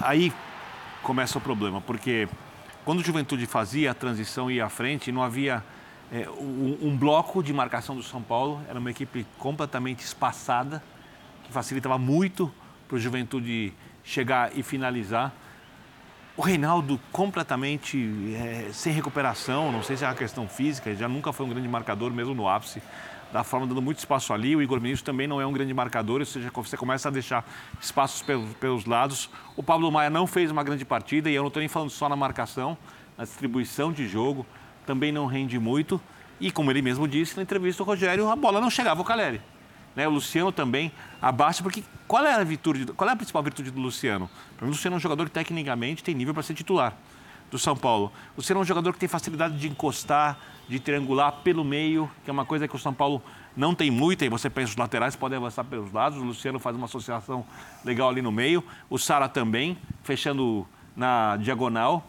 [0.00, 0.32] Aí
[1.02, 2.26] começa o problema, porque
[2.84, 5.64] quando o Juventude fazia a transição e ia à frente, não havia
[6.12, 8.60] é, um, um, bloco de marcação do São Paulo.
[8.68, 10.82] Era uma equipe completamente espaçada,
[11.44, 12.52] que facilitava muito
[12.86, 13.72] para o Juventude
[14.04, 15.32] chegar e finalizar.
[16.36, 21.32] O Reinaldo completamente é, sem recuperação, não sei se é uma questão física, já nunca
[21.32, 22.82] foi um grande marcador, mesmo no ápice
[23.34, 24.54] da forma, dando muito espaço ali.
[24.54, 27.44] O Igor Vinícius também não é um grande marcador, ou seja, você começa a deixar
[27.80, 29.28] espaços pelos, pelos lados.
[29.56, 32.08] O Pablo Maia não fez uma grande partida, e eu não estou nem falando só
[32.08, 32.78] na marcação,
[33.18, 34.46] na distribuição de jogo,
[34.86, 36.00] também não rende muito.
[36.38, 39.42] E como ele mesmo disse na entrevista, o Rogério, a bola não chegava ao Caleri.
[39.96, 40.06] Né?
[40.06, 43.80] O Luciano também abaixo, porque qual é a virtude, qual é a principal virtude do
[43.80, 44.30] Luciano?
[44.56, 46.96] Para mim, o Luciano é um jogador que tecnicamente tem nível para ser titular
[47.54, 48.10] do São Paulo.
[48.32, 50.36] O Luciano é um jogador que tem facilidade de encostar,
[50.68, 53.22] de triangular pelo meio, que é uma coisa que o São Paulo
[53.56, 56.74] não tem muito, e você pensa os laterais podem avançar pelos lados, o Luciano faz
[56.74, 57.46] uma associação
[57.84, 60.66] legal ali no meio, o Sara também, fechando
[60.96, 62.04] na diagonal,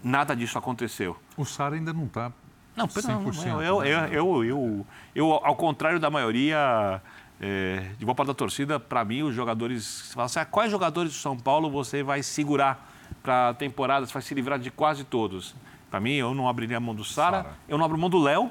[0.00, 1.16] nada disso aconteceu.
[1.36, 2.30] O Sara ainda não está
[2.76, 3.46] não, 100%.
[3.46, 7.02] Não, eu, eu, eu, eu, eu, ao contrário da maioria,
[7.40, 9.82] é, de boa parte da torcida, para mim, os jogadores.
[9.82, 14.06] Você fala assim, ah, quais jogadores do São Paulo você vai segurar para a temporada,
[14.06, 15.54] você vai se livrar de quase todos?
[15.90, 18.50] Para mim, eu não abriria a mão do Sara, eu não abro mão do Léo.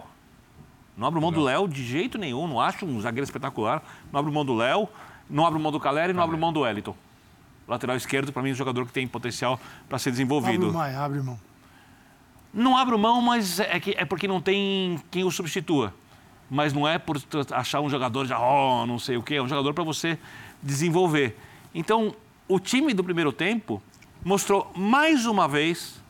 [0.97, 3.83] Não abro mão do Léo de jeito nenhum, não acho um zagueiro espetacular.
[4.11, 4.89] Não abro mão do Léo,
[5.29, 6.95] não abro mão do Caleri, não abro mão do Wellington.
[7.67, 10.67] Lateral esquerdo, para mim, é um jogador que tem potencial para ser desenvolvido.
[10.67, 11.39] Abre mão, abre mão.
[12.53, 15.93] Não abro mão, mas é, que, é porque não tem quem o substitua.
[16.49, 17.21] Mas não é por
[17.51, 20.17] achar um jogador já, oh, não sei o quê, é um jogador para você
[20.63, 21.37] desenvolver.
[21.75, 22.15] Então,
[22.47, 23.83] o time do primeiro tempo
[24.27, 26.01] mostrou mais uma vez,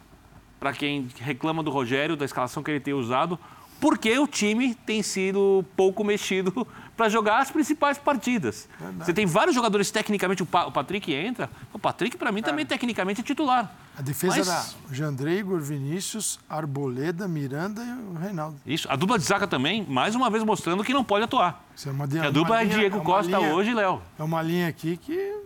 [0.60, 3.38] para quem reclama do Rogério, da escalação que ele tem usado,
[3.80, 6.66] porque o time tem sido pouco mexido
[6.98, 8.68] para jogar as principais partidas.
[8.80, 9.06] Verdade.
[9.06, 12.66] Você tem vários jogadores tecnicamente, o, pa o Patrick entra, o Patrick para mim também
[12.66, 13.72] tecnicamente é titular.
[13.96, 14.48] A defesa Mas...
[14.48, 18.60] era Jandrei, Igor Vinícius, Arboleda, Miranda e o Reinaldo.
[18.66, 21.64] Isso, a dupla de zaga também, mais uma vez mostrando que não pode atuar.
[21.76, 24.02] Isso é uma, a dupla é linha, é Diego é Costa linha, hoje e Léo.
[24.18, 25.38] É uma linha aqui que...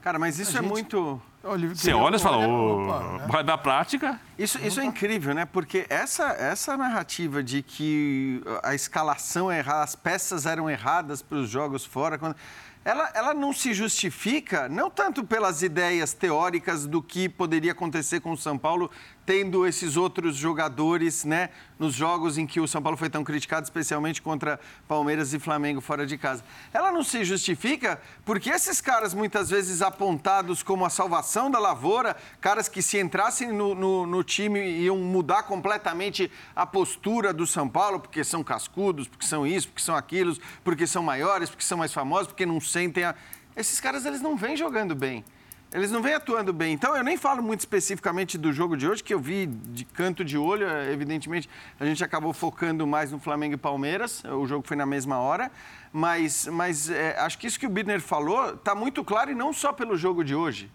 [0.00, 1.20] Cara, mas isso é muito...
[1.42, 3.42] Você olha e fala, oh, né?
[3.42, 4.20] da prática.
[4.38, 5.46] Isso, isso é incrível, né?
[5.46, 11.38] Porque essa, essa narrativa de que a escalação é errada, as peças eram erradas para
[11.38, 12.18] os jogos fora.
[12.18, 12.36] Quando
[12.84, 18.32] ela, ela não se justifica, não tanto pelas ideias teóricas do que poderia acontecer com
[18.32, 18.90] o São Paulo,
[19.30, 23.62] tendo esses outros jogadores, né, nos jogos em que o São Paulo foi tão criticado,
[23.62, 24.58] especialmente contra
[24.88, 26.42] Palmeiras e Flamengo fora de casa.
[26.72, 32.16] Ela não se justifica porque esses caras, muitas vezes apontados como a salvação da lavoura,
[32.40, 37.68] caras que se entrassem no, no, no time iam mudar completamente a postura do São
[37.68, 41.78] Paulo, porque são cascudos, porque são isso, porque são aquilo, porque são maiores, porque são
[41.78, 43.14] mais famosos, porque não sentem a...
[43.54, 45.24] Esses caras, eles não vêm jogando bem.
[45.72, 46.72] Eles não vêm atuando bem.
[46.72, 50.24] Então, eu nem falo muito especificamente do jogo de hoje, que eu vi de canto
[50.24, 50.66] de olho.
[50.90, 51.48] Evidentemente,
[51.78, 54.24] a gente acabou focando mais no Flamengo e Palmeiras.
[54.24, 55.48] O jogo foi na mesma hora.
[55.92, 59.52] Mas, mas é, acho que isso que o Birner falou está muito claro, e não
[59.52, 60.68] só pelo jogo de hoje.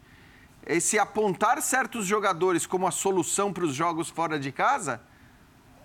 [0.65, 5.01] Esse apontar certos jogadores como a solução para os jogos fora de casa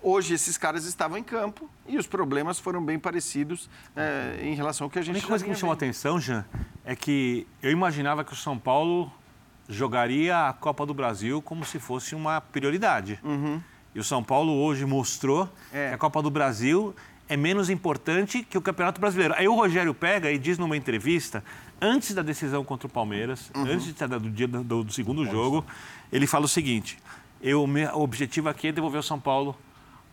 [0.03, 4.85] Hoje esses caras estavam em campo e os problemas foram bem parecidos é, em relação
[4.85, 5.11] ao que a gente.
[5.11, 6.43] A única coisa que me chamou a atenção, Jean,
[6.83, 9.11] é que eu imaginava que o São Paulo
[9.69, 13.19] jogaria a Copa do Brasil como se fosse uma prioridade.
[13.23, 13.61] Uhum.
[13.93, 15.89] E o São Paulo hoje mostrou é.
[15.89, 16.95] que a Copa do Brasil
[17.29, 19.35] é menos importante que o Campeonato Brasileiro.
[19.37, 21.43] Aí o Rogério pega e diz numa entrevista,
[21.79, 23.65] antes da decisão contra o Palmeiras, uhum.
[23.65, 25.63] antes do dia do, do segundo jogo,
[26.11, 26.97] ele fala o seguinte:
[27.41, 29.55] eu, o objetivo aqui é devolver o São Paulo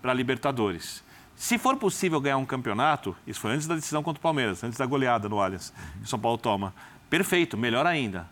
[0.01, 1.03] para a Libertadores.
[1.35, 4.77] Se for possível ganhar um campeonato, isso foi antes da decisão contra o Palmeiras, antes
[4.77, 6.07] da goleada no Allianz, uhum.
[6.07, 6.75] São Paulo toma.
[7.09, 8.29] Perfeito, melhor ainda.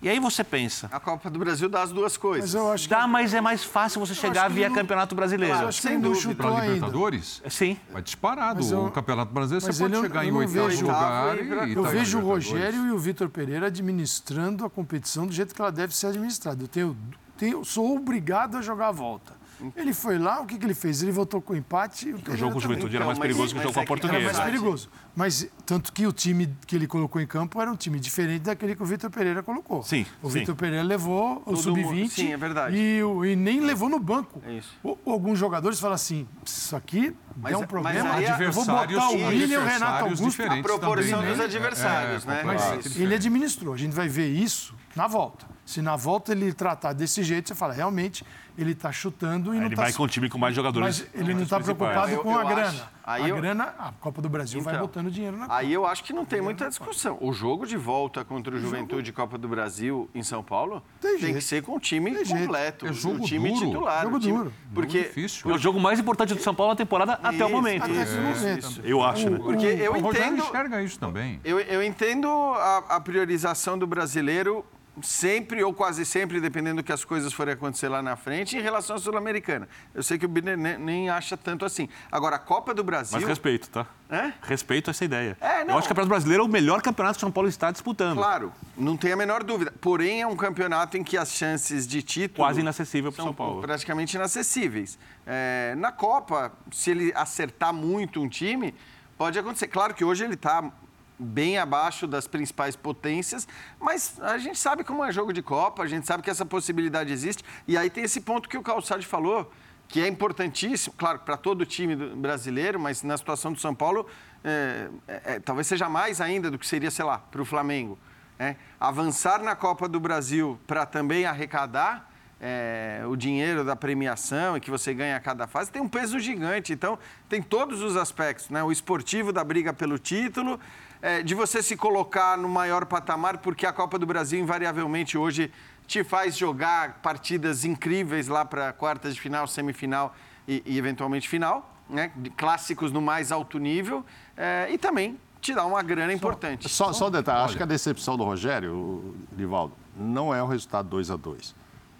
[0.00, 0.88] E aí você pensa.
[0.92, 2.52] A Copa do Brasil dá as duas coisas.
[2.52, 3.08] Mas eu acho dá, que...
[3.08, 4.76] mas é mais fácil você eu chegar via não...
[4.76, 5.56] Campeonato Brasileiro.
[5.56, 6.34] Eu acho que Sem dúvida.
[6.36, 7.40] Para Libertadores?
[7.44, 7.76] É, sim.
[7.90, 8.64] Vai disparado.
[8.64, 8.86] Eu...
[8.86, 10.86] O Campeonato Brasileiro você pode chegar em oitavo vejo...
[10.86, 11.38] lugar.
[11.68, 15.52] E, eu tá vejo o Rogério e o Vitor Pereira administrando a competição do jeito
[15.52, 16.62] que ela deve ser administrada.
[16.62, 16.96] Eu tenho,
[17.36, 19.37] tenho, sou obrigado a jogar a volta.
[19.76, 21.02] Ele foi lá, o que, que ele fez?
[21.02, 22.12] Ele voltou com empate.
[22.12, 24.18] O, o jogo com o Juventude era mais perigoso que o jogo com a Portuguesa.
[24.18, 24.90] Era mais perigoso.
[25.14, 28.76] Mas tanto que o time que ele colocou em campo era um time diferente daquele
[28.76, 29.82] que o Vitor Pereira colocou.
[29.82, 30.06] Sim.
[30.22, 32.76] O Vitor Pereira levou o sub-20 sim, é verdade.
[32.76, 34.40] E, e, nem levou no banco.
[34.46, 34.76] É isso.
[34.82, 38.10] O, alguns jogadores falam assim: isso aqui mas, é um problema.
[38.10, 40.42] Mas eu vou botar o William e o Renato Augusto.
[40.42, 41.44] A proporção também, dos né?
[41.44, 42.42] adversários, é, é, né?
[42.44, 43.74] Mas ele administrou.
[43.74, 45.57] A gente vai ver isso na volta.
[45.68, 48.24] Se na volta ele tratar desse jeito, você fala, realmente,
[48.56, 49.82] ele está chutando e Aí não ele tá...
[49.82, 51.00] vai com um time com mais jogadores.
[51.00, 52.90] Mas ele não está preocupado eu, com eu a grana.
[53.04, 53.36] Aí a eu...
[53.36, 56.24] grana, a Copa do Brasil então, vai botando dinheiro na Aí eu acho que não
[56.24, 57.18] tem muita discussão.
[57.20, 61.34] O jogo de volta contra o Juventude Copa do Brasil em São Paulo tem, tem
[61.34, 62.86] que ser com o time tem completo.
[62.86, 63.66] É jogo o time duro.
[63.66, 64.02] titular.
[64.04, 64.38] Jogo time...
[64.38, 64.52] duro.
[64.72, 65.50] Porque difícil.
[65.50, 67.84] É o jogo mais importante do São Paulo na temporada isso, até o momento.
[67.84, 68.80] Até esse momento.
[68.82, 69.38] Eu acho, né?
[69.38, 70.38] Porque eu o entendo.
[70.38, 71.38] enxerga isso também.
[71.44, 74.64] Eu, eu entendo a, a priorização do brasileiro
[75.02, 78.60] sempre ou quase sempre, dependendo do que as coisas forem acontecer lá na frente, em
[78.60, 79.68] relação à Sul-Americana.
[79.94, 81.88] Eu sei que o Birner nem, acha tanto assim.
[82.10, 83.18] Agora, a Copa do Brasil...
[83.18, 83.86] Mas respeito, tá?
[84.10, 84.32] É?
[84.42, 85.36] Respeito essa ideia.
[85.40, 85.74] É, não.
[85.74, 87.70] Eu acho que o Campeonato Brasileiro é o melhor campeonato que o São Paulo está
[87.70, 88.16] disputando.
[88.16, 89.72] Claro, não tem a menor dúvida.
[89.80, 92.46] Porém, é um campeonato em que as chances de título...
[92.46, 93.60] Quase inacessível para o São Paulo.
[93.60, 94.98] praticamente inacessíveis.
[95.26, 98.74] É, na Copa, se ele acertar muito um time,
[99.16, 99.68] pode acontecer.
[99.68, 100.72] Claro que hoje ele está
[101.18, 103.48] bem abaixo das principais potências,
[103.80, 107.12] mas a gente sabe como é jogo de Copa, a gente sabe que essa possibilidade
[107.12, 107.44] existe.
[107.66, 109.50] E aí tem esse ponto que o Calçade falou,
[109.88, 114.06] que é importantíssimo, claro, para todo o time brasileiro, mas na situação do São Paulo,
[114.44, 117.98] é, é, é, talvez seja mais ainda do que seria, sei lá, para o Flamengo.
[118.38, 122.08] É, avançar na Copa do Brasil para também arrecadar
[122.40, 126.20] é, o dinheiro da premiação e que você ganha a cada fase tem um peso
[126.20, 126.72] gigante.
[126.72, 128.62] Então, tem todos os aspectos, né?
[128.62, 130.60] O esportivo da briga pelo título,
[131.00, 135.50] é, de você se colocar no maior patamar, porque a Copa do Brasil, invariavelmente, hoje
[135.86, 140.14] te faz jogar partidas incríveis lá para quartas de final, semifinal
[140.46, 142.12] e, e eventualmente final, né?
[142.36, 144.04] clássicos no mais alto nível,
[144.36, 146.68] é, e também te dá uma grana importante.
[146.68, 147.46] Só, só um detalhe, Olha.
[147.46, 151.54] acho que a decepção do Rogério, Livaldo, não é o resultado 2 a 2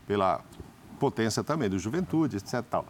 [0.07, 0.41] pela
[0.99, 2.63] potência também do Juventude, etc.
[2.69, 2.87] Tal.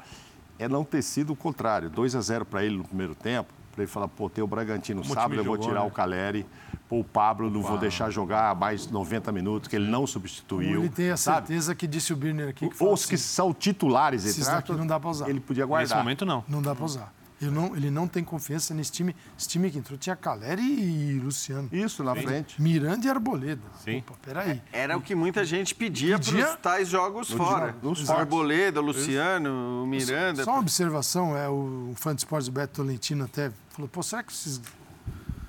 [0.59, 3.85] É não ter sido o contrário, 2 a 0 para ele no primeiro tempo, para
[3.85, 5.87] ele falar, pô, tem o Bragantino sábado, eu vou tirar né?
[5.87, 6.45] o Caleri,
[6.89, 10.81] Pô, o Pablo não vou deixar jogar mais 90 minutos, que ele não substituiu.
[10.81, 11.47] Ele tem a sabe?
[11.47, 12.69] certeza que disse o Birner aqui.
[12.69, 15.29] Que Os que assim, são titulares, Esses daqui aspas, não dá pra usar.
[15.29, 15.99] ele podia Nesse guardar.
[15.99, 16.43] momento, não.
[16.49, 17.13] Não dá pra usar.
[17.41, 19.15] Ele não, ele não tem confiança nesse time.
[19.39, 21.69] Esse time que entrou tinha Caleri e Luciano.
[21.73, 22.61] Isso, na frente.
[22.61, 23.63] Miranda e Arboleda.
[23.85, 23.99] Sim.
[23.99, 24.61] Opa, peraí.
[24.73, 26.45] Era o que muita gente pedia, Pedia?
[26.47, 27.77] para os tais jogos fora.
[27.81, 28.11] nos Os fortes.
[28.11, 30.43] Arboleda, Luciano, Miranda.
[30.43, 34.33] Só uma observação, é, o fã de esportes Beto Tolentino até falou, pô, será que
[34.33, 34.61] esses-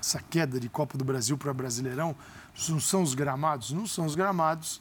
[0.00, 2.14] essa queda de Copa do Brasil para Brasileirão
[2.68, 3.72] não são os gramados?
[3.72, 4.80] Não são os gramados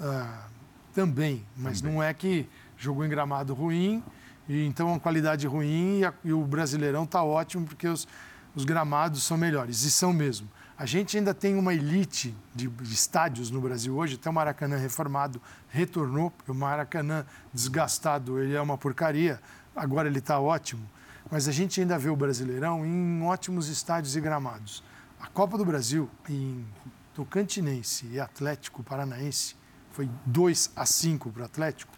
[0.00, 0.46] ah,
[0.94, 4.02] também, mas não é que jogou em gramado ruim,
[4.48, 8.06] e então a qualidade ruim e, a- e o Brasileirão está ótimo porque os,
[8.54, 10.48] os gramados são melhores, e são mesmo.
[10.76, 14.76] A gente ainda tem uma elite de, de estádios no Brasil hoje, até o Maracanã
[14.76, 19.40] reformado retornou, porque o Maracanã desgastado ele é uma porcaria,
[19.74, 20.88] agora ele está ótimo,
[21.30, 24.82] mas a gente ainda vê o Brasileirão em ótimos estádios e gramados.
[25.20, 26.64] A Copa do Brasil em
[27.12, 29.56] Tocantinense e Atlético Paranaense
[29.90, 31.92] foi 2 a 5 para o Atlético.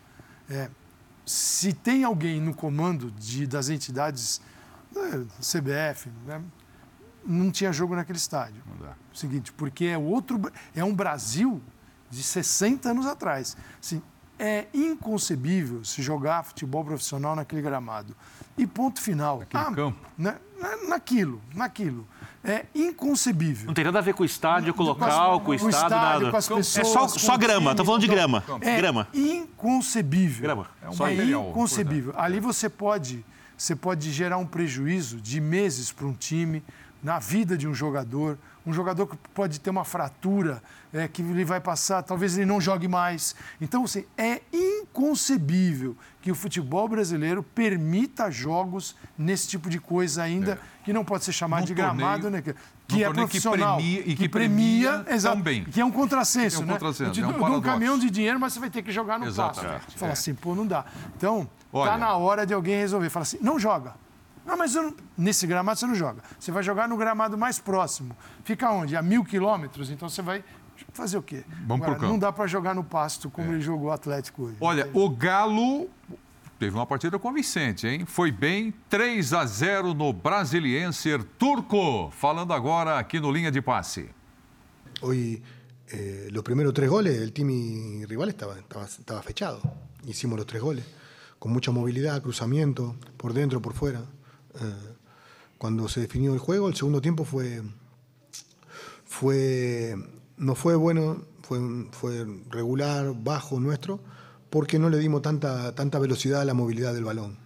[0.48, 0.70] É,
[1.24, 4.40] se tem alguém no comando de, das entidades,
[4.94, 6.42] né, CBF, né,
[7.24, 8.62] não tinha jogo naquele estádio.
[9.12, 10.40] O seguinte, porque é outro,
[10.74, 11.60] é um Brasil
[12.08, 13.56] de 60 anos atrás.
[13.80, 14.02] Assim,
[14.42, 18.16] é inconcebível se jogar futebol profissional naquele gramado.
[18.56, 19.40] E ponto final.
[19.40, 19.98] Naquele campo.
[20.16, 22.06] Na, na- naquilo, naquilo.
[22.42, 23.66] É inconcebível.
[23.66, 25.68] Não tem nada a ver com o estádio, com o local, com o Com o
[25.68, 26.30] estado, estádio, nada.
[26.30, 28.42] com as pessoas, é só, só grama, tô falando de com- grama.
[28.62, 29.06] É Grama.
[29.14, 30.42] inconcebível.
[30.42, 30.66] Grama.
[30.82, 32.14] É um É material inconcebível.
[32.16, 33.24] Ali você pode,
[33.56, 36.62] você pode gerar um prejuízo de meses para um time,
[37.02, 38.38] na vida de um jogador.
[38.70, 42.60] Um jogador que pode ter uma fratura, é, que ele vai passar, talvez ele não
[42.60, 43.34] jogue mais.
[43.60, 50.58] Então, assim, é inconcebível que o futebol brasileiro permita jogos nesse tipo de coisa ainda,
[50.84, 52.42] que não pode ser chamado Num de gramado, torneio- né?
[52.42, 52.56] Que, num
[52.98, 53.76] que é torneio que profissional.
[53.76, 55.64] premia- e que premia exato, também.
[55.64, 56.72] Que é um contrassenso, É um né?
[56.74, 57.62] contrassenso, De, é um de um paradoxo.
[57.62, 59.26] caminhão de dinheiro, mas você vai ter que jogar no.
[59.26, 60.14] Exatamente, Você Fala é.
[60.14, 60.84] assim, pô, não dá.
[61.16, 61.92] Então, Olha.
[61.92, 63.08] tá na hora de alguém resolver.
[63.10, 63.94] Fala assim, não joga.
[64.44, 66.22] Não, mas eu não- nesse gramado você não joga.
[66.38, 68.16] Você vai jogar no gramado mais próximo.
[68.44, 68.96] Fica onde?
[68.96, 69.90] A mil quilômetros.
[69.90, 70.42] Então você vai
[70.92, 71.44] fazer o quê?
[71.66, 72.06] Vamos pro campo.
[72.06, 74.56] Não dá para jogar no pasto como ele jogou o Atlético hoje.
[74.60, 75.88] Olha, o Galo
[76.58, 78.04] teve uma partida convincente, hein?
[78.06, 82.10] Foi bem, 3 a 0 no Brasiliense Turco.
[82.10, 84.10] Falando agora aqui no Linha de Passe.
[85.02, 85.42] Hoy
[85.92, 87.48] eh, los primeros tres goles, el team
[88.06, 89.60] rival estaba, estaba, estaba fechado.
[90.06, 90.84] Hicimos los tres goles,
[91.38, 94.02] con mucha movilidad, cruzamiento, por dentro, por fuera.
[94.54, 94.94] Eh,
[95.58, 97.62] cuando se definió el juego, el segundo tiempo fue,
[99.04, 99.96] fue
[100.36, 101.60] no fue bueno, fue,
[101.92, 104.00] fue regular, bajo nuestro,
[104.48, 107.36] porque no le dimos tanta, tanta velocidad a la movilidad del balón.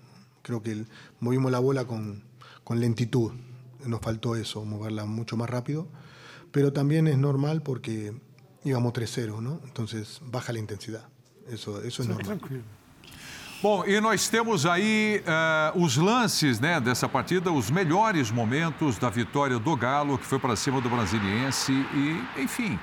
[0.43, 0.87] Creo que el-
[1.21, 2.23] movimos la bola con,
[2.63, 3.33] con lentitud.
[3.85, 5.89] Nos faltó eso, moverla mucho más rápido.
[6.53, 8.15] Pero también es normal porque
[8.63, 9.61] íbamos 3-0, ¿no?
[9.65, 11.09] Entonces baja la intensidad.
[11.49, 12.39] Eso, eso es normal.
[13.65, 19.09] Bom, e nós temos aí eh, os lances né, dessa partida, os melhores momentos da
[19.09, 22.79] vitória do Galo, que foi para cima do Brasiliense e, enfim,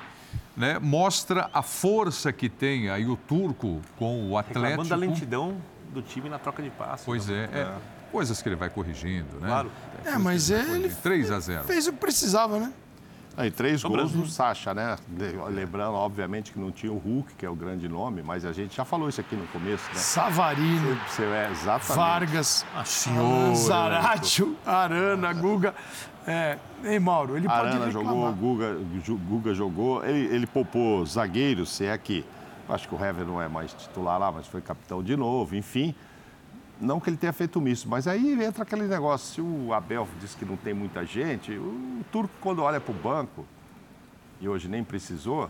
[0.57, 4.95] né, mostra a força que tem aí o turco com o Reclamando da Atlético.
[4.97, 5.61] lentidão
[5.93, 7.05] do time na troca de passes.
[7.05, 7.71] Pois é, é,
[8.11, 9.49] coisas que ele vai corrigindo, né?
[9.49, 9.71] Claro.
[10.03, 11.63] É, mas ele 3 a 0.
[11.65, 12.73] fez o que precisava, né?
[13.37, 14.09] Aí, três Sobrando.
[14.11, 14.97] gols do Sacha, né?
[15.49, 18.75] Lembrando, obviamente, que não tinha o Hulk, que é o grande nome, mas a gente
[18.75, 19.95] já falou isso aqui no começo, né?
[19.95, 21.95] Savarino, Você é exatamente.
[21.95, 25.73] Vargas, senhor, Zaratio, Arana, Guga.
[26.27, 27.37] É, hein, Mauro?
[27.37, 28.13] Ele pode Arana reclamar.
[28.13, 28.77] jogou, Guga,
[29.27, 30.05] Guga jogou.
[30.05, 32.25] Ele, ele poupou zagueiros, se é que.
[32.69, 35.95] Acho que o Hever não é mais titular lá, mas foi capitão de novo, enfim.
[36.81, 39.35] Não que ele tenha feito misto, mas aí entra aquele negócio.
[39.35, 42.95] Se o Abel diz que não tem muita gente, o Turco, quando olha para o
[42.95, 43.45] banco,
[44.39, 45.49] e hoje nem precisou,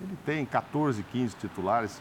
[0.00, 2.00] ele tem 14, 15 titulares.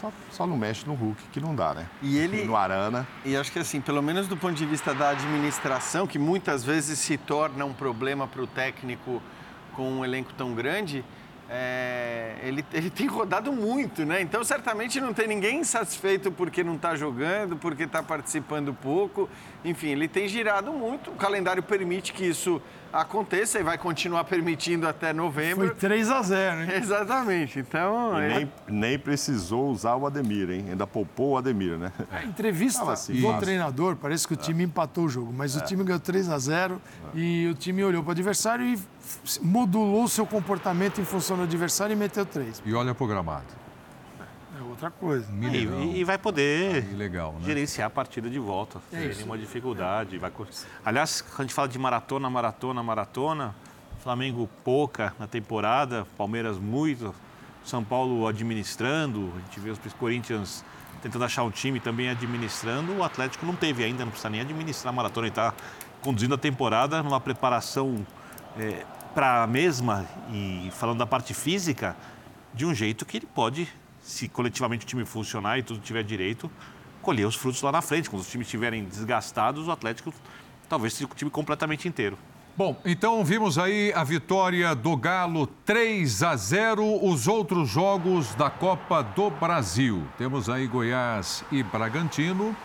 [0.00, 1.86] Só, só não mexe no Hulk, que não dá, né?
[2.02, 3.06] E ele- No Arana.
[3.24, 6.98] E acho que assim, pelo menos do ponto de vista da administração, que muitas vezes
[6.98, 9.22] se torna um problema para o técnico
[9.76, 11.04] com um elenco tão grande,
[11.54, 14.20] é, ele, ele tem rodado muito, né?
[14.20, 19.28] Então certamente não tem ninguém insatisfeito porque não está jogando, porque está participando pouco.
[19.64, 21.10] Enfim, ele tem girado muito.
[21.10, 22.60] O calendário permite que isso
[22.92, 25.66] aconteça e vai continuar permitindo até novembro.
[25.66, 26.68] Foi 3 a 0 hein?
[26.80, 27.58] Exatamente.
[27.58, 30.66] Então, E é- nem, nem precisou usar o Ademir, hein?
[30.70, 31.92] Ainda poupou o Ademir, né?
[32.10, 33.40] A entrevista assim, do fácil.
[33.40, 36.80] treinador, parece que o time empatou o jogo, mas o time ganhou 3 a 0
[37.14, 38.78] e o time olhou para o adversário e
[39.42, 42.62] modulou seu comportamento em função do adversário e meteu 3.
[42.64, 43.44] E olha pro gramado.
[44.58, 45.26] É outra coisa.
[45.30, 45.82] E, Mineirão.
[45.82, 47.40] e- e vai poder legal, né?
[47.44, 48.80] gerenciar a partida de volta.
[48.92, 49.16] É sem isso.
[49.18, 50.16] nenhuma dificuldade.
[50.18, 50.30] Vai...
[50.30, 50.46] cor-
[50.84, 53.54] Aliás, quando a gente fala de maratona, maratona, maratona,
[54.02, 57.14] Flamengo pouca na temporada, Palmeiras muito,
[57.64, 60.64] São Paulo administrando, a gente vê os Corinthians
[61.02, 64.92] tentando achar um time também administrando, o Atlético não teve ainda, não precisa nem administrar
[64.92, 65.52] a maratona, ele está
[66.00, 68.06] conduzindo a temporada numa preparação
[68.58, 71.96] é, para a mesma e falando da parte física,
[72.52, 73.68] de um jeito que ele pode,
[74.02, 76.50] se coletivamente o time funcionar e tudo tiver direito,
[77.00, 78.08] colher os frutos lá na frente.
[78.08, 80.12] Quando os times estiverem desgastados, o Atlético
[80.68, 82.18] talvez seja o time completamente inteiro.
[82.56, 87.04] Bom, então vimos aí a vitória do Galo 3 a 0.
[87.04, 90.06] Os outros jogos da Copa do Brasil.
[90.16, 92.56] Temos aí Goiás e Bragantino.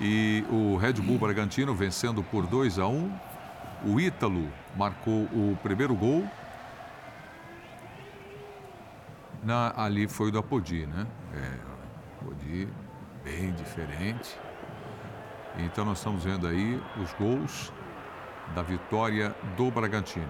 [0.00, 3.12] E o Red Bull Bragantino vencendo por 2 a 1.
[3.84, 6.28] O Ítalo marcou o primeiro gol.
[9.42, 11.06] Na, ali foi o da Podi, né?
[11.34, 12.68] É, Podi
[13.24, 14.38] bem diferente.
[15.58, 17.72] Então nós estamos vendo aí os gols
[18.54, 20.28] da vitória do Bragantino.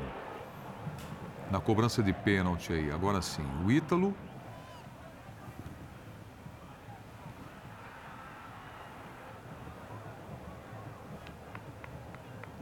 [1.51, 4.15] Na cobrança de pênalti aí, agora sim, o Ítalo.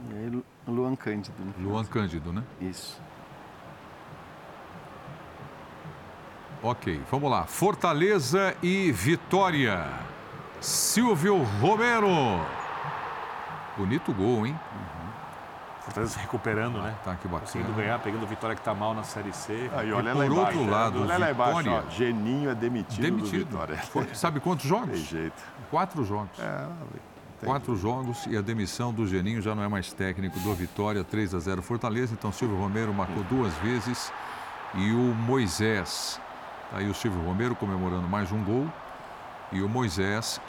[0.09, 1.35] E aí, Luan Cândido.
[1.43, 1.53] Né?
[1.59, 2.43] Luan Cândido, né?
[2.59, 2.99] Isso.
[6.63, 7.43] Ok, vamos lá.
[7.45, 9.85] Fortaleza e Vitória.
[10.59, 12.07] Silvio Romero.
[13.77, 14.57] Bonito gol, hein?
[15.81, 16.95] Fortaleza recuperando, né?
[17.03, 17.41] Tá, que bacana.
[17.41, 19.69] Conseguindo ganhar, pegando o Vitória que tá mal na Série C.
[19.75, 20.71] Aí, olha E lá por embaixo, outro né?
[20.71, 23.45] lado, olha lá embaixo, Vitória- ó, Geninho é demitido, do Demitido.
[23.45, 23.79] Vitória.
[24.15, 24.89] Sabe quantos jogos?
[24.89, 25.43] Tem jeito.
[25.69, 26.39] Quatro jogos.
[26.39, 26.67] É,
[27.45, 31.35] Quatro jogos e a demissão do Geninho já não é mais técnico do Vitória, 3
[31.35, 32.11] a 0 Fortaleza.
[32.13, 34.11] Então Silvio Romero marcou duas vezes
[34.73, 36.19] e o Moisés.
[36.71, 38.67] Tá aí o Silvio Romero comemorando mais um gol
[39.51, 40.41] e o Moisés.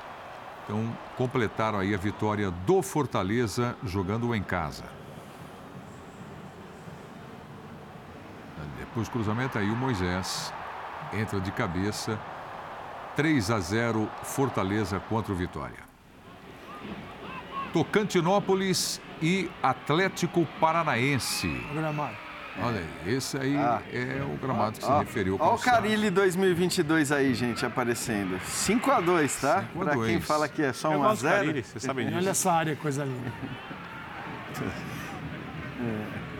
[0.64, 4.84] Então completaram aí a vitória do Fortaleza jogando em casa.
[8.78, 10.50] Depois cruzamento aí o Moisés
[11.12, 12.18] entra de cabeça.
[13.14, 15.85] 3 a 0 Fortaleza contra o Vitória.
[17.76, 21.46] Tocantinópolis e Atlético Paranaense.
[21.74, 22.16] Gramado.
[22.62, 23.82] Olha aí, esse aí Ah.
[23.92, 25.36] é o gramado que se Ó, referiu.
[25.38, 25.58] Ó o.
[25.58, 28.40] Carilli 2022 aí, gente, aparecendo.
[28.46, 29.60] 5 a 2 tá?
[29.74, 30.24] 5 a Pra quem 2.
[30.24, 32.30] fala que é só Eu 1 a gosto do 0 Carille, vocês sabem Olha disso.
[32.30, 33.30] essa área, coisa linda.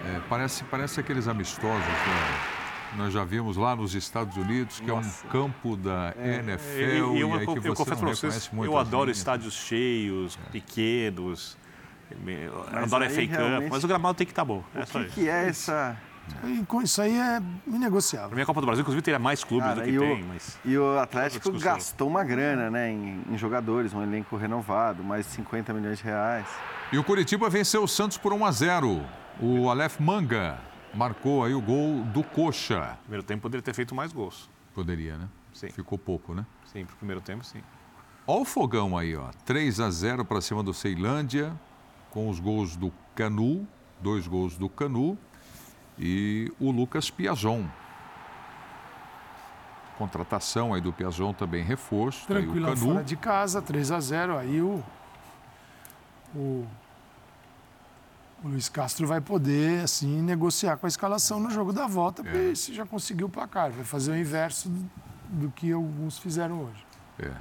[0.07, 2.56] É, parece, parece aqueles amistosos né?
[2.97, 6.81] Nós já vimos lá nos Estados Unidos, que é um campo da NFL.
[6.81, 9.19] E, e eu, e aí eu, que eu você confesso para vocês, eu adoro linhas.
[9.19, 11.57] estádios cheios, pequenos.
[12.11, 14.63] Eu Mas adoro FA Cup, realmente- mas o gramado tem que estar bom.
[14.75, 15.15] É O só que, isso.
[15.15, 15.97] que é essa.
[16.67, 18.35] Com isso aí é inegociável.
[18.37, 20.25] mim, a Copa do Brasil, inclusive, teria mais clubes Cara, do que e o- tem,
[20.25, 20.59] mas...
[20.65, 25.33] E o Atlético gastou uma grana, né, em, em jogadores, um elenco renovado, mais de
[25.33, 26.47] 50 milhões de reais.
[26.93, 29.05] E o Curitiba venceu o Santos por 1 a 0.
[29.41, 30.59] O Aleph Manga
[30.97, 32.99] marcou aí o gol do Coxa.
[33.03, 34.49] Primeiro tempo poderia ter feito mais gols.
[34.75, 35.29] Poderia, né?
[35.53, 35.69] Sim.
[35.71, 36.45] Ficou pouco, né?
[36.65, 37.63] Sim, pro primeiro tempo, sim.
[38.27, 39.31] Olha o fogão aí, ó.
[39.45, 41.53] 3 a 0 para cima do Ceilândia,
[42.11, 43.67] com os gols do Canu,
[44.01, 45.17] dois gols do Canu
[45.99, 47.65] e o Lucas Piazon.
[49.97, 52.27] Contratação aí do Piazon também reforço.
[52.27, 52.93] tá aí o Tranquilão Canu.
[52.93, 54.85] fora de casa, 3 a 0 Aí o,
[56.35, 56.67] o,
[58.45, 62.53] o Luiz Castro vai poder, assim, negociar com a escalação no jogo da volta, porque
[62.53, 62.55] É.
[62.55, 63.71] já conseguiu o placar.
[63.71, 64.91] Vai fazer o inverso do,
[65.29, 66.87] do que alguns fizeram hoje.
[67.19, 67.33] É.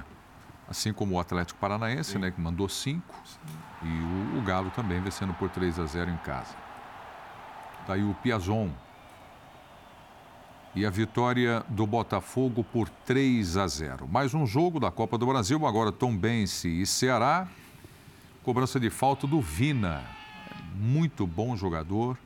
[0.68, 3.14] Assim como o Atlético Paranaense, né, que mandou cinco.
[3.82, 3.86] E
[4.34, 6.54] o, o Galo também vencendo por 3 a 0 em casa.
[7.86, 8.70] Daí o Piazon.
[10.74, 14.08] E a vitória do Botafogo por 3 a 0.
[14.08, 17.46] Mais um jogo da Copa do Brasil, agora Tombense e Ceará.
[18.42, 20.02] Cobrança de falta do Vina.
[20.74, 22.18] Muito bom jogador.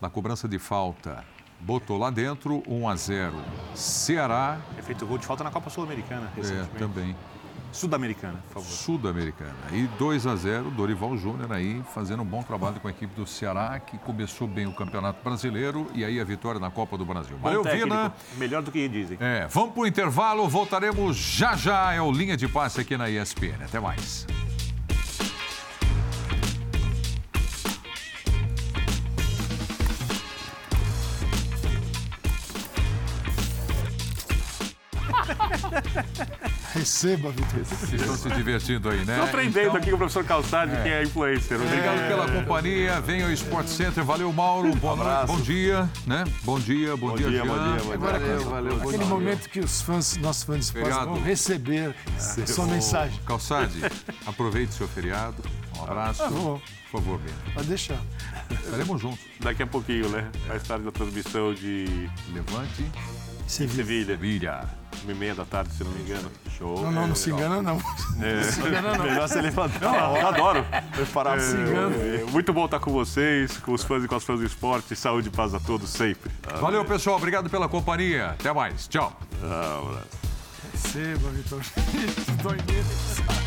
[0.00, 1.24] Na cobrança de falta,
[1.60, 3.34] botou lá dentro 1 a 0.
[3.74, 6.78] Ceará É feito gol de falta na Copa Sul-Americana, é, recentemente.
[6.78, 7.16] também.
[7.72, 8.66] Sul-Americana, por favor.
[8.68, 9.54] Sul-Americana.
[9.72, 13.26] E 2 a 0, Dorival Júnior aí fazendo um bom trabalho com a equipe do
[13.26, 17.36] Ceará, que começou bem o Campeonato Brasileiro e aí a vitória na Copa do Brasil.
[17.36, 18.14] Bom Valeu, técnico, Vina.
[18.36, 19.18] Melhor do que dizem.
[19.20, 21.92] É, vamos para o intervalo, voltaremos já já.
[21.92, 23.64] É o Linha de Passe aqui na ESPN.
[23.64, 24.26] Até mais.
[36.74, 37.64] Receba, Vitor.
[37.64, 39.14] Vocês estão se divertindo aí, né?
[39.14, 41.60] Estou aprendendo Então, aqui com o professor Calçade, que é influencer.
[41.60, 43.00] Obrigado pela companhia.
[43.00, 44.04] Venha ao Sport Center.
[44.04, 44.74] Valeu, Mauro.
[44.76, 45.26] Boa noite.
[45.26, 46.24] Bom dia, né?
[46.44, 47.64] Bom dia, bom, dia, dia, bom Jean.
[47.64, 47.94] dia, bom dia.
[47.94, 48.76] Agora, Valeu, valeu.
[48.76, 49.06] bom aquele dia.
[49.06, 51.10] momento que os fãs, nossos fãs de esporte Feriado.
[51.10, 53.18] vão receber a sua mensagem.
[53.26, 53.80] Calçade,
[54.26, 55.42] aproveite seu feriado.
[55.78, 56.28] Um abraço.
[56.28, 56.60] Bom,
[56.90, 57.54] Por favor, venha.
[57.54, 57.98] pode deixar.
[58.50, 59.20] Estaremos juntos.
[59.40, 60.28] Daqui a pouquinho, né?
[60.46, 62.90] Mais tarde da transmissão de Levante, viu?
[63.46, 64.60] Sevilha, Sevilha.
[65.02, 66.30] Uma e meia da tarde, se não me engano.
[66.56, 66.82] Show.
[66.82, 67.80] Não, não, não se engana, não.
[68.20, 68.36] É.
[68.36, 69.04] Não se engana, não.
[69.04, 69.80] Melhor você levantar.
[69.80, 70.66] Não, eu adoro.
[70.92, 71.96] Preparar Se engana.
[71.96, 74.96] É, muito bom estar com vocês, com os fãs e com as fãs do esporte.
[74.96, 76.30] Saúde e paz a todos sempre.
[76.60, 77.16] Valeu, pessoal.
[77.16, 78.30] Obrigado pela companhia.
[78.30, 78.88] Até mais.
[78.88, 79.18] Tchau.
[79.42, 80.08] Ah, um abraço.
[80.72, 81.62] Receba, Vitor.
[82.42, 83.37] Doideira.